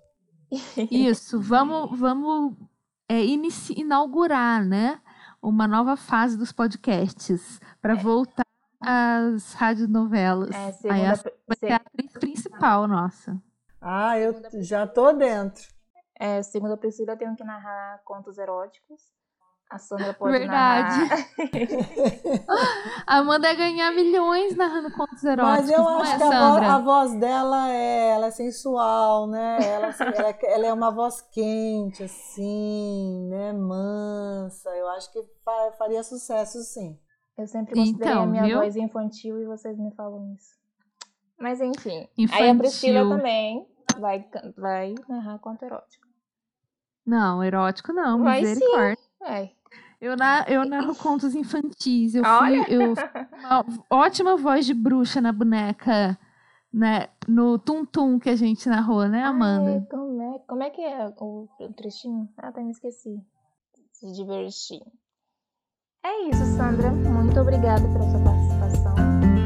[0.89, 2.55] Isso, vamos, vamos
[3.09, 5.01] é, inici- inaugurar, né?
[5.41, 8.45] Uma nova fase dos podcasts para voltar
[8.79, 10.55] às radionovelas.
[10.55, 13.37] É, Aí segunda, essa vai ser a atriz principal nossa.
[13.81, 15.63] Ah, eu já tô dentro.
[16.17, 19.01] é, segundo a Priscila, eu tenho que narrar contos eróticos.
[19.71, 20.99] A Sandra pode Verdade.
[20.99, 21.27] narrar.
[23.07, 26.25] A Amanda ia ganhar milhões narrando contos eróticos, Mas eu não acho é, que a,
[26.25, 26.73] vo- Sandra?
[26.73, 29.57] a voz dela é, ela é sensual, né?
[29.63, 33.53] Ela, ela é- ela é uma voz quente, assim, né?
[33.53, 34.69] Mansa.
[34.71, 36.99] Eu acho que fa- faria sucesso, sim.
[37.37, 38.57] Eu sempre considerei Então, a minha viu?
[38.59, 40.51] voz infantil e vocês me falam isso.
[41.39, 41.99] Mas enfim.
[41.99, 42.57] Aí a Infantil.
[42.57, 43.65] Priscila também
[43.97, 44.25] vai,
[44.57, 46.05] vai narrar conto erótico.
[47.05, 48.49] Não, erótico não, Vai sim.
[48.49, 48.97] misericórdia.
[49.19, 49.51] Vai.
[50.01, 52.15] Eu, na, eu narro contos infantis.
[52.15, 52.73] Eu fui, Olha.
[52.73, 53.05] eu fui
[53.45, 56.17] uma uma ótima voz de bruxa na boneca,
[56.73, 57.09] né?
[57.27, 59.73] No tum-tum que a gente narrou, né, Amanda?
[59.73, 62.27] Ai, como, é, como é que é o, o trechinho?
[62.35, 63.15] Ah, até me esqueci.
[63.93, 64.81] Se divertir.
[66.03, 66.89] É isso, Sandra.
[66.89, 68.95] Muito obrigada pela sua participação.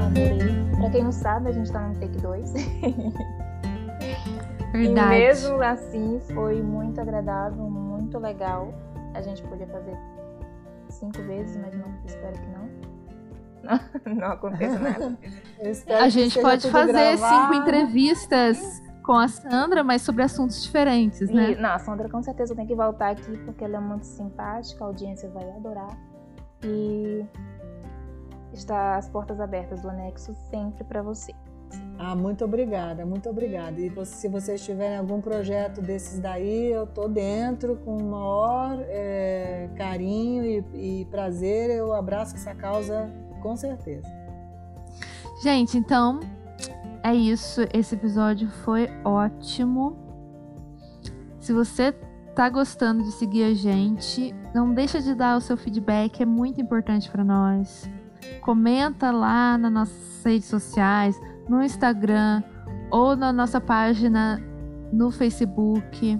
[0.05, 0.39] Adorei.
[0.79, 2.53] Pra quem não sabe, a gente tá no take 2.
[4.71, 5.15] Verdade.
[5.15, 8.73] E mesmo assim, foi muito agradável, muito legal.
[9.13, 9.97] A gente podia fazer
[10.95, 12.69] cinco vezes, mas não, espero que não.
[13.63, 13.79] Não,
[14.15, 15.17] não aconteça nada.
[15.59, 17.47] Eu espero A gente pode fazer gravado.
[17.47, 21.51] cinco entrevistas com a Sandra, mas sobre assuntos diferentes, né?
[21.51, 24.83] E, não, a Sandra com certeza tem que voltar aqui porque ela é muito simpática,
[24.83, 25.95] a audiência vai adorar.
[26.63, 27.23] E
[28.51, 31.33] está as portas abertas do anexo sempre para você.
[31.97, 33.79] Ah, muito obrigada, muito obrigada.
[33.79, 38.77] E você- se vocês tiverem algum projeto desses daí, eu tô dentro com o maior
[38.87, 40.43] eh, carinho
[40.73, 41.69] e, e prazer.
[41.71, 43.09] Eu abraço essa causa
[43.41, 44.07] com certeza.
[45.41, 46.19] Gente, então
[47.01, 47.61] é isso.
[47.73, 49.95] Esse episódio foi ótimo.
[51.39, 51.93] Se você
[52.35, 56.59] tá gostando de seguir a gente, não deixa de dar o seu feedback, é muito
[56.59, 57.89] importante para nós.
[58.41, 62.43] Comenta lá nas nossas redes sociais, no Instagram
[62.91, 64.41] ou na nossa página
[64.91, 66.19] no Facebook.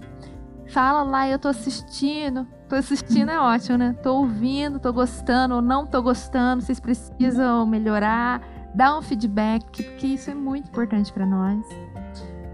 [0.67, 2.47] Fala lá, eu tô assistindo.
[2.67, 3.95] Tô assistindo é ótimo, né?
[4.01, 6.63] Tô ouvindo, tô gostando ou não tô gostando.
[6.63, 8.41] Vocês precisam melhorar
[8.75, 11.65] dá um feedback, porque isso é muito importante para nós.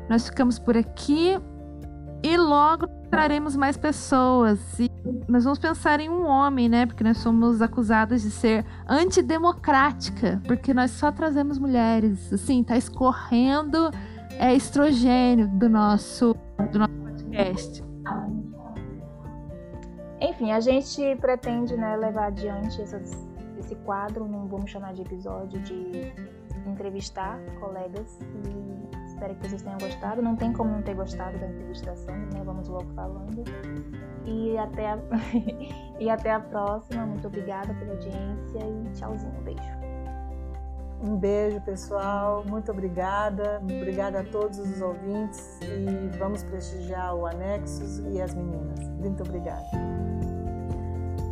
[0.07, 1.37] Nós ficamos por aqui
[2.23, 4.79] e logo traremos mais pessoas.
[4.79, 4.89] E
[5.27, 6.85] nós vamos pensar em um homem, né?
[6.85, 12.31] Porque nós somos acusadas de ser antidemocrática, porque nós só trazemos mulheres.
[12.31, 13.91] Assim, tá escorrendo
[14.39, 16.35] é estrogênio do nosso
[16.71, 17.83] do nosso podcast.
[20.19, 23.11] Enfim, a gente pretende né, levar adiante essas,
[23.57, 26.13] esse quadro, não vamos chamar de episódio, de
[26.65, 30.21] entrevistar colegas e espero que vocês tenham gostado.
[30.21, 32.41] Não tem como não ter gostado da entrevistação, né?
[32.43, 33.43] Vamos logo falando.
[34.25, 34.99] E até a,
[35.99, 37.05] e até a próxima.
[37.05, 39.41] Muito obrigada pela audiência e tchauzinho.
[39.43, 39.81] Beijo.
[41.03, 42.43] Um beijo, pessoal.
[42.47, 43.61] Muito obrigada.
[43.63, 48.87] Obrigada a todos os ouvintes e vamos prestigiar o Anexos e as meninas.
[48.99, 49.65] Muito obrigada.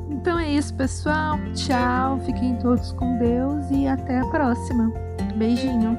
[0.10, 1.38] Então é isso, pessoal.
[1.54, 2.20] Tchau.
[2.20, 4.92] Fiquem todos com Deus e até a próxima.
[5.36, 5.98] Beijinho.